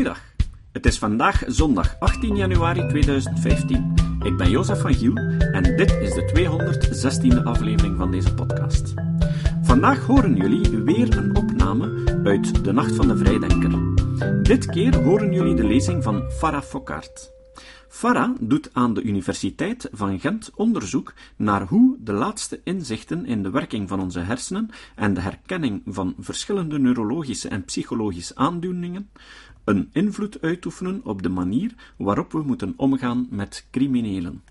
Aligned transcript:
Goeiedag. 0.00 0.24
Het 0.72 0.86
is 0.86 0.98
vandaag 0.98 1.42
zondag 1.46 1.96
18 1.98 2.36
januari 2.36 2.86
2015. 2.86 3.94
Ik 4.22 4.36
ben 4.36 4.50
Jozef 4.50 4.80
van 4.80 4.94
Giel 4.94 5.16
en 5.52 5.62
dit 5.76 5.90
is 5.90 6.14
de 6.14 6.30
216e 7.40 7.44
aflevering 7.44 7.96
van 7.96 8.10
deze 8.10 8.34
podcast. 8.34 8.94
Vandaag 9.62 10.06
horen 10.06 10.36
jullie 10.36 10.78
weer 10.78 11.16
een 11.16 11.36
opname 11.36 12.02
uit 12.24 12.64
De 12.64 12.72
Nacht 12.72 12.94
van 12.94 13.08
de 13.08 13.16
Vrijdenker. 13.16 13.72
Dit 14.42 14.66
keer 14.66 14.96
horen 14.96 15.32
jullie 15.32 15.54
de 15.54 15.64
lezing 15.64 16.02
van 16.02 16.30
Farah 16.30 16.62
Fokkaert. 16.62 17.30
Farah 17.88 18.36
doet 18.40 18.70
aan 18.72 18.94
de 18.94 19.02
Universiteit 19.02 19.88
van 19.92 20.20
Gent 20.20 20.50
onderzoek 20.54 21.14
naar 21.36 21.62
hoe 21.62 21.96
de 22.00 22.12
laatste 22.12 22.60
inzichten 22.64 23.26
in 23.26 23.42
de 23.42 23.50
werking 23.50 23.88
van 23.88 24.00
onze 24.00 24.20
hersenen 24.20 24.70
en 24.94 25.14
de 25.14 25.20
herkenning 25.20 25.82
van 25.86 26.14
verschillende 26.18 26.78
neurologische 26.78 27.48
en 27.48 27.64
psychologische 27.64 28.36
aandoeningen 28.36 29.10
een 29.64 29.90
invloed 29.92 30.40
uitoefenen 30.40 31.00
op 31.04 31.22
de 31.22 31.28
manier 31.28 31.74
waarop 31.96 32.32
we 32.32 32.42
moeten 32.42 32.74
omgaan 32.76 33.26
met 33.30 33.66
criminelen. 33.70 34.42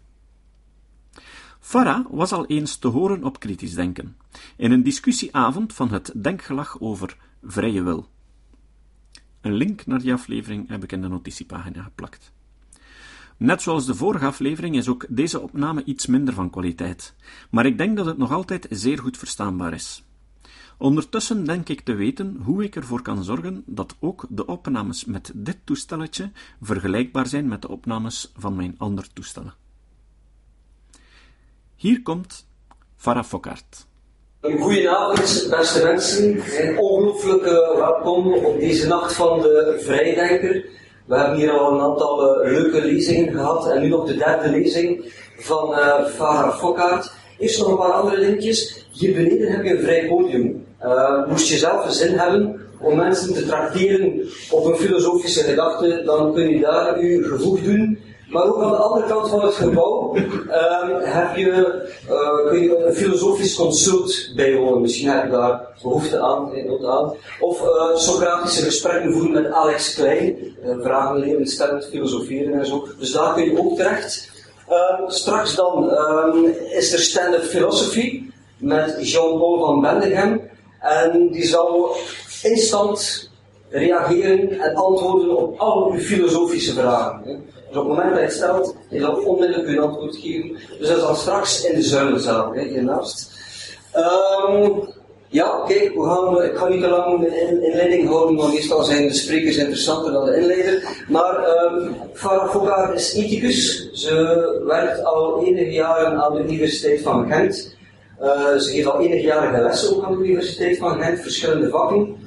Farah 1.60 2.06
was 2.10 2.32
al 2.32 2.46
eens 2.46 2.78
te 2.78 2.88
horen 2.88 3.24
op 3.24 3.40
kritisch 3.40 3.74
denken, 3.74 4.18
in 4.58 4.72
een 4.72 4.84
discussieavond 4.84 5.74
van 5.74 5.92
het 5.92 6.12
Denkgelag 6.16 6.80
over 6.80 7.18
vrije 7.44 7.84
wil. 7.84 8.10
Een 9.42 9.54
link 9.54 9.86
naar 9.86 10.00
die 10.00 10.14
aflevering 10.14 10.68
heb 10.68 10.84
ik 10.84 10.92
in 10.92 11.02
de 11.02 11.08
notitiepagina 11.08 11.84
geplakt. 11.84 12.32
Net 13.38 13.62
zoals 13.62 13.86
de 13.86 13.96
vorige 13.96 14.26
aflevering 14.26 14.76
is 14.76 14.88
ook 14.88 15.06
deze 15.10 15.40
opname 15.40 15.84
iets 15.84 16.06
minder 16.06 16.34
van 16.34 16.50
kwaliteit, 16.50 17.16
maar 17.50 17.66
ik 17.66 17.78
denk 17.78 17.98
dat 17.98 18.06
het 18.06 18.18
nog 18.18 18.32
altijd 18.32 18.68
zeer 18.70 19.00
goed 19.00 19.18
verstaanbaar 19.18 19.74
is. 19.74 20.04
Ondertussen 20.82 21.46
denk 21.46 21.70
ik 21.70 21.82
te 21.82 21.94
weten 21.94 22.40
hoe 22.44 22.64
ik 22.64 22.76
ervoor 22.76 23.02
kan 23.02 23.24
zorgen 23.24 23.64
dat 23.66 23.96
ook 24.00 24.26
de 24.30 24.46
opnames 24.46 25.06
met 25.06 25.32
dit 25.36 25.58
toestelletje 25.64 26.32
vergelijkbaar 26.62 27.28
zijn 27.28 27.48
met 27.48 27.62
de 27.62 27.70
opnames 27.70 28.32
van 28.38 28.56
mijn 28.56 28.76
andere 28.78 29.08
toestellen. 29.14 29.54
Hier 31.76 32.02
komt 32.02 32.46
Farah 32.96 33.24
Fokkaert. 33.24 33.86
Goedenavond, 34.42 35.48
beste 35.50 35.84
mensen. 35.84 36.42
Ongelooflijk 36.78 37.44
welkom 37.76 38.34
op 38.34 38.60
deze 38.60 38.88
nacht 38.88 39.14
van 39.14 39.42
de 39.42 39.80
Vrijdenker. 39.84 40.66
We 41.06 41.16
hebben 41.16 41.38
hier 41.38 41.52
al 41.52 41.74
een 41.74 41.82
aantal 41.82 42.46
uh, 42.46 42.52
leuke 42.52 42.82
lezingen 42.82 43.34
gehad 43.34 43.72
en 43.72 43.82
nu 43.82 43.88
nog 43.88 44.06
de 44.06 44.16
derde 44.16 44.50
lezing 44.50 45.14
van 45.38 45.72
uh, 45.72 46.06
Farah 46.06 46.58
Fokkaert. 46.58 47.12
Eerst 47.38 47.60
nog 47.60 47.68
een 47.68 47.78
paar 47.78 47.92
andere 47.92 48.20
dingetjes. 48.20 48.86
Hier 48.92 49.14
beneden 49.14 49.52
heb 49.52 49.64
je 49.64 49.78
een 49.78 49.84
vrij 49.84 50.08
podium. 50.08 50.68
Uh, 50.84 51.28
moest 51.28 51.48
je 51.48 51.58
zelf 51.58 51.86
een 51.86 51.92
zin 51.92 52.18
hebben 52.18 52.62
om 52.82 52.96
mensen 52.96 53.34
te 53.34 53.46
trakteren 53.46 54.26
op 54.52 54.66
een 54.66 54.76
filosofische 54.76 55.44
gedachte, 55.44 56.02
dan 56.06 56.34
kun 56.34 56.50
je 56.50 56.60
daar 56.60 56.98
uw 56.98 57.28
gevoeg 57.28 57.62
doen. 57.62 58.00
Maar 58.30 58.44
ook 58.44 58.62
aan 58.62 58.72
de 58.72 58.78
andere 58.78 59.08
kant 59.08 59.30
van 59.30 59.42
het 59.42 59.54
gebouw 59.54 60.16
uh, 60.16 60.24
heb 61.02 61.36
je, 61.36 61.84
uh, 62.10 62.50
kun 62.50 62.62
je 62.62 62.86
een 62.86 62.94
filosofisch 62.94 63.56
consult 63.56 64.32
bijwonen. 64.36 64.82
Misschien 64.82 65.10
heb 65.10 65.24
je 65.24 65.32
daar 65.32 65.68
behoefte 65.82 66.20
aan, 66.20 66.52
aan. 66.86 67.14
Of 67.40 67.62
uh, 67.62 67.96
Socratische 67.96 68.64
gesprekken 68.64 69.14
voeren 69.14 69.32
met 69.32 69.52
Alex 69.52 69.94
Klein. 69.94 70.38
vragen 70.82 71.18
leren, 71.18 71.48
stellen, 71.48 71.84
filosoferen 71.84 72.60
en 72.60 72.66
zo. 72.66 72.88
Dus 73.00 73.12
daar 73.12 73.34
kun 73.34 73.44
je 73.44 73.60
ook 73.60 73.76
terecht. 73.76 74.32
Ehm, 74.68 75.10
straks 75.10 75.56
dan 75.56 75.90
ehm, 75.90 76.46
is 76.72 76.94
er 76.94 77.00
stand-up 77.00 77.44
philosophy 77.44 78.24
met 78.58 79.10
Jean-Paul 79.12 79.60
van 79.60 79.82
Bendegem. 79.82 80.42
En 80.80 81.30
die 81.32 81.46
zal 81.46 81.96
instant 82.44 83.30
reageren 83.70 84.60
en 84.60 84.76
antwoorden 84.76 85.38
op 85.38 85.60
al 85.60 85.92
uw 85.92 86.00
filosofische 86.00 86.74
vragen. 86.74 87.22
Dus 87.70 87.78
op 87.78 87.88
het 87.88 87.98
moment 87.98 88.10
dat 88.10 88.20
je 88.20 88.26
het 88.26 88.34
stelt, 88.34 88.76
je 88.90 89.00
zal 89.00 89.16
onmiddellijk 89.16 89.68
uw 89.68 89.82
antwoord 89.82 90.16
geven. 90.16 90.58
Dus 90.80 90.88
dat 90.88 90.98
is 90.98 91.04
dan 91.04 91.16
straks 91.16 91.66
in 91.66 91.76
de 91.76 91.82
zuilenzaal, 91.82 92.54
hiernaast. 92.54 93.38
Um, 93.96 94.88
ja, 95.28 95.64
kijk, 95.68 95.94
we 95.94 96.04
gaan, 96.04 96.44
ik 96.44 96.58
ga 96.58 96.68
niet 96.68 96.82
te 96.82 96.88
lang 96.88 97.26
inleiding 97.64 98.08
houden, 98.08 98.36
want 98.36 98.54
meestal 98.54 98.84
zijn 98.84 99.08
de 99.08 99.14
sprekers 99.14 99.58
interessanter 99.58 100.12
dan 100.12 100.26
de 100.26 100.38
inleider. 100.38 101.04
Maar 101.08 101.48
um, 101.74 101.96
Farah 102.14 102.50
Fogar 102.50 102.94
is 102.94 103.14
ethicus. 103.14 103.92
Ze 103.92 104.14
werkt 104.68 105.04
al 105.04 105.44
enige 105.46 105.72
jaren 105.72 106.24
aan 106.24 106.34
de 106.34 106.44
Universiteit 106.44 107.02
van 107.02 107.32
Gent. 107.32 107.78
Uh, 108.22 108.56
ze 108.58 108.72
geeft 108.72 108.88
al 108.88 109.00
enige 109.00 109.22
jaren 109.22 109.64
lessen 109.64 109.96
ook 109.96 110.04
aan 110.04 110.18
de 110.18 110.24
Universiteit 110.24 110.78
van 110.78 111.02
Gent, 111.02 111.20
verschillende 111.20 111.70
vakken. 111.70 112.18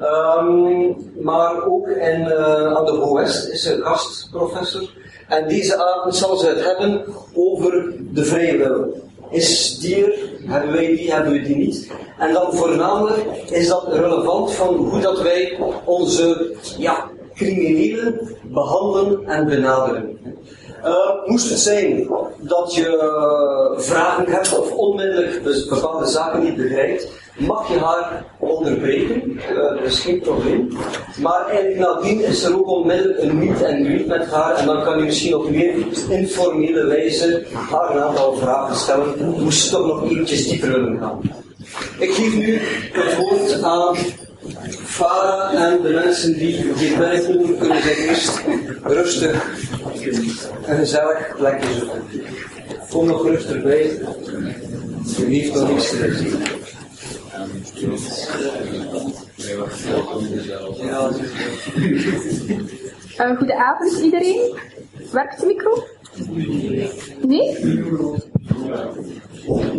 Um, 0.00 0.96
maar 1.20 1.66
ook 1.66 1.86
uh, 1.86 2.74
aan 2.74 2.84
de 2.84 2.90
HOWEST 2.90 3.48
is 3.48 3.62
ze 3.62 3.80
gastprofessor. 3.82 4.90
En 5.28 5.48
deze 5.48 5.84
avond 5.84 6.16
zal 6.16 6.36
ze 6.36 6.46
het 6.46 6.64
hebben 6.64 7.04
over 7.34 7.92
de 8.12 8.24
vrije 8.24 8.56
wil. 8.56 9.02
Is 9.30 9.78
die 9.78 10.04
er? 10.04 10.18
Hebben 10.46 10.72
wij 10.72 10.86
die? 10.86 11.12
Hebben 11.12 11.32
we 11.32 11.40
die 11.40 11.56
niet? 11.56 11.90
En 12.18 12.32
dan 12.32 12.52
voornamelijk 12.52 13.50
is 13.50 13.68
dat 13.68 13.92
relevant 13.92 14.52
van 14.52 14.74
hoe 14.74 15.00
dat 15.00 15.22
wij 15.22 15.58
onze 15.84 16.56
ja, 16.78 17.10
criminelen 17.34 18.36
behandelen 18.42 19.24
en 19.26 19.46
benaderen. 19.46 20.18
Uh, 20.84 21.26
moest 21.26 21.50
het 21.50 21.58
zijn 21.58 22.08
dat 22.38 22.74
je 22.74 22.88
uh, 23.02 23.80
vragen 23.80 24.26
hebt 24.26 24.58
of 24.58 24.72
onmiddellijk 24.72 25.42
bepaalde 25.68 26.06
zaken 26.06 26.42
niet 26.42 26.56
begrijpt, 26.56 27.08
mag 27.38 27.68
je 27.68 27.78
haar 27.78 28.24
onderbreken, 28.38 29.30
uh, 29.30 29.56
dat 29.56 29.84
is 29.84 30.00
geen 30.00 30.20
probleem. 30.20 30.68
Maar 31.20 31.46
eigenlijk 31.46 31.78
nadien 31.78 32.24
is 32.24 32.42
er 32.42 32.56
ook 32.56 32.68
onmiddellijk 32.68 33.22
een 33.22 33.38
meet 33.38 33.62
en 33.62 33.84
greet 33.84 34.06
met 34.06 34.26
haar 34.26 34.56
en 34.56 34.66
dan 34.66 34.82
kan 34.84 34.98
je 34.98 35.04
misschien 35.04 35.36
op 35.36 35.50
meer 35.50 35.74
informele 36.08 36.86
wijze 36.86 37.46
haar 37.70 37.96
een 37.96 38.02
aantal 38.02 38.34
vragen 38.34 38.76
stellen, 38.76 39.34
moest 39.38 39.70
toch 39.70 39.86
nog 39.86 40.10
eventjes 40.10 40.48
dieper 40.48 40.72
willen 40.72 40.98
gaan. 40.98 41.20
Ik 41.98 42.12
geef 42.12 42.34
nu 42.34 42.60
het 42.92 43.16
woord 43.16 43.62
aan 43.62 43.96
Farah 44.84 45.62
en 45.62 45.82
de 45.82 45.88
mensen 45.88 46.32
die 46.32 46.56
hier 46.74 46.98
binnenkomen 46.98 47.58
kunnen 47.58 47.82
zich 47.82 47.98
eerst 47.98 48.40
rustig 48.82 49.44
een 50.66 50.76
gezellig 50.76 51.36
plekje 51.36 51.74
zoeken. 51.74 52.02
Kom 52.90 53.06
nog 53.06 53.26
rustig 53.26 53.62
bij. 53.62 53.82
Je 55.16 55.24
heeft 55.24 55.54
nog 55.54 55.68
niets 55.68 55.90
te 55.90 56.14
zien. 56.14 56.42
Goedenavond 63.36 64.00
iedereen. 64.00 64.58
Werkt 65.12 65.40
de 65.40 65.46
micro? 65.46 65.84
Nee? 67.26 67.56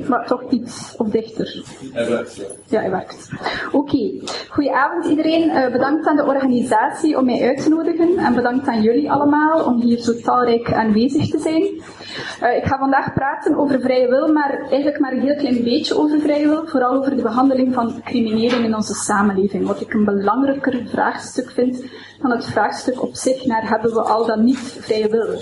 Maar 0.07 0.25
toch 0.27 0.43
iets 0.49 0.93
of 0.97 1.07
dichter. 1.07 1.63
Hij 1.93 2.09
werkt. 2.09 2.45
Ja, 2.67 2.79
hij 2.79 2.91
werkt. 2.91 3.29
Oké. 3.71 3.77
Okay. 3.77 4.21
Goedenavond 4.49 5.05
iedereen. 5.05 5.49
Uh, 5.49 5.71
bedankt 5.71 6.07
aan 6.07 6.15
de 6.15 6.25
organisatie 6.25 7.17
om 7.17 7.25
mij 7.25 7.41
uit 7.47 7.63
te 7.63 7.69
nodigen. 7.69 8.17
En 8.17 8.33
bedankt 8.33 8.67
aan 8.67 8.81
jullie 8.81 9.11
allemaal 9.11 9.65
om 9.65 9.81
hier 9.81 9.99
zo 9.99 10.13
talrijk 10.13 10.73
aanwezig 10.73 11.29
te 11.29 11.39
zijn. 11.39 11.63
Uh, 11.63 12.57
ik 12.57 12.65
ga 12.65 12.77
vandaag 12.77 13.13
praten 13.13 13.55
over 13.55 13.81
vrije 13.81 14.07
wil, 14.07 14.33
maar 14.33 14.59
eigenlijk 14.59 14.99
maar 14.99 15.11
een 15.11 15.21
heel 15.21 15.35
klein 15.35 15.63
beetje 15.63 15.97
over 15.97 16.19
vrije 16.19 16.47
wil. 16.47 16.67
Vooral 16.67 16.95
over 16.95 17.15
de 17.15 17.21
behandeling 17.21 17.73
van 17.73 18.01
criminelen 18.03 18.63
in 18.63 18.75
onze 18.75 18.93
samenleving. 18.93 19.67
Wat 19.67 19.81
ik 19.81 19.93
een 19.93 20.05
belangrijker 20.05 20.83
vraagstuk 20.87 21.51
vind 21.51 21.83
dan 22.21 22.31
het 22.31 22.45
vraagstuk 22.45 23.01
op 23.01 23.15
zich 23.15 23.45
naar 23.45 23.69
hebben 23.69 23.93
we 23.93 24.01
al 24.01 24.25
dan 24.25 24.43
niet 24.43 24.77
vrije 24.79 25.09
wil. 25.09 25.39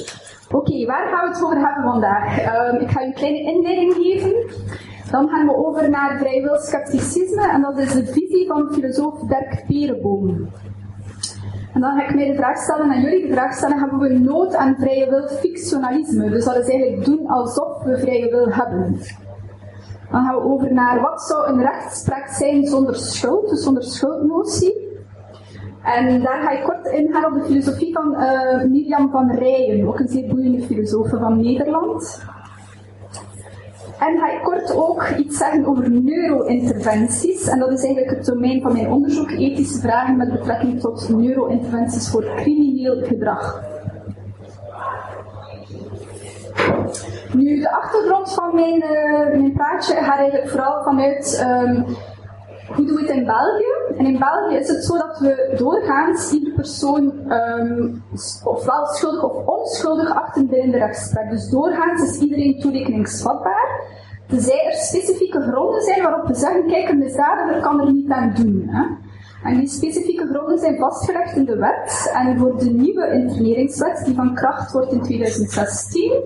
Oké, 0.53 0.85
waar 0.85 1.07
gaan 1.07 1.29
we 1.29 1.33
het 1.33 1.43
over 1.43 1.57
hebben 1.57 1.83
vandaag? 1.83 2.37
Um, 2.71 2.79
ik 2.79 2.89
ga 2.89 3.01
u 3.01 3.05
een 3.05 3.13
kleine 3.13 3.41
inleiding 3.41 3.93
geven. 3.93 4.33
Dan 5.11 5.29
gaan 5.29 5.47
we 5.47 5.55
over 5.55 5.89
naar 5.89 6.17
vrijwilscepticisme 6.17 7.49
en 7.51 7.61
dat 7.61 7.77
is 7.77 7.93
de 7.93 8.05
visie 8.05 8.47
van 8.47 8.73
filosoof 8.73 9.19
Dirk 9.19 9.63
Perenboom. 9.67 10.49
En 11.73 11.81
dan 11.81 11.99
ga 11.99 12.07
ik 12.07 12.15
mij 12.15 12.27
de 12.27 12.35
vraag 12.35 12.57
stellen 12.57 12.91
aan 12.91 13.01
jullie. 13.01 13.27
De 13.27 13.33
vraag 13.33 13.53
stellen, 13.53 13.79
hebben 13.79 13.99
we 13.99 14.19
nood 14.19 14.55
aan 14.55 14.75
vrije 14.79 15.09
wil 15.09 15.27
fictionalisme? 15.27 16.29
Dus 16.29 16.45
dat 16.45 16.55
is 16.55 16.67
eigenlijk 16.67 17.05
doen 17.05 17.27
alsof 17.27 17.83
we 17.83 17.97
vrije 17.97 18.29
wil 18.29 18.47
hebben. 18.49 18.99
Dan 20.11 20.23
gaan 20.25 20.35
we 20.35 20.43
over 20.43 20.73
naar 20.73 21.01
wat 21.01 21.21
zou 21.21 21.47
een 21.47 21.61
rechtspraak 21.61 22.27
zijn 22.27 22.65
zonder 22.65 22.95
schuld, 22.95 23.49
dus 23.49 23.63
zonder 23.63 23.83
schuldnotie. 23.83 24.92
En 25.83 26.21
daar 26.21 26.41
ga 26.41 26.49
ik 26.49 26.63
kort 26.63 26.85
ingaan 26.87 27.25
op 27.25 27.33
de 27.33 27.45
filosofie 27.45 27.93
van 27.93 28.13
uh, 28.13 28.63
Mirjam 28.63 29.09
van 29.09 29.31
Rijen, 29.31 29.87
ook 29.87 29.99
een 29.99 30.07
zeer 30.07 30.27
boeiende 30.27 30.61
filosoof 30.61 31.09
van 31.09 31.41
Nederland. 31.41 32.23
En 33.99 34.17
ga 34.17 34.31
ik 34.31 34.43
kort 34.43 34.75
ook 34.75 35.07
iets 35.17 35.37
zeggen 35.37 35.65
over 35.65 35.91
neuro-interventies. 35.91 37.47
En 37.47 37.59
dat 37.59 37.71
is 37.71 37.83
eigenlijk 37.83 38.17
het 38.17 38.25
domein 38.25 38.61
van 38.61 38.73
mijn 38.73 38.91
onderzoek, 38.91 39.31
ethische 39.31 39.79
vragen 39.79 40.17
met 40.17 40.31
betrekking 40.31 40.79
tot 40.79 41.09
neuro-interventies 41.09 42.09
voor 42.09 42.25
crimineel 42.35 43.05
gedrag. 43.05 43.63
Nu, 47.33 47.59
de 47.59 47.71
achtergrond 47.71 48.33
van 48.33 48.55
mijn, 48.55 48.83
uh, 48.83 49.39
mijn 49.39 49.53
praatje 49.53 49.93
gaat 49.93 50.17
eigenlijk 50.17 50.49
vooral 50.49 50.83
vanuit 50.83 51.45
um, 51.47 51.85
hoe 52.67 52.85
doen 52.85 52.95
we 52.95 53.01
het 53.01 53.09
in 53.09 53.25
België? 53.25 53.97
En 53.97 54.05
in 54.05 54.19
België 54.19 54.55
is 54.55 54.67
het 54.67 54.85
zo 54.85 54.97
dat 54.97 55.19
we 55.19 55.53
doorgaans 55.57 56.31
iedere 56.31 56.55
persoon 56.55 57.31
um, 57.31 58.03
ofwel 58.43 58.85
schuldig 58.85 59.23
of 59.23 59.45
onschuldig 59.45 60.15
achten 60.15 60.47
binnen 60.47 60.71
de 60.71 60.77
rechtspraak. 60.77 61.29
Dus 61.29 61.49
doorgaans 61.49 62.01
is 62.01 62.19
iedereen 62.19 62.59
toerekeningsvatbaar. 62.59 63.81
Tenzij 64.27 64.65
er 64.65 64.73
specifieke 64.73 65.41
gronden 65.41 65.81
zijn 65.81 66.01
waarop 66.03 66.27
we 66.27 66.35
zeggen, 66.35 66.67
kijk, 66.67 66.89
een 66.89 66.97
misdadiger 66.97 67.61
kan 67.61 67.79
er 67.79 67.91
niet 67.91 68.11
aan 68.11 68.33
doen. 68.35 68.63
Hè? 68.67 68.83
En 69.49 69.57
die 69.57 69.67
specifieke 69.67 70.27
gronden 70.27 70.59
zijn 70.59 70.77
vastgelegd 70.77 71.35
in 71.35 71.45
de 71.45 71.57
wet. 71.57 72.11
En 72.13 72.37
voor 72.37 72.57
de 72.57 72.69
nieuwe 72.69 73.11
interneringswet, 73.11 74.01
die 74.05 74.15
van 74.15 74.35
kracht 74.35 74.71
wordt 74.71 74.91
in 74.91 75.01
2016, 75.01 76.23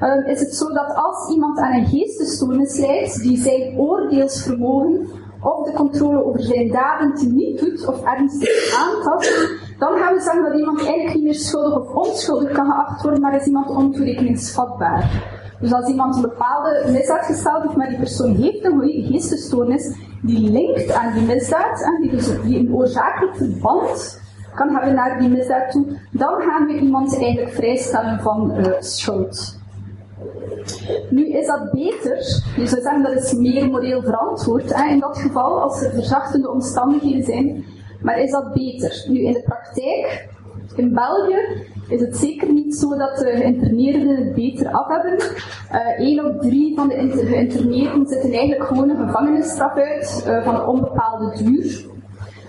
um, 0.00 0.24
is 0.24 0.40
het 0.40 0.54
zo 0.54 0.72
dat 0.72 0.94
als 0.94 1.30
iemand 1.30 1.58
aan 1.58 1.72
een 1.72 1.86
geestesstoornis 1.86 2.78
lijdt, 2.78 3.22
die 3.22 3.38
zijn 3.38 3.78
oordeelsvermogen 3.78 5.08
of 5.48 5.66
de 5.66 5.72
controle 5.72 6.24
over 6.24 6.42
zijn 6.42 6.68
daden 6.68 7.14
teniet 7.14 7.60
doet 7.60 7.86
of 7.86 8.04
ernstig 8.04 8.74
aantast, 8.76 9.56
dan 9.78 9.98
gaan 9.98 10.14
we 10.14 10.20
zeggen 10.20 10.42
dat 10.42 10.58
iemand 10.58 10.78
eigenlijk 10.78 11.14
niet 11.14 11.24
meer 11.24 11.34
schuldig 11.34 11.78
of 11.78 12.08
onschuldig 12.08 12.52
kan 12.52 12.66
geacht 12.66 13.02
worden, 13.02 13.20
maar 13.20 13.36
is 13.36 13.46
iemand 13.46 13.68
ontoerekeningsvatbaar. 13.68 15.36
Dus 15.60 15.72
als 15.72 15.88
iemand 15.88 16.16
een 16.16 16.22
bepaalde 16.22 16.84
misdaad 16.92 17.24
gesteld 17.24 17.62
heeft, 17.62 17.76
maar 17.76 17.88
die 17.88 17.98
persoon 17.98 18.34
heeft 18.34 18.64
een 18.64 18.80
geestesstoornis 18.80 19.96
die 20.22 20.50
linkt 20.50 20.92
aan 20.92 21.12
die 21.12 21.26
misdaad, 21.26 21.82
en 21.82 22.02
die, 22.02 22.10
dus, 22.10 22.30
die 22.42 22.58
een 22.58 22.74
oorzakelijk 22.74 23.36
verband 23.36 24.20
kan 24.54 24.68
hebben 24.68 24.94
naar 24.94 25.18
die 25.18 25.28
misdaad 25.28 25.70
toe, 25.70 25.86
dan 26.10 26.40
gaan 26.40 26.66
we 26.66 26.78
iemand 26.78 27.18
eigenlijk 27.18 27.54
vrijstellen 27.54 28.20
van 28.20 28.52
uh, 28.58 28.66
schuld. 28.78 29.57
Nu 31.10 31.28
is 31.28 31.46
dat 31.46 31.72
beter, 31.72 32.16
je 32.56 32.66
zou 32.66 32.82
zeggen 32.82 33.02
dat 33.02 33.12
is 33.12 33.32
meer 33.32 33.70
moreel 33.70 34.02
verantwoord 34.02 34.74
hè, 34.74 34.90
in 34.90 35.00
dat 35.00 35.18
geval, 35.18 35.60
als 35.60 35.82
er 35.82 35.90
verzachtende 35.90 36.50
omstandigheden 36.50 37.24
zijn, 37.24 37.64
maar 38.02 38.18
is 38.18 38.30
dat 38.30 38.52
beter? 38.52 39.04
Nu 39.08 39.20
in 39.20 39.32
de 39.32 39.42
praktijk, 39.42 40.28
in 40.76 40.94
België, 40.94 41.38
is 41.88 42.00
het 42.00 42.16
zeker 42.16 42.52
niet 42.52 42.76
zo 42.76 42.96
dat 42.96 43.16
de 43.16 43.32
geïnterneerden 43.36 44.16
het 44.16 44.34
beter 44.34 44.70
af 44.70 44.86
hebben. 44.86 45.18
Uh, 46.00 46.24
op 46.24 46.40
drie 46.40 46.74
van 46.74 46.88
de 46.88 47.24
geïnterneerden 47.26 48.06
zitten 48.06 48.32
eigenlijk 48.32 48.64
gewoon 48.64 48.90
een 48.90 49.06
gevangenisstraf 49.06 49.74
uit 49.74 50.24
uh, 50.26 50.44
van 50.44 50.66
onbepaalde 50.66 51.36
duur. 51.44 51.86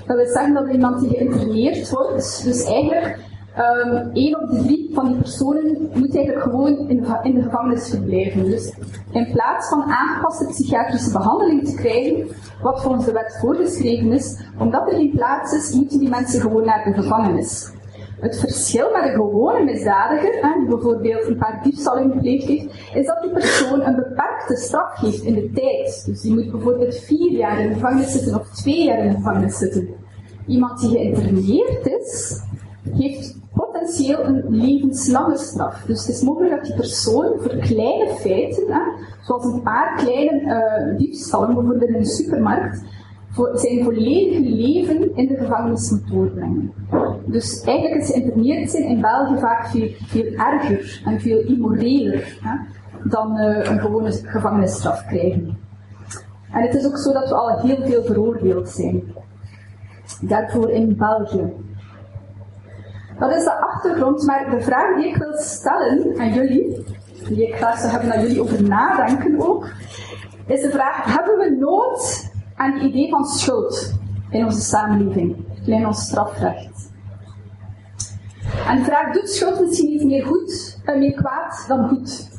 Dat 0.06 0.18
wil 0.18 0.26
zeggen 0.26 0.54
dat 0.54 0.70
iemand 0.70 1.00
die 1.00 1.10
geïnterneerd 1.10 1.90
wordt, 1.90 2.44
dus 2.44 2.64
eigenlijk 2.64 3.20
Um, 3.58 4.10
één 4.14 4.42
op 4.42 4.50
de 4.50 4.64
drie 4.64 4.90
van 4.94 5.08
die 5.08 5.16
personen 5.16 5.90
moet 5.94 6.16
eigenlijk 6.16 6.44
gewoon 6.44 6.90
in 6.90 7.02
de, 7.02 7.20
in 7.24 7.34
de 7.36 7.42
gevangenis 7.42 7.90
verblijven. 7.90 8.44
Dus 8.44 8.74
in 9.12 9.32
plaats 9.32 9.70
van 9.70 9.84
aangepaste 9.84 10.46
psychiatrische 10.46 11.12
behandeling 11.12 11.68
te 11.68 11.76
krijgen, 11.76 12.28
wat 12.62 12.82
volgens 12.82 13.06
de 13.06 13.12
wet 13.12 13.38
voorgeschreven 13.42 14.12
is, 14.12 14.40
omdat 14.58 14.88
er 14.88 14.96
geen 14.96 15.12
plaats 15.16 15.54
is, 15.54 15.74
moeten 15.74 16.00
die 16.00 16.10
mensen 16.10 16.42
gewoon 16.42 16.66
naar 16.66 16.84
de 16.84 17.02
gevangenis. 17.02 17.72
Het 18.20 18.40
verschil 18.40 18.92
met 18.92 19.04
een 19.04 19.16
gewone 19.16 19.64
misdadiger, 19.64 20.32
die 20.58 20.68
bijvoorbeeld 20.68 21.28
een 21.28 21.38
paar 21.38 21.60
diefstallen 21.64 22.12
gepleegd 22.12 22.48
heeft, 22.48 22.74
is 22.94 23.06
dat 23.06 23.22
die 23.22 23.32
persoon 23.32 23.82
een 23.82 23.96
beperkte 23.96 24.56
straf 24.56 25.00
heeft 25.00 25.24
in 25.24 25.34
de 25.34 25.52
tijd. 25.52 26.04
Dus 26.06 26.22
die 26.22 26.34
moet 26.34 26.52
bijvoorbeeld 26.52 26.96
vier 26.96 27.32
jaar 27.32 27.60
in 27.60 27.68
de 27.68 27.74
gevangenis 27.74 28.12
zitten 28.12 28.40
of 28.40 28.50
twee 28.50 28.84
jaar 28.84 29.00
in 29.00 29.10
de 29.10 29.16
gevangenis 29.16 29.58
zitten. 29.58 29.90
Iemand 30.48 30.80
die 30.80 30.90
geïnterneerd 30.90 31.88
is, 31.88 32.42
heeft 32.98 33.38
potentieel 33.54 34.26
een 34.26 34.44
levenslange 34.50 35.38
straf. 35.38 35.84
Dus 35.88 36.06
het 36.06 36.16
is 36.16 36.22
mogelijk 36.22 36.56
dat 36.56 36.66
die 36.66 36.76
persoon 36.76 37.34
voor 37.38 37.56
kleine 37.56 38.08
feiten, 38.16 38.64
hè, 38.68 38.82
zoals 39.22 39.46
een 39.46 39.62
paar 39.62 39.96
kleine 39.96 40.42
uh, 40.42 40.98
diefstallen, 40.98 41.48
bijvoorbeeld 41.48 41.90
in 41.90 41.96
een 41.96 42.06
supermarkt, 42.06 42.84
voor 43.30 43.52
zijn 43.54 43.84
volledige 43.84 44.42
leven 44.42 45.16
in 45.16 45.28
de 45.28 45.36
gevangenis 45.36 45.92
moet 45.92 46.08
doorbrengen. 46.08 46.74
Dus 47.26 47.62
eigenlijk 47.62 48.02
is 48.02 48.12
geïnterneerd 48.12 48.72
zijn 48.72 48.84
in 48.84 49.02
België 49.02 49.40
vaak 49.40 49.68
veel, 49.68 49.90
veel 50.06 50.32
erger 50.34 51.02
en 51.06 51.20
veel 51.20 51.40
immoreler 51.40 52.38
hè, 52.42 52.58
dan 53.10 53.38
uh, 53.38 53.72
een 53.72 53.80
gewone 53.80 54.12
gevangenisstraf 54.12 55.06
krijgen. 55.06 55.58
En 56.52 56.62
het 56.62 56.76
is 56.76 56.86
ook 56.86 56.98
zo 56.98 57.14
dat 57.14 57.30
we 57.30 57.36
al 57.36 57.60
heel 57.60 57.86
veel 57.86 58.04
veroordeeld 58.04 58.70
zijn. 58.70 59.04
Daarvoor 60.22 60.70
in 60.70 60.96
België. 60.98 61.54
Dat 63.20 63.36
is 63.36 63.44
de 63.44 63.62
achtergrond, 63.62 64.26
maar 64.26 64.50
de 64.50 64.62
vraag 64.62 64.96
die 64.96 65.08
ik 65.08 65.16
wil 65.16 65.34
stellen 65.38 66.20
aan 66.20 66.34
jullie, 66.34 66.86
die 67.28 67.48
ik 67.48 67.56
graag 67.56 67.80
zou 67.80 67.92
hebben 67.92 68.10
dat 68.10 68.22
jullie 68.22 68.42
over 68.42 68.64
nadenken 68.64 69.42
ook, 69.42 69.68
is 70.48 70.62
de 70.62 70.70
vraag, 70.70 71.16
hebben 71.16 71.38
we 71.38 71.56
nood 71.60 72.32
aan 72.56 72.72
het 72.72 72.82
idee 72.82 73.10
van 73.10 73.26
schuld 73.26 73.94
in 74.30 74.46
onze 74.46 74.62
samenleving, 74.62 75.36
in 75.66 75.88
ons 75.88 76.02
strafrecht? 76.02 76.92
En 78.68 78.78
de 78.78 78.84
vraag, 78.84 79.14
doet 79.14 79.30
schuld 79.30 79.60
misschien 79.60 79.90
niet 79.90 80.04
meer 80.04 80.26
goed, 80.26 80.80
en 80.86 81.00
meer 81.00 81.14
kwaad 81.14 81.66
dan 81.68 81.88
goed? 81.88 82.30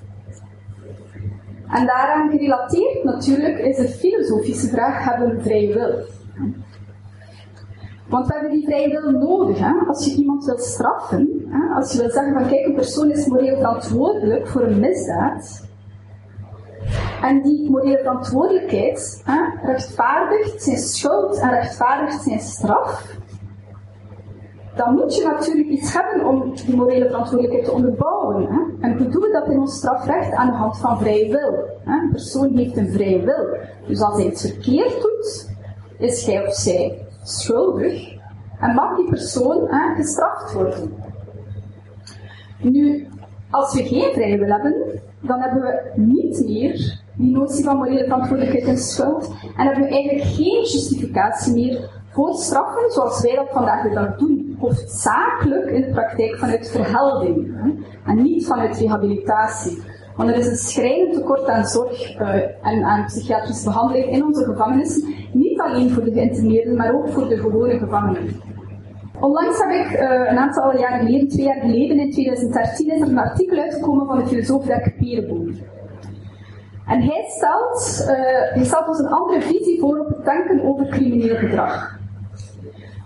En 1.68 1.86
daaraan 1.86 2.30
gerelateerd 2.30 3.04
natuurlijk 3.04 3.58
is 3.58 3.76
de 3.76 3.88
filosofische 3.88 4.68
vraag, 4.68 5.04
hebben 5.04 5.36
we 5.36 5.42
vrije 5.42 5.74
wil? 5.74 6.04
Want 8.10 8.26
we 8.26 8.32
hebben 8.32 8.50
die 8.50 8.64
vrije 8.64 9.00
wil 9.00 9.10
nodig. 9.10 9.58
Hè? 9.58 9.72
Als 9.88 10.04
je 10.04 10.14
iemand 10.14 10.44
wil 10.44 10.58
straffen, 10.58 11.46
hè? 11.48 11.74
als 11.74 11.92
je 11.92 11.98
wil 11.98 12.10
zeggen 12.10 12.32
van 12.32 12.46
kijk, 12.46 12.66
een 12.66 12.74
persoon 12.74 13.10
is 13.10 13.26
moreel 13.26 13.56
verantwoordelijk 13.56 14.46
voor 14.46 14.62
een 14.62 14.80
misdaad, 14.80 15.68
en 17.22 17.42
die 17.42 17.70
morele 17.70 17.98
verantwoordelijkheid 17.98 19.22
hè, 19.24 19.66
rechtvaardigt 19.66 20.62
zijn 20.62 20.76
schuld 20.76 21.38
en 21.38 21.50
rechtvaardigt 21.50 22.22
zijn 22.22 22.40
straf, 22.40 23.16
dan 24.76 24.94
moet 24.94 25.16
je 25.16 25.24
natuurlijk 25.24 25.68
iets 25.68 25.92
hebben 25.92 26.26
om 26.26 26.54
die 26.66 26.76
morele 26.76 27.06
verantwoordelijkheid 27.06 27.64
te 27.64 27.72
onderbouwen. 27.72 28.46
Hè? 28.46 28.88
En 28.88 28.98
hoe 28.98 29.08
doen 29.08 29.22
we 29.22 29.30
dat 29.32 29.48
in 29.48 29.58
ons 29.58 29.76
strafrecht? 29.76 30.32
Aan 30.32 30.46
de 30.46 30.56
hand 30.56 30.78
van 30.78 30.98
vrije 30.98 31.30
wil. 31.30 31.54
Hè? 31.84 32.02
Een 32.02 32.10
persoon 32.10 32.56
heeft 32.56 32.76
een 32.76 32.92
vrije 32.92 33.24
wil. 33.24 33.56
Dus 33.86 34.02
als 34.02 34.16
hij 34.16 34.26
iets 34.26 34.40
verkeerd 34.40 35.00
doet, 35.00 35.50
is 35.98 36.26
hij 36.26 36.46
of 36.46 36.54
zij 36.54 37.08
schuldig 37.22 38.18
en 38.60 38.74
mag 38.74 38.96
die 38.96 39.08
persoon 39.08 39.68
gestraft 39.96 40.52
worden. 40.52 40.94
Nu, 42.58 43.08
als 43.50 43.74
we 43.74 43.82
geen 43.84 44.12
vrije 44.12 44.38
wil 44.38 44.48
hebben, 44.48 45.00
dan 45.20 45.40
hebben 45.40 45.60
we 45.60 45.90
niet 45.94 46.44
meer 46.46 47.00
die 47.14 47.32
notie 47.32 47.64
van 47.64 47.76
morele 47.76 48.04
verantwoordelijkheid 48.04 48.66
en 48.66 48.78
schuld 48.78 49.34
en 49.56 49.66
hebben 49.66 49.84
we 49.84 49.90
eigenlijk 49.90 50.24
geen 50.24 50.60
justificatie 50.60 51.52
meer 51.52 51.90
voor 52.10 52.34
straffen 52.34 52.90
zoals 52.90 53.22
wij 53.22 53.34
dat 53.34 53.48
vandaag 53.50 53.82
de 53.82 53.94
dag 53.94 54.16
doen. 54.16 54.56
Hoofdzakelijk 54.58 55.70
in 55.70 55.80
de 55.80 55.90
praktijk 55.90 56.36
vanuit 56.36 56.70
verhelding 56.70 57.54
en 58.06 58.22
niet 58.22 58.46
vanuit 58.46 58.78
rehabilitatie. 58.78 59.82
Want 60.16 60.30
er 60.30 60.36
is 60.36 60.46
een 60.46 60.56
schrijnend 60.56 61.14
tekort 61.14 61.48
aan 61.48 61.66
zorg 61.66 62.20
uh, 62.20 62.34
en 62.66 62.84
aan 62.84 63.04
psychiatrische 63.04 63.64
behandeling 63.64 64.10
in 64.10 64.24
onze 64.24 64.44
gevangenissen. 64.44 65.14
Alleen 65.70 65.90
voor 65.90 66.04
de 66.04 66.12
geïnterneerden, 66.12 66.76
maar 66.76 66.94
ook 66.94 67.08
voor 67.08 67.28
de 67.28 67.36
gewone 67.36 67.78
gevangenen. 67.78 68.40
Onlangs 69.20 69.58
heb 69.58 69.70
ik 69.70 70.00
uh, 70.00 70.30
een 70.30 70.38
aantal 70.38 70.78
jaren 70.78 71.06
geleden, 71.06 71.28
twee 71.28 71.44
jaar 71.44 71.60
geleden, 71.60 71.98
in 71.98 72.10
2013, 72.10 72.90
is 72.90 73.00
er 73.00 73.08
een 73.08 73.18
artikel 73.18 73.58
uitgekomen 73.58 74.06
van 74.06 74.18
de 74.18 74.26
filosoof 74.26 74.64
Dirk 74.64 74.96
Perenboom. 74.98 75.46
En 76.86 77.02
hij 77.02 77.24
stelt, 77.28 78.06
uh, 78.08 78.54
hij 78.54 78.64
stelt 78.64 78.88
ons 78.88 78.98
een 78.98 79.08
andere 79.08 79.40
visie 79.40 79.80
voor 79.80 79.98
op 79.98 80.08
het 80.08 80.24
denken 80.24 80.64
over 80.64 80.86
crimineel 80.86 81.36
gedrag. 81.36 81.98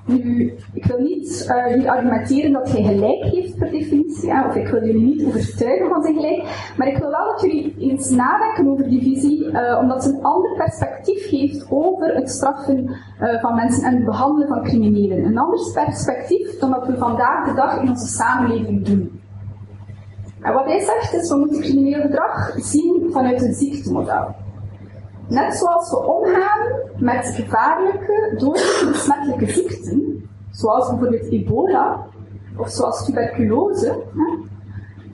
Nu, 0.07 0.55
ik 0.73 0.85
wil 0.85 0.99
niet 0.99 1.47
uh, 1.49 1.67
hier 1.67 1.89
argumenteren 1.89 2.53
dat 2.53 2.71
hij 2.71 2.83
gelijk 2.83 3.25
heeft 3.25 3.59
per 3.59 3.71
definitie, 3.71 4.31
of 4.49 4.55
ik 4.55 4.69
wil 4.69 4.85
jullie 4.85 5.05
niet 5.05 5.27
overtuigen 5.27 5.89
van 5.89 6.03
zijn 6.03 6.15
gelijk, 6.15 6.73
maar 6.77 6.89
ik 6.89 6.97
wil 6.97 7.11
wel 7.11 7.25
dat 7.33 7.41
jullie 7.41 7.75
eens 7.79 8.11
nadenken 8.11 8.69
over 8.69 8.89
die 8.89 9.03
visie, 9.03 9.47
omdat 9.81 10.03
ze 10.03 10.09
een 10.09 10.23
ander 10.23 10.55
perspectief 10.57 10.94
geeft 11.07 11.67
over 11.71 12.15
het 12.15 12.31
straffen 12.31 12.97
uh, 13.21 13.41
van 13.41 13.55
mensen 13.55 13.85
en 13.85 13.95
het 13.95 14.05
behandelen 14.05 14.49
van 14.49 14.63
criminelen. 14.63 15.25
Een 15.25 15.39
ander 15.39 15.73
perspectief 15.73 16.59
dan 16.59 16.71
wat 16.71 16.87
we 16.87 16.97
vandaag 16.97 17.47
de 17.49 17.55
dag 17.55 17.81
in 17.81 17.89
onze 17.89 18.07
samenleving 18.07 18.85
doen. 18.85 19.21
En 20.41 20.53
wat 20.53 20.65
hij 20.65 20.81
zegt 20.81 21.15
is, 21.15 21.31
we 21.31 21.37
moeten 21.37 21.61
crimineel 21.61 22.01
gedrag 22.01 22.53
zien 22.57 23.09
vanuit 23.13 23.43
een 23.43 23.55
ziektemodel. 23.55 24.35
Net 25.29 25.55
zoals 25.55 25.91
we 25.91 26.07
omgaan 26.07 26.61
met 26.97 27.27
gevaarlijke, 27.27 28.35
dodelijke 28.39 28.89
besmettelijke 28.91 29.47
ziekten, 29.47 30.29
zoals 30.51 30.89
bijvoorbeeld 30.89 31.31
ebola 31.33 32.07
of 32.57 32.69
zoals 32.69 33.05
tuberculose, 33.05 34.03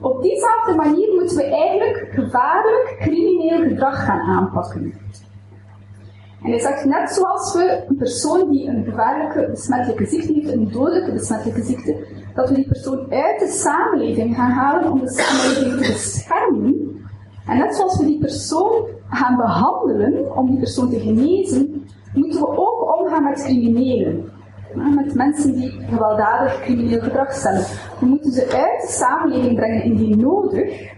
op 0.01 0.21
diezelfde 0.21 0.75
manier 0.75 1.13
moeten 1.13 1.37
we 1.37 1.43
eigenlijk 1.43 2.07
gevaarlijk 2.11 2.95
crimineel 2.99 3.69
gedrag 3.69 4.05
gaan 4.05 4.19
aanpakken. 4.19 4.93
En 6.43 6.49
hij 6.49 6.59
zegt 6.59 6.85
net 6.85 7.11
zoals 7.11 7.53
we 7.53 7.83
een 7.87 7.95
persoon 7.95 8.49
die 8.49 8.67
een 8.67 8.83
gevaarlijke 8.83 9.47
besmettelijke 9.49 10.05
ziekte 10.05 10.33
heeft, 10.33 10.51
een 10.51 10.71
dodelijke 10.71 11.11
besmettelijke 11.11 11.61
ziekte, 11.61 12.05
dat 12.33 12.49
we 12.49 12.55
die 12.55 12.67
persoon 12.67 13.11
uit 13.11 13.39
de 13.39 13.47
samenleving 13.47 14.35
gaan 14.35 14.51
halen 14.51 14.91
om 14.91 14.99
de 14.99 15.09
samenleving 15.09 15.71
te 15.71 15.91
beschermen. 15.91 17.05
En 17.47 17.57
net 17.57 17.75
zoals 17.75 17.97
we 17.97 18.05
die 18.05 18.19
persoon 18.19 18.85
gaan 19.09 19.35
behandelen 19.35 20.35
om 20.37 20.47
die 20.47 20.59
persoon 20.59 20.89
te 20.89 20.99
genezen, 20.99 21.85
moeten 22.13 22.39
we 22.39 22.47
ook 22.47 22.99
omgaan 22.99 23.23
met 23.23 23.43
criminelen. 23.43 24.29
Met 24.95 25.13
mensen 25.13 25.55
die 25.55 25.71
gewelddadig 25.89 26.61
crimineel 26.61 27.01
gedrag 27.01 27.33
stellen. 27.33 27.65
We 27.99 28.05
moeten 28.05 28.31
ze 28.31 28.41
uit 28.41 28.81
de 28.81 28.87
samenleving 28.87 29.55
brengen 29.55 29.83
indien 29.83 30.19
nodig, 30.19 30.91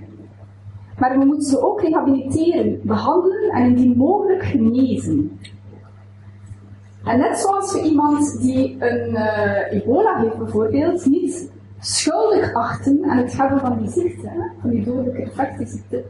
maar 0.99 1.19
we 1.19 1.25
moeten 1.25 1.49
ze 1.49 1.61
ook 1.61 1.81
rehabiliteren, 1.81 2.79
behandelen 2.83 3.49
en 3.49 3.65
indien 3.65 3.97
mogelijk 3.97 4.43
genezen. 4.43 5.39
En 7.03 7.19
net 7.19 7.37
zoals 7.37 7.73
we 7.73 7.81
iemand 7.81 8.41
die 8.41 8.75
een 8.79 9.09
uh, 9.09 9.71
ebola 9.71 10.19
heeft 10.19 10.37
bijvoorbeeld, 10.37 11.05
niet 11.05 11.51
schuldig 11.79 12.53
achten 12.53 13.03
aan 13.09 13.17
het 13.17 13.37
hebben 13.37 13.59
van 13.59 13.77
die 13.77 13.89
ziekte, 13.89 14.51
van 14.61 14.69
die 14.69 14.83
dodelijke 14.85 15.21
infectieziekte, 15.21 16.03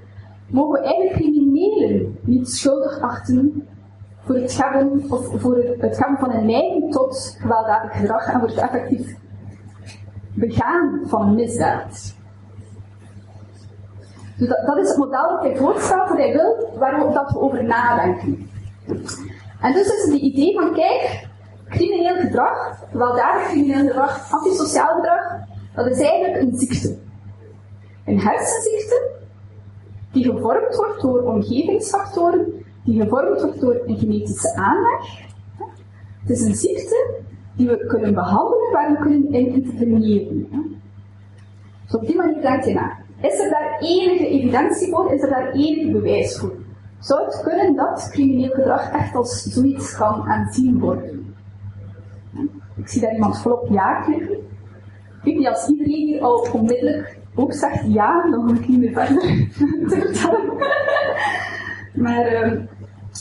mogen 0.48 0.82
we 0.82 0.86
eigenlijk 0.86 1.16
criminelen 1.16 2.18
niet 2.22 2.50
schuldig 2.50 3.00
achten 3.00 3.68
voor 4.26 4.36
het 4.36 4.58
hebben, 4.58 5.04
of 5.10 5.42
voor 5.42 5.58
het, 5.78 5.98
van 6.20 6.32
een 6.32 6.46
neiging 6.46 6.92
tot 6.92 7.38
gewelddadig 7.40 7.98
gedrag 7.98 8.26
en 8.26 8.40
voor 8.40 8.50
het 8.50 8.58
effectief 8.58 9.16
begaan 10.34 11.02
van 11.06 11.36
misdaad. 11.36 12.16
Dus 14.38 14.48
dat, 14.66 14.78
is 14.78 14.88
het 14.88 14.98
model 14.98 15.30
dat 15.30 15.42
hij 15.42 15.56
voorstelt, 15.58 16.08
dat 16.08 16.18
hij 16.18 16.32
wil, 16.34 16.74
waarop 16.78 17.14
dat 17.14 17.32
we 17.32 17.40
over 17.40 17.64
nadenken. 17.64 18.50
En 19.62 19.74
dus 19.74 19.88
is 19.88 20.04
het 20.04 20.22
idee 20.22 20.54
van, 20.60 20.74
kijk, 20.74 21.28
crimineel 21.70 22.16
gedrag, 22.16 22.80
gewelddadig 22.92 23.48
crimineel 23.48 23.88
gedrag, 23.88 24.32
antisociaal 24.32 24.96
gedrag, 24.96 25.42
dat 25.76 25.88
is 25.88 26.00
eigenlijk 26.00 26.42
een 26.42 26.58
ziekte. 26.58 26.98
Een 28.06 28.20
hersenziekte 28.20 29.12
die 30.12 30.24
gevormd 30.24 30.76
wordt 30.76 31.02
door 31.02 31.22
omgevingsfactoren, 31.22 32.66
die 32.84 33.02
gevormd 33.02 33.42
wordt 33.42 33.60
door 33.60 33.82
een 33.86 33.98
genetische 33.98 34.56
aanleg. 34.56 35.22
Het 36.22 36.30
is 36.30 36.42
een 36.42 36.56
ziekte 36.56 37.22
die 37.56 37.68
we 37.68 37.86
kunnen 37.86 38.14
behandelen, 38.14 38.72
waar 38.72 38.92
we 38.92 38.98
kunnen 38.98 39.34
in 39.34 39.54
interveneren. 39.54 40.82
Dus 41.86 41.96
op 41.96 42.06
die 42.06 42.16
manier 42.16 42.42
denk 42.42 42.64
je 42.64 42.74
na. 42.74 43.03
Is 43.24 43.40
er 43.40 43.50
daar 43.50 43.78
enige 43.80 44.28
evidentie 44.28 44.90
voor? 44.90 45.14
Is 45.14 45.22
er 45.22 45.30
daar 45.30 45.52
enig 45.52 45.92
bewijs 45.92 46.38
voor? 46.38 46.54
Zou 47.00 47.26
het 47.26 47.42
kunnen 47.42 47.76
dat 47.76 48.10
crimineel 48.12 48.50
gedrag 48.50 48.92
echt 48.92 49.16
als 49.16 49.44
zoiets 49.44 49.96
kan 49.98 50.22
aanzien 50.22 50.80
worden? 50.80 51.36
Ik 52.76 52.88
zie 52.88 53.02
daar 53.02 53.14
iemand 53.14 53.42
volop 53.42 53.68
ja 53.70 54.02
knikken. 54.02 54.38
Ik 55.24 55.38
weet 55.38 55.48
als 55.48 55.68
iedereen 55.68 56.08
hier 56.08 56.22
al 56.22 56.48
onmiddellijk 56.54 57.18
ook 57.36 57.54
zegt 57.54 57.84
ja, 57.88 58.30
dan 58.30 58.50
ga 58.50 58.56
ik 58.56 58.68
niet 58.68 58.80
meer 58.80 58.94
verder 58.94 59.22
te 59.90 59.98
vertellen. 60.00 60.54
maar 61.94 62.48
uh, 62.48 62.62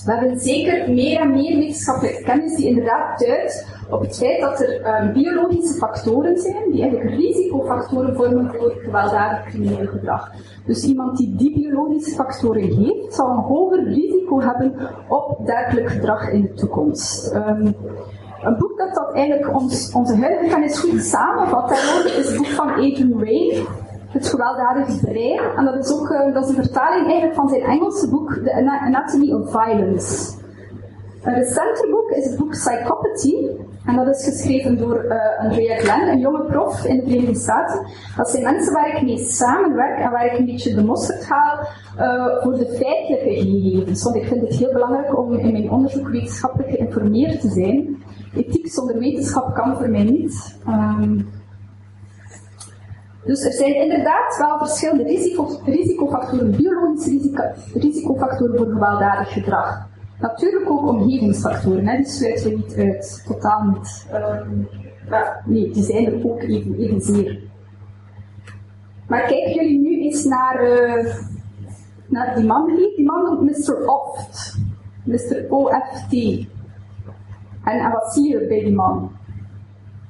we 0.00 0.12
hebben 0.12 0.40
zeker 0.40 0.90
meer 0.90 1.20
en 1.20 1.30
meer 1.30 1.58
wetenschappelijke 1.58 2.22
kennis 2.22 2.56
die 2.56 2.66
inderdaad 2.66 3.18
duidt 3.18 3.66
op 3.90 4.00
het 4.00 4.16
feit 4.16 4.40
dat 4.40 4.60
er 4.60 5.02
um, 5.02 5.12
biologische 5.12 5.74
factoren 5.74 6.38
zijn 6.38 6.70
die 6.70 6.82
eigenlijk 6.82 7.14
risicofactoren 7.14 8.16
vormen 8.16 8.50
voor 8.54 8.72
gewelddadig 8.82 9.44
crimineel 9.44 9.86
gedrag. 9.86 10.32
Dus 10.66 10.84
iemand 10.84 11.16
die 11.16 11.34
die 11.36 11.54
biologische 11.54 12.14
factoren 12.14 12.62
heeft, 12.62 13.14
zal 13.14 13.30
een 13.30 13.36
hoger 13.36 13.84
risico 13.84 14.40
hebben 14.40 14.74
op 15.08 15.46
dergelijk 15.46 15.90
gedrag 15.90 16.30
in 16.30 16.42
de 16.42 16.52
toekomst. 16.52 17.34
Um, 17.34 17.74
een 18.42 18.56
boek 18.58 18.78
dat 18.78 18.94
dat 18.94 19.14
eigenlijk 19.14 19.54
ons, 19.54 19.92
onze 19.92 20.16
huidige 20.16 20.48
kennis 20.48 20.78
goed 20.78 21.02
samenvat, 21.02 21.70
is 22.04 22.28
het 22.28 22.36
boek 22.36 22.46
van 22.46 22.70
Adrian 22.70 23.24
Ray, 23.24 23.66
Het 24.12 24.28
gewelddadige 24.28 25.06
brein. 25.06 25.56
En 25.56 25.64
dat 25.64 25.84
is 25.84 25.92
ook 25.92 26.10
uh, 26.10 26.34
dat 26.34 26.44
is 26.44 26.48
een 26.48 26.64
vertaling 26.64 27.04
eigenlijk 27.04 27.34
van 27.34 27.48
zijn 27.48 27.62
Engelse 27.62 28.10
boek 28.10 28.40
The 28.44 28.52
Anatomy 28.80 29.32
of 29.32 29.50
Violence. 29.50 30.40
Een 31.22 31.34
recenter 31.34 31.90
boek 31.90 32.10
is 32.10 32.24
het 32.24 32.38
boek 32.38 32.50
Psychopathy. 32.50 33.34
En 33.86 33.96
dat 33.96 34.08
is 34.08 34.24
geschreven 34.24 34.78
door 34.78 35.04
uh, 35.04 35.44
Andrea 35.44 35.76
Glenn, 35.76 36.08
een 36.08 36.18
jonge 36.18 36.44
prof 36.44 36.84
in 36.84 36.96
de 36.96 37.02
Verenigde 37.02 37.34
Staten. 37.34 37.86
Dat 38.16 38.30
zijn 38.30 38.42
mensen 38.42 38.72
waar 38.72 38.96
ik 38.96 39.02
mee 39.02 39.18
samenwerk 39.18 39.98
en 39.98 40.10
waar 40.10 40.26
ik 40.26 40.38
een 40.38 40.44
beetje 40.44 40.74
de 40.74 40.84
mosterd 40.84 41.28
haal 41.28 41.58
uh, 41.98 42.42
voor 42.42 42.52
de 42.52 42.66
feitelijke 42.66 43.28
gegevens. 43.28 44.02
Want 44.02 44.16
ik 44.16 44.24
vind 44.24 44.40
het 44.40 44.54
heel 44.54 44.72
belangrijk 44.72 45.18
om 45.18 45.32
in 45.32 45.52
mijn 45.52 45.70
onderzoek 45.70 46.08
wetenschappelijk 46.08 46.70
geïnformeerd 46.70 47.40
te 47.40 47.48
zijn. 47.48 48.02
Ethiek 48.34 48.68
zonder 48.68 48.98
wetenschap 48.98 49.54
kan 49.54 49.76
voor 49.76 49.88
mij 49.88 50.04
niet. 50.04 50.58
Um, 50.68 51.28
dus 53.24 53.44
er 53.44 53.52
zijn 53.52 53.74
inderdaad 53.74 54.36
wel 54.38 54.58
verschillende 54.58 55.02
risico, 55.02 55.60
risicofactoren, 55.64 56.50
biologische 56.50 57.10
risico, 57.10 57.42
risicofactoren 57.74 58.56
voor 58.56 58.66
gewelddadig 58.66 59.32
gedrag. 59.32 59.88
Natuurlijk 60.20 60.70
ook 60.70 60.88
omgevingsfactoren, 60.88 61.86
hè, 61.86 61.96
die 61.96 62.06
sluiten 62.06 62.50
we 62.50 62.56
niet 62.56 62.76
uit, 62.76 63.24
totaal 63.26 63.62
niet. 63.62 64.06
Maar 65.08 65.42
nee, 65.46 65.70
die 65.70 65.82
zijn 65.82 66.06
er 66.06 66.30
ook 66.30 66.42
even, 66.42 66.74
evenzeer. 66.74 67.40
Maar 69.08 69.26
kijken 69.26 69.52
jullie 69.52 69.80
nu 69.80 70.02
eens 70.02 70.24
naar, 70.24 70.62
uh, 70.62 71.14
naar 72.06 72.34
die 72.34 72.44
man 72.44 72.70
hier. 72.70 72.96
Die 72.96 73.04
man 73.04 73.22
noemt 73.24 73.42
Mr. 73.42 73.88
Oft. 73.88 74.58
Mr. 75.04 75.46
OFT. 75.48 76.12
En, 77.64 77.80
en 77.80 77.90
wat 77.90 78.12
zie 78.12 78.28
je 78.28 78.46
bij 78.46 78.60
die 78.60 78.74
man? 78.74 79.10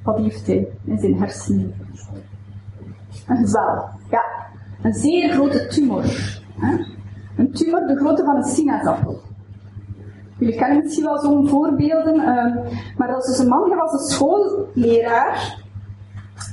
Wat 0.03 0.17
heeft 0.17 0.47
hij 0.47 0.67
in 0.85 0.99
zijn 0.99 1.17
hersenen? 1.17 1.73
Een 3.27 3.37
gezwel. 3.37 3.89
Ja. 4.09 4.23
Een 4.81 4.93
zeer 4.93 5.31
grote 5.31 5.67
tumor. 5.67 6.03
Hè? 6.57 6.77
Een 7.37 7.51
tumor 7.51 7.87
de 7.87 7.95
grootte 7.95 8.23
van 8.23 8.35
een 8.35 8.43
sinaasappel. 8.43 9.21
Jullie 10.37 10.57
kennen 10.57 10.77
misschien 10.77 11.03
wel 11.03 11.19
zo'n 11.19 11.47
voorbeelden, 11.47 12.13
um, 12.13 12.59
maar 12.97 13.07
dat 13.07 13.23
is 13.23 13.25
dus 13.25 13.39
een 13.39 13.47
man, 13.47 13.69
hij 13.69 13.77
was 13.77 13.93
een 13.93 14.09
schoolleraar. 14.09 15.61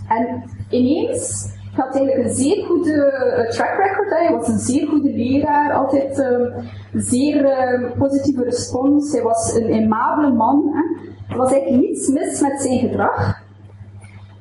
En 0.08 0.44
ineens 0.68 1.48
had 1.72 1.94
eigenlijk 1.94 2.26
een 2.26 2.34
zeer 2.34 2.64
goede 2.64 2.92
uh, 2.92 3.50
track 3.50 3.76
record. 3.76 4.10
Hij 4.10 4.36
was 4.36 4.48
een 4.48 4.58
zeer 4.58 4.86
goede 4.86 5.12
leraar, 5.12 5.72
altijd 5.72 6.18
um, 6.18 6.52
zeer 6.92 7.44
uh, 7.44 7.90
positieve 7.98 8.44
respons. 8.44 9.12
Hij 9.12 9.22
was 9.22 9.54
een 9.54 9.72
aimabele 9.72 10.32
man. 10.32 10.70
Hè. 10.72 11.08
Er 11.32 11.38
was 11.38 11.52
eigenlijk 11.52 11.82
niets 11.82 12.08
mis 12.08 12.40
met 12.40 12.60
zijn 12.60 12.78
gedrag. 12.78 13.39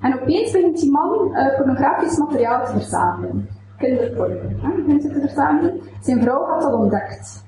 En 0.02 0.22
opeens 0.22 0.52
begint 0.52 0.80
die 0.80 0.92
man 0.92 1.32
uh, 1.32 1.56
pornografisch 1.58 2.18
materiaal 2.18 2.66
te 2.66 2.72
verzamelen. 2.72 3.50
Kinderporno, 3.78 4.36
begint 4.76 5.02
te 5.02 5.20
verzamelen. 5.20 5.82
Zijn 6.02 6.22
vrouw 6.22 6.46
had 6.46 6.62
dat 6.62 6.74
ontdekt. 6.74 7.44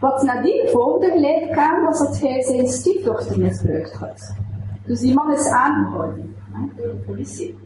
Wat 0.00 0.22
nadien 0.22 0.68
volgde 0.68 1.10
geleid 1.10 1.50
aan, 1.50 1.84
was 1.84 1.98
dat 1.98 2.20
hij 2.20 2.42
zijn 2.42 2.68
stiefdochter 2.68 3.38
misbruikt 3.38 3.94
had. 3.94 4.34
Dus 4.86 5.00
die 5.00 5.14
man 5.14 5.32
is 5.32 5.48
aangehouden 5.48 6.34
door 6.76 6.86
de 6.86 7.02
politie. 7.06 7.58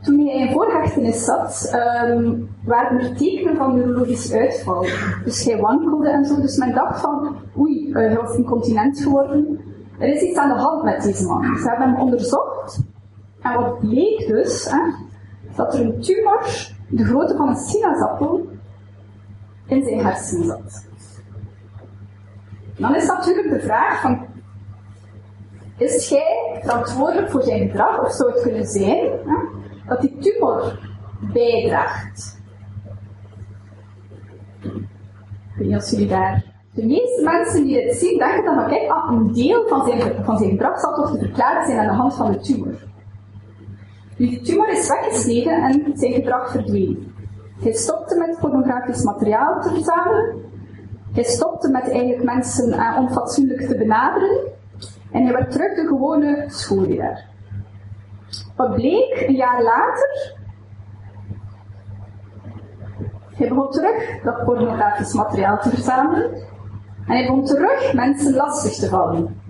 Toen 0.00 0.26
hij 0.26 0.38
in 0.38 0.52
voorhechtenis 0.52 1.24
zat, 1.24 1.80
um, 2.06 2.48
waren 2.64 3.00
er 3.00 3.16
tekenen 3.16 3.56
van 3.56 3.74
neurologisch 3.74 4.32
uitval. 4.32 4.86
Dus 5.24 5.44
hij 5.44 5.60
wankelde 5.60 6.08
en 6.08 6.24
zo. 6.24 6.40
Dus 6.40 6.56
men 6.56 6.74
dacht 6.74 7.00
van, 7.00 7.36
oei, 7.58 7.88
uh, 7.88 7.94
hij 7.94 8.16
was 8.16 8.36
incontinent 8.36 9.00
geworden. 9.00 9.60
Er 10.00 10.08
is 10.14 10.22
iets 10.22 10.38
aan 10.38 10.48
de 10.48 10.60
hand 10.60 10.82
met 10.82 11.02
deze 11.02 11.26
man. 11.26 11.58
Ze 11.58 11.68
hebben 11.68 11.88
hem 11.88 12.00
onderzocht. 12.00 12.82
En 13.40 13.54
wat 13.54 13.78
bleek 13.78 14.26
dus, 14.26 14.70
hè, 14.70 14.92
dat 15.56 15.74
er 15.74 15.80
een 15.80 16.00
tumor, 16.00 16.46
de 16.88 17.04
grootte 17.04 17.36
van 17.36 17.48
een 17.48 17.56
sinaasappel, 17.56 18.46
in 19.66 19.82
zijn 19.82 20.04
hersenen 20.04 20.46
zat. 20.46 20.86
Dan 22.76 22.94
is 22.94 23.06
natuurlijk 23.06 23.50
de 23.50 23.60
vraag 23.60 24.00
van, 24.00 24.26
is 25.76 26.08
jij 26.08 26.60
verantwoordelijk 26.62 27.30
voor 27.30 27.42
zijn 27.42 27.68
gedrag, 27.68 28.00
of 28.00 28.12
zou 28.12 28.32
het 28.32 28.42
kunnen 28.42 28.66
zijn 28.66 29.10
hè, 29.24 29.38
dat 29.86 30.00
die 30.00 30.18
tumor 30.18 30.78
bijdraagt? 31.32 32.40
Ik 34.60 35.56
weet 35.56 35.68
niet 35.68 35.76
of 35.76 35.90
jullie 35.90 36.08
daar... 36.08 36.44
De 36.72 36.86
meeste 36.86 37.22
mensen 37.22 37.64
die 37.64 37.84
dit 37.84 37.96
zien, 37.96 38.18
denken 38.18 38.54
van, 38.54 38.68
kijk, 38.68 38.90
ah, 38.90 39.12
een 39.12 39.32
deel 39.32 39.68
van 39.68 39.86
zijn, 39.86 40.24
van 40.24 40.38
zijn 40.38 40.50
gedrag 40.50 40.80
zal 40.80 40.94
toch 40.94 41.10
te 41.10 41.18
verklaren 41.18 41.66
zijn 41.66 41.78
aan 41.78 41.86
de 41.86 41.92
hand 41.92 42.14
van 42.14 42.32
de 42.32 42.38
tumor. 42.38 42.88
Die 44.16 44.40
tumor 44.40 44.68
is 44.68 44.88
weggesneden 44.88 45.62
en 45.62 45.92
zijn 45.94 46.12
gedrag 46.12 46.50
verdween. 46.50 47.14
Hij 47.60 47.72
stopte 47.72 48.18
met 48.18 48.38
pornografisch 48.40 49.02
materiaal 49.02 49.60
te 49.60 49.68
verzamelen, 49.68 50.34
hij 51.12 51.24
stopte 51.24 51.70
met 51.70 51.90
eigenlijk 51.90 52.22
mensen 52.22 52.68
uh, 52.68 52.96
onfatsoenlijk 52.98 53.60
te 53.60 53.76
benaderen 53.76 54.38
en 55.12 55.22
hij 55.22 55.32
werd 55.32 55.50
terug 55.50 55.74
de 55.74 55.86
gewone 55.86 56.44
schoolleraar. 56.46 57.28
Wat 58.56 58.74
bleek 58.74 59.24
een 59.26 59.34
jaar 59.34 59.62
later? 59.62 60.38
Hij 63.34 63.48
begon 63.48 63.70
terug 63.70 64.22
dat 64.22 64.44
pornografisch 64.44 65.14
materiaal 65.14 65.58
te 65.58 65.68
verzamelen 65.68 66.30
en 67.10 67.16
hij 67.16 67.26
begon 67.26 67.44
terug 67.44 67.92
mensen 67.94 68.34
lastig 68.34 68.72
te 68.72 68.88
vallen. 68.88 69.40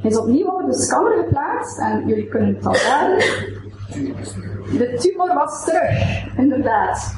Hij 0.00 0.10
is 0.10 0.18
opnieuw 0.18 0.46
op 0.46 0.66
de 0.66 0.74
scanner 0.74 1.24
geplaatst 1.24 1.78
en 1.78 2.06
jullie 2.06 2.28
kunnen 2.28 2.54
het 2.54 2.66
al 2.66 2.74
raden. 2.74 3.18
De 4.78 4.96
tumor 5.00 5.34
was 5.34 5.64
terug, 5.64 6.26
inderdaad. 6.36 7.16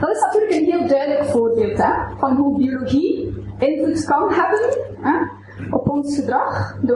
Dat 0.00 0.10
is 0.10 0.20
natuurlijk 0.20 0.52
een 0.52 0.64
heel 0.64 0.86
duidelijk 0.86 1.24
voorbeeld 1.24 1.78
hè, 1.78 1.92
van 2.18 2.36
hoe 2.36 2.58
biologie 2.58 3.34
invloed 3.58 4.04
kan 4.04 4.32
hebben 4.32 4.78
hè, 5.00 5.16
op 5.70 5.88
ons 5.88 6.16
gedrag. 6.16 6.78
De, 6.80 6.86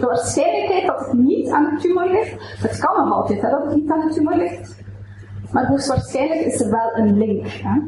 de 0.00 0.06
waarschijnlijkheid 0.06 0.86
dat 0.86 1.00
het 1.00 1.12
niet 1.12 1.50
aan 1.50 1.64
de 1.64 1.80
tumor 1.80 2.10
ligt, 2.10 2.58
het 2.58 2.78
kan 2.78 3.04
nog 3.04 3.14
altijd 3.14 3.40
dat 3.40 3.64
het 3.64 3.74
niet 3.74 3.90
aan 3.90 4.08
de 4.08 4.14
tumor 4.14 4.36
ligt, 4.36 4.82
maar 5.52 5.66
hoogstwaarschijnlijk 5.66 6.40
is 6.40 6.60
er 6.60 6.70
wel 6.70 6.90
een 6.94 7.18
link. 7.18 7.46
Hè. 7.46 7.80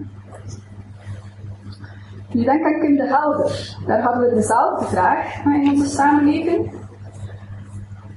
Nu 2.32 2.44
denk 2.44 2.64
aan 2.66 2.80
Kim 2.80 2.96
de 2.96 3.06
Helder. 3.06 3.76
Daar 3.86 4.02
hadden 4.02 4.28
we 4.28 4.34
dezelfde 4.34 4.84
vraag 4.84 5.44
in 5.44 5.70
onze 5.70 5.86
samenleving. 5.86 6.74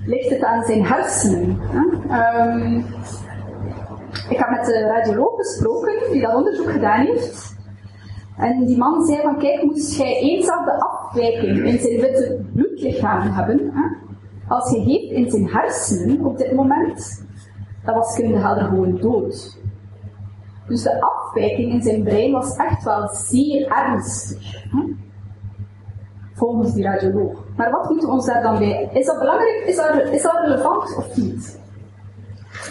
Ligt 0.05 0.29
het 0.29 0.43
aan 0.43 0.63
zijn 0.63 0.85
hersenen? 0.85 1.59
Um, 2.11 2.85
ik 4.29 4.37
heb 4.37 4.49
met 4.49 4.65
de 4.65 4.79
radioloog 4.79 5.35
gesproken 5.35 6.11
die 6.11 6.21
dat 6.21 6.35
onderzoek 6.35 6.71
gedaan 6.71 7.05
heeft. 7.05 7.57
En 8.37 8.65
die 8.65 8.77
man 8.77 9.05
zei 9.05 9.21
van, 9.21 9.37
kijk, 9.37 9.63
moest 9.63 9.97
jij 9.97 10.19
eenzelfde 10.19 10.79
afwijking 10.79 11.65
in 11.65 11.79
zijn 11.79 11.99
witte 11.99 12.45
bloedlichaam 12.53 13.21
hebben, 13.21 13.71
hè? 13.73 14.07
als 14.47 14.71
je 14.71 14.79
heeft 14.79 15.11
in 15.11 15.29
zijn 15.29 15.47
hersenen 15.47 16.25
op 16.25 16.37
dit 16.37 16.53
moment, 16.53 17.25
dan 17.85 17.95
was 17.95 18.15
Kim 18.15 18.31
de 18.31 18.37
Helder 18.37 18.63
gewoon 18.63 18.97
dood. 18.97 19.59
Dus 20.67 20.83
de 20.83 21.01
afwijking 21.29 21.71
in 21.71 21.81
zijn 21.81 22.03
brein 22.03 22.31
was 22.31 22.55
echt 22.55 22.83
wel 22.83 23.07
zeer 23.07 23.67
ernstig. 23.67 24.63
Hè? 24.71 24.83
Volgens 26.33 26.73
die 26.73 26.83
radioloog. 26.83 27.43
Maar 27.55 27.71
wat 27.71 27.89
moeten 27.89 28.07
we 28.07 28.13
ons 28.13 28.25
daar 28.25 28.41
dan 28.41 28.57
bij? 28.57 28.89
Is 28.93 29.05
dat 29.05 29.19
belangrijk? 29.19 29.63
Is 29.65 29.75
dat, 29.75 29.95
is 29.95 30.21
dat 30.21 30.39
relevant 30.41 30.95
of 30.95 31.15
niet? 31.17 31.59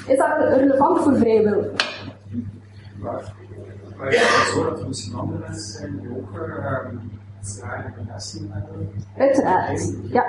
Is 0.06 0.16
dat 0.16 0.38
relevant 0.38 1.00
voor 1.00 1.16
vrije 1.16 1.42
wil? 1.42 1.70
Maar, 2.98 3.34
maar 3.96 4.08
is 4.08 4.20
het 4.20 4.52
zo 4.54 4.64
dat 4.70 4.80
er 4.80 4.88
misschien 4.88 5.14
andere 5.14 5.38
mensen 5.38 5.78
zijn 5.78 6.00
die 6.00 6.10
ook 6.10 6.30
uh, 6.32 6.76
zware 7.40 7.92
belasting 7.96 8.52
hebben? 8.52 8.90
Uiteraard, 9.16 9.94
ja. 10.02 10.24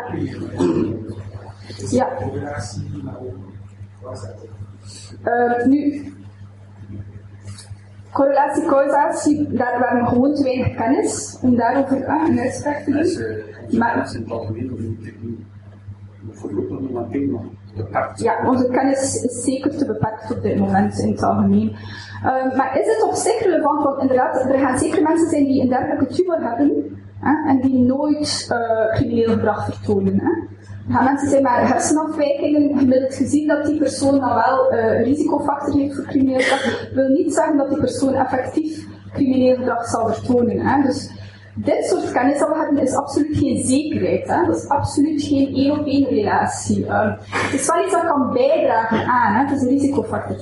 Ja. 1.89 2.17
Uh, 5.23 5.65
nu, 5.65 6.13
correlatie, 8.13 8.65
causatie, 8.65 9.47
daar 9.51 9.99
we 10.01 10.05
gewoon 10.05 10.33
te 10.33 10.43
weinig 10.43 10.75
kennis 10.75 11.37
om 11.41 11.55
daarover 11.55 11.97
uh, 11.97 12.27
een 12.27 12.39
uitspraak 12.39 12.77
te 12.77 12.91
doen. 12.91 13.79
Maar, 13.79 13.95
dat 13.95 14.07
is 14.07 14.13
in 14.13 14.21
het 14.21 14.31
algemeen 14.31 15.07
voorlopig 16.31 16.79
nog 16.79 16.91
maar 16.91 17.03
prima. 17.03 17.39
Ja, 18.15 18.47
onze 18.47 18.67
kennis 18.67 19.23
is 19.23 19.43
zeker 19.43 19.77
te 19.77 19.85
beperkt 19.85 20.31
op 20.31 20.41
dit 20.41 20.59
moment 20.59 20.99
in 20.99 21.11
het 21.11 21.23
algemeen. 21.23 21.69
Uh, 22.25 22.55
maar 22.57 22.79
is 22.79 22.87
het 22.87 23.03
op 23.03 23.13
zich 23.13 23.43
relevant? 23.43 23.83
Want 23.83 24.01
inderdaad, 24.01 24.35
er 24.35 24.59
gaan 24.59 24.77
zeker 24.77 25.01
mensen 25.01 25.29
zijn 25.29 25.45
die 25.45 25.61
een 25.61 25.69
dergelijke 25.69 26.05
tumor 26.05 26.41
hebben 26.41 26.99
hè, 27.19 27.49
en 27.49 27.61
die 27.61 27.79
nooit 27.79 28.49
uh, 28.51 28.93
crimineel 28.95 29.29
gedrag 29.29 29.65
vertonen. 29.65 30.19
Hè. 30.19 30.31
Er 30.89 30.95
gaan 30.95 31.03
mensen 31.03 31.29
zijn 31.29 31.43
met 31.43 31.51
hersenafwijkingen, 31.51 32.77
gemiddeld 32.77 33.15
gezien 33.15 33.47
dat 33.47 33.65
die 33.65 33.77
persoon 33.77 34.19
dan 34.19 34.33
wel 34.33 34.73
uh, 34.73 34.83
een 34.83 35.03
risicofactor 35.03 35.79
heeft 35.79 35.95
voor 35.95 36.03
crimineel 36.03 36.39
gedrag. 36.39 36.89
Wil 36.93 37.07
niet 37.07 37.33
zeggen 37.33 37.57
dat 37.57 37.69
die 37.69 37.79
persoon 37.79 38.13
effectief 38.13 38.85
crimineel 39.13 39.55
gedrag 39.55 39.85
zal 39.85 40.13
vertonen. 40.13 40.59
Hè. 40.59 40.83
Dus 40.83 41.09
dit 41.55 41.85
soort 41.85 42.11
kennis 42.11 42.39
dat 42.39 42.47
we 42.47 42.57
hebben 42.57 42.83
is 42.83 42.95
absoluut 42.95 43.37
geen 43.37 43.65
zekerheid. 43.65 44.27
Hè? 44.27 44.45
Dat 44.45 44.55
is 44.57 44.67
absoluut 44.67 45.23
geen 45.23 45.55
één 45.55 45.79
op 45.79 45.85
één 45.85 46.07
relatie. 46.07 46.85
Uh, 46.85 47.11
het 47.27 47.59
is 47.59 47.67
wel 47.67 47.83
iets 47.83 47.93
dat 47.93 48.05
kan 48.05 48.33
bijdragen 48.33 49.05
aan, 49.05 49.33
hè? 49.33 49.43
het 49.43 49.55
is 49.57 49.61
een 49.61 49.79
risicofactor. 49.79 50.37